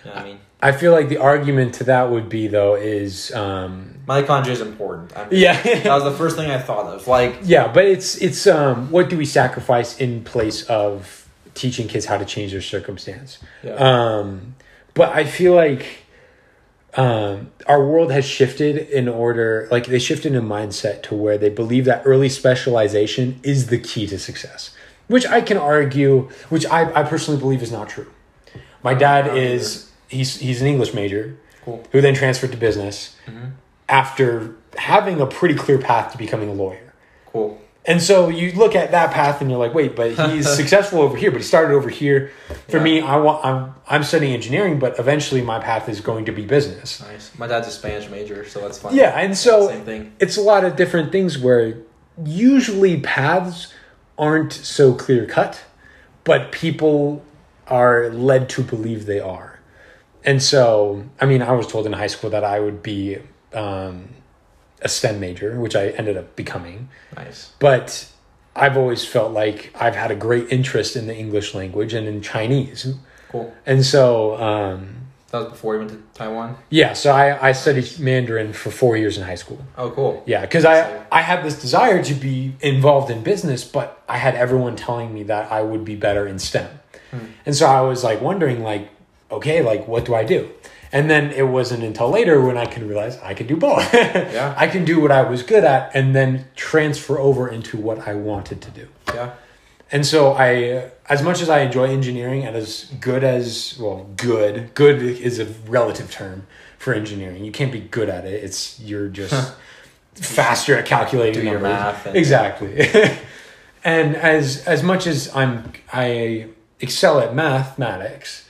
You 0.04 0.12
know 0.12 0.18
I 0.18 0.24
mean? 0.24 0.40
I 0.64 0.72
feel 0.72 0.92
like 0.92 1.10
the 1.10 1.18
argument 1.18 1.76
to 1.76 1.86
that 1.86 2.12
would 2.12 2.30
be 2.30 2.48
though 2.48 2.76
is 2.76 3.32
um, 3.34 3.96
Mitochondria 4.06 4.50
is 4.50 4.62
important. 4.62 5.16
I 5.18 5.28
mean, 5.28 5.40
yeah 5.40 5.62
that 5.64 5.94
was 5.94 6.04
the 6.04 6.12
first 6.12 6.36
thing 6.36 6.52
I 6.52 6.60
thought 6.60 6.86
of. 6.86 7.08
Like, 7.08 7.40
yeah, 7.44 7.72
but 7.72 7.86
it's 7.86 8.16
it's 8.18 8.46
um, 8.48 8.92
what 8.92 9.10
do 9.10 9.18
we 9.18 9.26
sacrifice 9.26 10.00
in 10.00 10.24
place 10.24 10.64
of 10.64 11.28
teaching 11.54 11.88
kids 11.88 12.06
how 12.06 12.18
to 12.18 12.26
change 12.26 12.52
their 12.52 12.62
circumstance? 12.62 13.40
yeah, 13.64 13.74
Um, 13.74 14.56
but 14.94 15.10
I 15.10 15.24
feel 15.26 15.56
like 15.56 16.02
um, 16.96 17.52
our 17.68 17.86
world 17.86 18.12
has 18.12 18.26
shifted 18.26 18.78
in 18.78 19.08
order, 19.08 19.68
like 19.72 19.86
they 19.86 20.00
shifted 20.00 20.36
in 20.36 20.44
mindset 20.44 21.04
to 21.04 21.16
where 21.16 21.38
they 21.38 21.50
believe 21.50 21.86
that 21.86 22.04
early 22.06 22.30
specialization 22.30 23.40
is 23.44 23.68
the 23.68 23.78
key 23.78 24.08
to 24.08 24.20
success, 24.20 24.76
which 25.08 25.26
I 25.26 25.42
can 25.42 25.58
argue, 25.58 26.30
which 26.50 26.66
I, 26.66 26.92
I 26.94 27.04
personally 27.04 27.40
believe 27.40 27.62
is 27.62 27.72
not 27.72 27.90
true. 27.90 28.12
My 28.84 28.94
dad 28.94 29.38
is 29.38 29.91
he's 30.12 30.38
he's 30.38 30.62
an 30.62 30.68
English 30.68 30.94
major 30.94 31.36
cool. 31.66 31.84
who 31.92 32.02
then 32.02 32.14
transferred 32.14 32.52
to 32.52 32.58
business 32.58 33.16
Mhm. 33.28 33.52
after 33.90 34.56
having 34.78 35.20
a 35.22 35.26
pretty 35.26 35.56
clear 35.56 35.78
path 35.78 36.12
to 36.12 36.18
becoming 36.18 36.50
a 36.50 36.54
lawyer. 36.54 36.94
Cool. 37.32 37.58
And 37.84 38.00
so 38.00 38.30
you 38.30 38.52
look 38.52 38.76
at 38.76 38.92
that 38.92 39.10
path 39.12 39.42
and 39.42 39.50
you're 39.50 39.60
like, 39.60 39.74
wait, 39.74 39.96
but 39.96 40.12
he's 40.12 40.48
successful 40.62 41.02
over 41.02 41.18
here, 41.18 41.32
but 41.32 41.38
he 41.42 41.44
started 41.44 41.74
over 41.74 41.90
here. 41.90 42.30
For 42.70 42.78
Yeah. 42.78 42.84
me, 42.84 43.02
I 43.02 43.16
want 43.18 43.44
I'm 43.46 43.74
I'm 43.90 44.04
studying 44.04 44.34
engineering, 44.34 44.78
but 44.80 45.00
eventually 45.00 45.42
my 45.42 45.60
path 45.60 45.90
is 45.90 46.00
going 46.02 46.26
to 46.26 46.32
be 46.32 46.44
business. 46.46 47.02
Nice. 47.02 47.32
My 47.38 47.48
dad's 47.48 47.68
a 47.68 47.72
Spanish 47.72 48.08
major, 48.10 48.48
so 48.48 48.60
that's 48.62 48.78
fun. 48.78 48.96
Yeah, 48.96 49.18
and 49.18 49.36
so 49.38 49.68
same 49.70 49.84
thing. 49.86 50.12
it's 50.20 50.38
a 50.38 50.42
lot 50.42 50.64
of 50.64 50.76
different 50.76 51.12
things 51.12 51.38
where 51.40 51.78
usually 52.24 53.00
paths 53.00 53.74
aren't 54.18 54.54
so 54.54 54.94
clear 54.94 55.26
cut, 55.26 55.62
but 56.24 56.52
people 56.52 57.24
are 57.68 58.10
led 58.10 58.48
to 58.50 58.62
believe 58.62 59.06
they 59.06 59.20
are. 59.20 59.51
And 60.24 60.42
so, 60.42 61.04
I 61.20 61.26
mean, 61.26 61.42
I 61.42 61.52
was 61.54 61.68
told 61.68 61.86
in 61.86 61.94
high 61.94 62.08
school 62.08 62.30
that 62.30 62.44
I 62.44 62.60
would 62.60 62.84
be 62.84 63.18
um, 63.54 64.10
a 64.82 64.88
STEM 64.90 65.20
major, 65.20 65.60
which 65.60 65.76
I 65.76 65.90
ended 65.90 66.18
up 66.18 66.36
becoming. 66.36 66.90
Nice. 67.18 67.52
But 67.60 68.08
I've 68.56 68.78
always 68.78 69.06
felt 69.06 69.32
like 69.32 69.72
I've 69.80 69.96
had 69.96 70.12
a 70.12 70.16
great 70.16 70.52
interest 70.52 70.96
in 70.96 71.08
the 71.08 71.16
English 71.16 71.54
language 71.56 71.94
and 71.94 72.08
in 72.08 72.22
Chinese. 72.22 72.94
Cool. 73.30 73.54
And 73.66 73.86
so, 73.86 74.36
um, 74.42 74.96
That 75.32 75.40
was 75.40 75.48
before 75.50 75.74
you 75.74 75.80
went 75.80 75.92
to 75.92 76.04
Taiwan. 76.14 76.58
yeah, 76.70 76.94
so 76.94 77.12
I, 77.12 77.50
I 77.50 77.52
studied 77.54 77.98
Mandarin 78.00 78.52
for 78.54 78.70
four 78.70 78.98
years 78.98 79.18
in 79.18 79.24
high 79.24 79.36
school. 79.36 79.64
Oh, 79.78 79.90
cool. 79.92 80.22
Yeah, 80.28 80.42
because 80.42 80.66
I, 80.66 81.04
I 81.12 81.22
had 81.22 81.44
this 81.44 81.60
desire 81.60 82.04
to 82.04 82.14
be 82.14 82.54
involved 82.60 83.10
in 83.10 83.24
business, 83.24 83.64
but 83.64 84.04
I 84.10 84.18
had 84.18 84.36
everyone 84.36 84.76
telling 84.76 85.14
me 85.14 85.24
that 85.24 85.52
I 85.52 85.62
would 85.62 85.86
be 85.86 85.96
better 85.96 86.28
in 86.28 86.38
STEM. 86.40 86.70
And 87.46 87.56
so 87.56 87.66
I 87.66 87.82
was 87.82 88.04
like 88.04 88.22
wondering, 88.22 88.62
like, 88.64 88.90
okay, 89.32 89.62
like, 89.62 89.88
what 89.88 90.06
do 90.06 90.14
I 90.16 90.24
do? 90.24 90.50
And 90.94 91.10
then 91.10 91.32
it 91.32 91.48
wasn't 91.48 91.84
until 91.84 92.10
later 92.10 92.42
when 92.42 92.58
I 92.58 92.66
could 92.66 92.84
realize 92.84 93.18
I 93.20 93.34
could 93.34 93.48
do 93.48 93.56
both. 93.56 93.94
Yeah. 93.94 94.54
I 94.58 94.68
can 94.68 94.84
do 94.86 95.00
what 95.02 95.12
I 95.12 95.22
was 95.24 95.42
good 95.44 95.64
at 95.64 95.96
and 95.96 96.14
then 96.16 96.46
transfer 96.56 97.18
over 97.20 97.48
into 97.48 97.78
what 97.78 98.08
I 98.08 98.14
wanted 98.14 98.62
to 98.62 98.72
do. 98.72 98.88
Yeah. 99.14 99.34
And 99.92 100.06
so 100.06 100.34
I, 100.34 100.92
as 101.10 101.22
much 101.22 101.42
as 101.42 101.50
I 101.50 101.62
enjoy 101.62 101.86
engineering 101.90 102.44
and 102.46 102.56
as 102.56 102.92
good 103.00 103.24
as, 103.24 103.78
well, 103.80 104.06
good, 104.18 104.74
good 104.74 105.02
is 105.02 105.40
a 105.40 105.46
relative 105.68 106.12
term 106.12 106.46
for 106.78 106.94
engineering. 106.94 107.44
You 107.46 107.52
can't 107.52 107.72
be 107.72 107.80
good 107.82 108.10
at 108.10 108.26
it. 108.26 108.44
It's, 108.44 108.80
you're 108.80 109.08
just 109.10 109.54
faster 110.16 110.78
at 110.78 110.86
calculating 110.86 111.42
Do 111.42 111.50
your 111.50 111.60
numbers. 111.60 111.72
math 111.72 112.06
and- 112.06 112.16
Exactly. 112.18 112.88
and 113.84 114.16
as, 114.16 114.66
as 114.68 114.84
much 114.84 115.08
as 115.08 115.34
I'm, 115.36 115.72
I 115.92 116.48
excel 116.80 117.20
at 117.20 117.34
mathematics, 117.36 118.46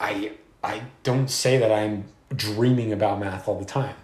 I, 0.00 0.32
I 0.64 0.82
don't 1.02 1.30
say 1.30 1.58
that 1.58 1.70
I'm 1.70 2.04
dreaming 2.34 2.92
about 2.92 3.20
math 3.20 3.46
all 3.46 3.58
the 3.58 3.64
time. 3.64 3.94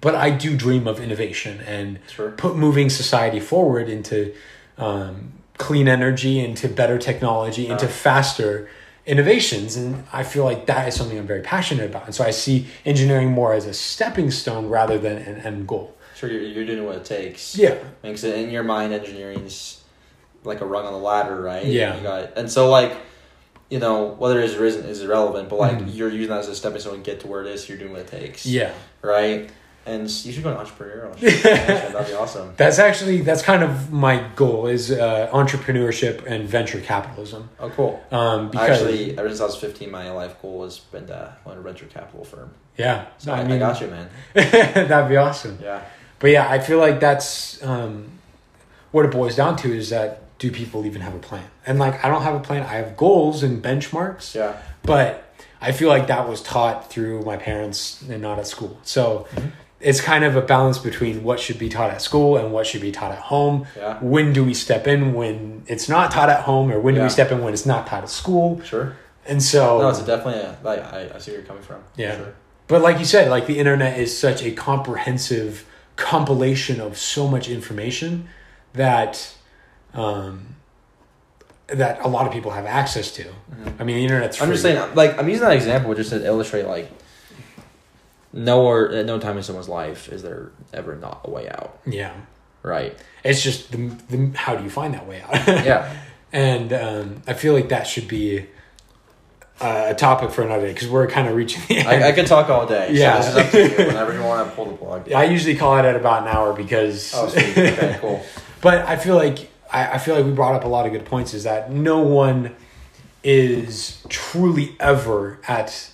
But 0.00 0.14
I 0.14 0.30
do 0.30 0.56
dream 0.56 0.86
of 0.86 0.98
innovation 0.98 1.60
and 1.60 2.00
Sure. 2.10 2.30
put 2.32 2.56
moving 2.56 2.90
society 2.90 3.38
forward 3.38 3.88
into 3.88 4.34
um, 4.78 5.34
clean 5.58 5.88
energy, 5.88 6.40
into 6.40 6.68
better 6.68 6.98
technology, 6.98 7.68
into 7.68 7.86
faster 7.86 8.68
innovations. 9.06 9.76
And 9.76 10.04
I 10.12 10.22
feel 10.22 10.44
like 10.44 10.66
that 10.66 10.88
is 10.88 10.96
something 10.96 11.18
I'm 11.18 11.26
very 11.26 11.42
passionate 11.42 11.90
about. 11.90 12.06
And 12.06 12.14
so 12.14 12.24
I 12.24 12.30
see 12.30 12.66
engineering 12.84 13.30
more 13.30 13.52
as 13.52 13.66
a 13.66 13.74
stepping 13.74 14.30
stone 14.30 14.68
rather 14.68 14.98
than 14.98 15.18
an 15.18 15.36
end 15.42 15.68
goal. 15.68 15.94
Sure, 16.16 16.30
you're, 16.30 16.42
you're 16.42 16.66
doing 16.66 16.86
what 16.86 16.96
it 16.96 17.04
takes. 17.04 17.56
Yeah. 17.56 17.76
It 18.02 18.24
in 18.24 18.50
your 18.50 18.62
mind, 18.64 18.92
engineering's 18.94 19.82
like 20.44 20.60
a 20.60 20.66
rung 20.66 20.86
on 20.86 20.92
the 20.92 20.98
ladder, 20.98 21.40
right? 21.40 21.64
Yeah. 21.66 21.96
You 21.96 22.02
got 22.02 22.36
and 22.38 22.50
so 22.50 22.70
like, 22.70 22.96
you 23.74 23.80
know, 23.80 24.14
whether 24.20 24.38
it 24.38 24.44
is 24.50 24.54
or 24.54 24.64
isn't 24.64 24.86
is 24.86 25.00
irrelevant, 25.02 25.48
but 25.48 25.58
like 25.58 25.78
Mhm. 25.78 25.96
you're 25.96 26.08
using 26.08 26.28
that 26.30 26.38
as 26.38 26.48
a 26.48 26.54
stepping 26.54 26.80
stone 26.80 26.94
to 26.98 27.00
get 27.10 27.18
to 27.22 27.26
where 27.26 27.40
it 27.44 27.48
is. 27.48 27.68
You're 27.68 27.76
doing 27.76 27.90
what 27.90 28.02
it 28.02 28.06
takes. 28.06 28.46
Yeah. 28.46 28.70
Right. 29.02 29.50
And 29.84 30.02
you 30.24 30.32
should 30.32 30.44
go 30.44 30.54
to 30.54 30.60
entrepreneurial. 30.64 31.12
That'd 31.42 32.06
be 32.06 32.14
awesome. 32.14 32.54
That's 32.56 32.78
actually, 32.78 33.20
that's 33.22 33.42
kind 33.42 33.62
of 33.64 33.92
my 33.92 34.14
goal 34.36 34.68
is 34.68 34.92
uh, 34.92 35.28
entrepreneurship 35.32 36.24
and 36.24 36.48
venture 36.48 36.80
capitalism. 36.80 37.50
Oh, 37.58 37.68
cool. 37.70 38.00
Um, 38.12 38.48
because, 38.50 38.70
Actually, 38.80 39.18
ever 39.18 39.28
since 39.28 39.40
I 39.40 39.44
was 39.46 39.56
15, 39.56 39.90
my 39.90 40.08
life 40.12 40.40
goal 40.40 40.62
has 40.62 40.78
been 40.78 41.06
to 41.08 41.34
own 41.44 41.58
a 41.58 41.60
venture 41.60 41.86
capital 41.86 42.24
firm. 42.24 42.52
yeah, 42.78 43.06
So 43.18 43.34
No, 43.34 43.42
I, 43.42 43.54
I 43.56 43.58
got 43.58 43.80
you, 43.80 43.88
man. 43.88 44.08
that'd 44.34 45.08
be 45.08 45.16
awesome. 45.16 45.58
Yeah. 45.60 45.82
But 46.20 46.30
yeah, 46.30 46.48
I 46.48 46.60
feel 46.60 46.78
like 46.78 47.00
that's 47.00 47.62
um, 47.62 48.06
what 48.92 49.04
it 49.04 49.10
boils 49.10 49.34
down 49.36 49.56
to 49.56 49.76
is 49.76 49.90
that 49.90 50.22
do 50.38 50.50
people 50.50 50.84
even 50.86 51.00
have 51.02 51.14
a 51.14 51.18
plan? 51.18 51.44
And 51.66 51.78
like, 51.78 52.04
I 52.04 52.08
don't 52.08 52.22
have 52.22 52.34
a 52.34 52.40
plan. 52.40 52.62
I 52.62 52.74
have 52.74 52.96
goals 52.96 53.42
and 53.42 53.62
benchmarks, 53.62 54.34
Yeah. 54.34 54.56
but 54.82 55.32
I 55.60 55.72
feel 55.72 55.88
like 55.88 56.08
that 56.08 56.28
was 56.28 56.42
taught 56.42 56.90
through 56.90 57.22
my 57.22 57.36
parents 57.36 58.02
and 58.02 58.20
not 58.22 58.38
at 58.38 58.46
school. 58.46 58.78
So 58.82 59.26
Mm-hmm. 59.34 59.48
it's 59.80 60.00
kind 60.00 60.24
of 60.24 60.34
a 60.36 60.40
balance 60.42 60.78
between 60.78 61.22
what 61.24 61.38
should 61.40 61.58
be 61.58 61.68
taught 61.68 61.90
at 61.90 62.02
school 62.02 62.36
and 62.36 62.52
what 62.52 62.66
should 62.66 62.80
be 62.82 62.90
taught 62.92 63.12
at 63.12 63.18
home. 63.18 63.66
Yeah. 63.76 63.98
When 64.00 64.32
do 64.32 64.42
we 64.44 64.54
step 64.54 64.86
in 64.86 65.14
when 65.14 65.62
it's 65.66 65.88
not 65.88 66.10
taught 66.10 66.28
at 66.30 66.40
home, 66.42 66.70
or 66.72 66.80
when 66.80 66.94
do 66.94 67.02
we 67.02 67.08
step 67.08 67.30
in 67.32 67.42
when 67.42 67.52
it's 67.52 67.66
not 67.66 67.86
taught 67.86 68.02
at 68.02 68.10
school? 68.10 68.60
Sure. 68.62 68.96
And 69.26 69.42
so, 69.42 69.78
No, 69.80 69.88
it's 69.88 70.00
definitely 70.00 70.40
a, 70.42 70.58
like, 70.62 70.80
I, 70.92 71.10
I 71.14 71.18
see 71.18 71.30
where 71.30 71.40
you're 71.40 71.46
coming 71.48 71.62
from. 71.62 71.80
Yeah. 71.96 72.16
Sure. 72.16 72.34
But 72.66 72.82
like 72.82 72.98
you 72.98 73.04
said, 73.06 73.30
like 73.30 73.46
the 73.46 73.58
internet 73.58 73.98
is 73.98 74.16
such 74.16 74.42
a 74.42 74.50
comprehensive 74.52 75.66
compilation 75.96 76.80
of 76.80 76.98
so 76.98 77.26
much 77.28 77.48
information 77.48 78.28
that 78.74 79.34
um, 79.94 80.46
that 81.68 82.04
a 82.04 82.08
lot 82.08 82.26
of 82.26 82.32
people 82.32 82.50
have 82.50 82.66
access 82.66 83.12
to. 83.12 83.26
I 83.78 83.84
mean, 83.84 83.96
the 83.96 84.02
internet's. 84.02 84.36
Mm-hmm. 84.36 84.44
I'm 84.44 84.50
just 84.50 84.62
saying, 84.62 84.94
like, 84.94 85.18
I'm 85.18 85.28
using 85.28 85.44
that 85.46 85.54
example 85.56 85.94
just 85.94 86.10
to 86.10 86.24
illustrate, 86.24 86.66
like, 86.66 86.90
nowhere, 88.32 88.92
at 88.92 89.06
no 89.06 89.18
time 89.18 89.36
in 89.36 89.42
someone's 89.42 89.68
life 89.68 90.08
is 90.08 90.22
there 90.22 90.50
ever 90.72 90.96
not 90.96 91.20
a 91.24 91.30
way 91.30 91.48
out, 91.48 91.78
Yeah, 91.86 92.12
right? 92.62 92.96
it's 93.22 93.42
just 93.42 93.70
the, 93.70 93.88
the 94.08 94.36
how 94.36 94.56
do 94.56 94.64
you 94.64 94.70
find 94.70 94.94
that 94.94 95.06
way 95.06 95.22
out? 95.22 95.46
Yeah. 95.64 95.94
and 96.32 96.72
um, 96.72 97.22
I 97.26 97.34
feel 97.34 97.54
like 97.54 97.68
that 97.68 97.86
should 97.86 98.08
be 98.08 98.46
a 99.60 99.94
topic 99.94 100.32
for 100.32 100.42
another 100.42 100.66
day 100.66 100.72
because 100.72 100.88
we're 100.88 101.06
kind 101.06 101.28
of 101.28 101.36
reaching 101.36 101.62
the 101.68 101.78
end. 101.78 101.88
I, 101.88 102.08
I 102.08 102.12
could 102.12 102.26
talk 102.26 102.50
all 102.50 102.66
day. 102.66 102.92
Yeah. 102.92 103.20
So 103.20 103.34
this 103.34 103.54
is 103.54 103.64
up 103.64 103.76
to 103.76 103.82
you 103.82 103.86
whenever 103.88 104.12
you 104.12 104.20
want 104.22 104.48
to 104.48 104.56
pull 104.56 104.66
the 104.66 104.76
plug. 104.76 105.12
I 105.12 105.24
usually 105.24 105.54
call 105.54 105.78
it 105.78 105.84
at 105.84 105.94
about 105.94 106.22
an 106.22 106.28
hour 106.28 106.52
because. 106.52 107.12
Oh, 107.14 107.28
sweet. 107.28 107.56
Okay, 107.56 107.98
cool. 108.00 108.24
But 108.60 108.86
I 108.88 108.96
feel 108.96 109.14
like 109.14 109.48
I, 109.72 109.92
I 109.94 109.98
feel 109.98 110.14
like 110.16 110.24
we 110.24 110.32
brought 110.32 110.54
up 110.54 110.64
a 110.64 110.68
lot 110.68 110.86
of 110.86 110.92
good 110.92 111.04
points. 111.04 111.34
Is 111.34 111.44
that 111.44 111.70
no 111.70 111.98
one 112.00 112.54
is 113.22 114.02
truly 114.08 114.76
ever 114.80 115.38
at 115.48 115.90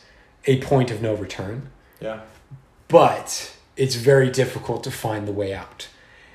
a 0.47 0.61
point 0.63 0.91
of 0.91 1.01
no 1.03 1.15
return, 1.15 1.69
Yeah. 2.01 2.21
but 2.89 3.55
it's 3.77 3.95
very 3.95 4.31
difficult 4.31 4.83
to 4.85 4.91
find 4.91 5.27
the 5.29 5.33
way 5.33 5.55
out. 5.55 5.89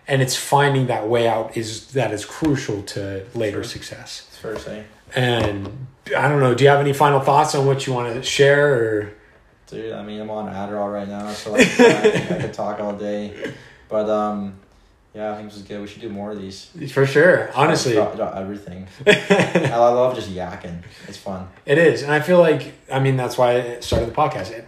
and 0.07 0.21
it's 0.21 0.35
finding 0.35 0.85
that 0.85 1.07
way 1.09 1.27
out 1.27 1.57
is 1.57 1.87
that 1.93 2.11
is 2.11 2.25
crucial 2.25 2.83
to 2.83 3.25
later 3.33 3.63
Sure. 3.63 3.63
success. 3.63 4.25
It's 4.27 4.37
fair 4.37 4.53
to 4.53 4.59
say. 4.59 4.83
And 5.15 5.87
I 6.15 6.27
don't 6.29 6.39
know. 6.39 6.53
Do 6.53 6.63
you 6.63 6.69
have 6.69 6.79
any 6.79 6.93
final 6.93 7.19
thoughts 7.21 7.55
on 7.55 7.65
what 7.65 7.87
you 7.87 7.93
want 7.93 8.13
to 8.13 8.21
share? 8.21 8.73
Or 8.75 9.13
Dude, 9.65 9.93
I 9.93 10.03
mean, 10.03 10.21
I'm 10.21 10.29
on 10.29 10.45
Adderall 10.53 10.93
right 10.93 11.07
now, 11.07 11.31
so 11.31 11.53
like, 11.53 11.79
I, 11.79 12.35
I 12.35 12.39
could 12.41 12.53
talk 12.53 12.79
all 12.79 12.93
day. 12.93 13.33
But 13.89 14.07
um, 14.07 14.59
yeah, 15.15 15.31
I 15.31 15.35
think 15.37 15.49
this 15.49 15.57
is 15.57 15.63
good. 15.63 15.79
We 15.81 15.87
should 15.87 16.01
do 16.01 16.09
more 16.09 16.31
of 16.31 16.39
these. 16.41 16.69
for 16.91 17.05
sure, 17.05 17.49
honestly, 17.55 17.97
everything. 17.97 18.87
I 19.07 19.75
love 19.77 20.15
just 20.15 20.29
yakking. 20.29 20.83
It's 21.07 21.17
fun. 21.17 21.47
it 21.65 21.77
is, 21.77 22.03
and 22.03 22.11
I 22.11 22.19
feel 22.19 22.39
like 22.39 22.73
I 22.91 22.99
mean 22.99 23.15
that's 23.17 23.37
why 23.37 23.61
I 23.61 23.79
started 23.79 24.09
the 24.09 24.15
podcast. 24.15 24.51
It- 24.51 24.67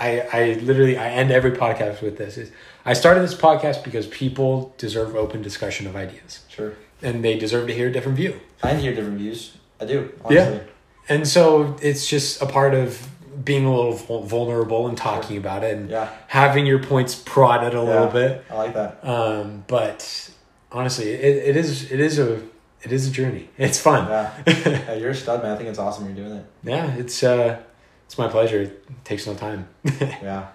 I 0.00 0.20
I 0.32 0.52
literally 0.62 0.96
I 0.96 1.08
end 1.10 1.32
every 1.32 1.50
podcast 1.50 2.02
with 2.02 2.18
this. 2.18 2.38
Is 2.38 2.52
I 2.84 2.92
started 2.92 3.20
this 3.22 3.34
podcast 3.34 3.82
because 3.82 4.06
people 4.06 4.72
deserve 4.78 5.16
open 5.16 5.42
discussion 5.42 5.88
of 5.88 5.96
ideas, 5.96 6.44
Sure. 6.48 6.74
and 7.02 7.24
they 7.24 7.36
deserve 7.36 7.66
to 7.66 7.74
hear 7.74 7.88
a 7.88 7.92
different 7.92 8.16
view. 8.16 8.38
I 8.62 8.74
hear 8.74 8.94
different 8.94 9.18
views. 9.18 9.56
I 9.80 9.86
do. 9.86 10.12
Yeah. 10.30 10.60
And 11.08 11.26
so 11.26 11.76
it's 11.82 12.06
just 12.06 12.40
a 12.40 12.46
part 12.46 12.74
of 12.74 13.08
being 13.44 13.64
a 13.66 13.74
little 13.74 13.92
vulnerable 14.22 14.88
and 14.88 14.96
talking 14.96 15.36
about 15.36 15.62
it 15.64 15.76
and 15.76 15.90
Yeah. 15.90 16.08
having 16.26 16.66
your 16.66 16.82
points 16.82 17.14
prodded 17.14 17.74
a 17.74 17.82
little 17.82 18.08
bit. 18.08 18.44
I 18.50 18.54
like 18.54 18.74
that. 18.74 18.98
Um, 19.06 19.64
but 19.66 20.30
honestly, 20.72 21.10
it, 21.12 21.48
it 21.50 21.56
is 21.56 21.90
it 21.92 22.00
is 22.00 22.18
a 22.18 22.42
it 22.82 22.92
is 22.92 23.08
a 23.08 23.10
journey. 23.10 23.48
It's 23.58 23.78
fun. 23.80 24.08
Yeah. 24.08 24.32
yeah. 24.46 24.94
You're 24.94 25.10
a 25.10 25.14
stud, 25.14 25.42
man. 25.42 25.52
I 25.52 25.56
think 25.56 25.68
it's 25.68 25.78
awesome 25.78 26.06
you're 26.06 26.14
doing 26.26 26.38
it. 26.38 26.46
Yeah, 26.62 26.94
it's 26.96 27.22
uh, 27.22 27.58
it's 28.06 28.18
my 28.18 28.28
pleasure. 28.28 28.62
It 28.62 29.04
takes 29.04 29.26
no 29.26 29.34
time. 29.34 29.68
Yeah. 30.00 30.48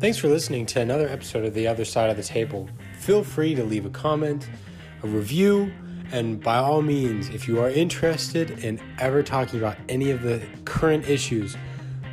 Thanks 0.00 0.16
for 0.16 0.28
listening 0.28 0.64
to 0.64 0.80
another 0.80 1.06
episode 1.10 1.44
of 1.44 1.52
The 1.52 1.66
Other 1.66 1.84
Side 1.84 2.08
of 2.08 2.16
the 2.16 2.22
Table. 2.22 2.70
Feel 3.00 3.22
free 3.22 3.54
to 3.54 3.62
leave 3.62 3.84
a 3.84 3.90
comment, 3.90 4.48
a 5.02 5.06
review, 5.06 5.70
and 6.10 6.42
by 6.42 6.56
all 6.56 6.80
means, 6.80 7.28
if 7.28 7.46
you 7.46 7.60
are 7.60 7.68
interested 7.68 8.64
in 8.64 8.80
ever 8.98 9.22
talking 9.22 9.58
about 9.58 9.76
any 9.90 10.10
of 10.10 10.22
the 10.22 10.40
current 10.64 11.06
issues, 11.06 11.54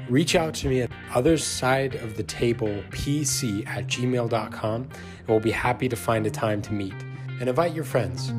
reach 0.10 0.36
out 0.36 0.54
to 0.56 0.68
me 0.68 0.82
at 0.82 0.92
other 1.14 1.38
side 1.38 1.96
of 1.96 2.18
the 2.18 2.24
table 2.24 2.84
pc 2.92 3.66
at 3.68 3.88
gmail.com 3.88 4.82
and 4.82 5.28
we'll 5.28 5.40
be 5.40 5.52
happy 5.52 5.88
to 5.88 5.96
find 5.96 6.28
a 6.28 6.32
time 6.32 6.62
to 6.62 6.74
meet 6.74 6.94
and 7.40 7.48
invite 7.48 7.74
your 7.74 7.84
friends 7.84 8.34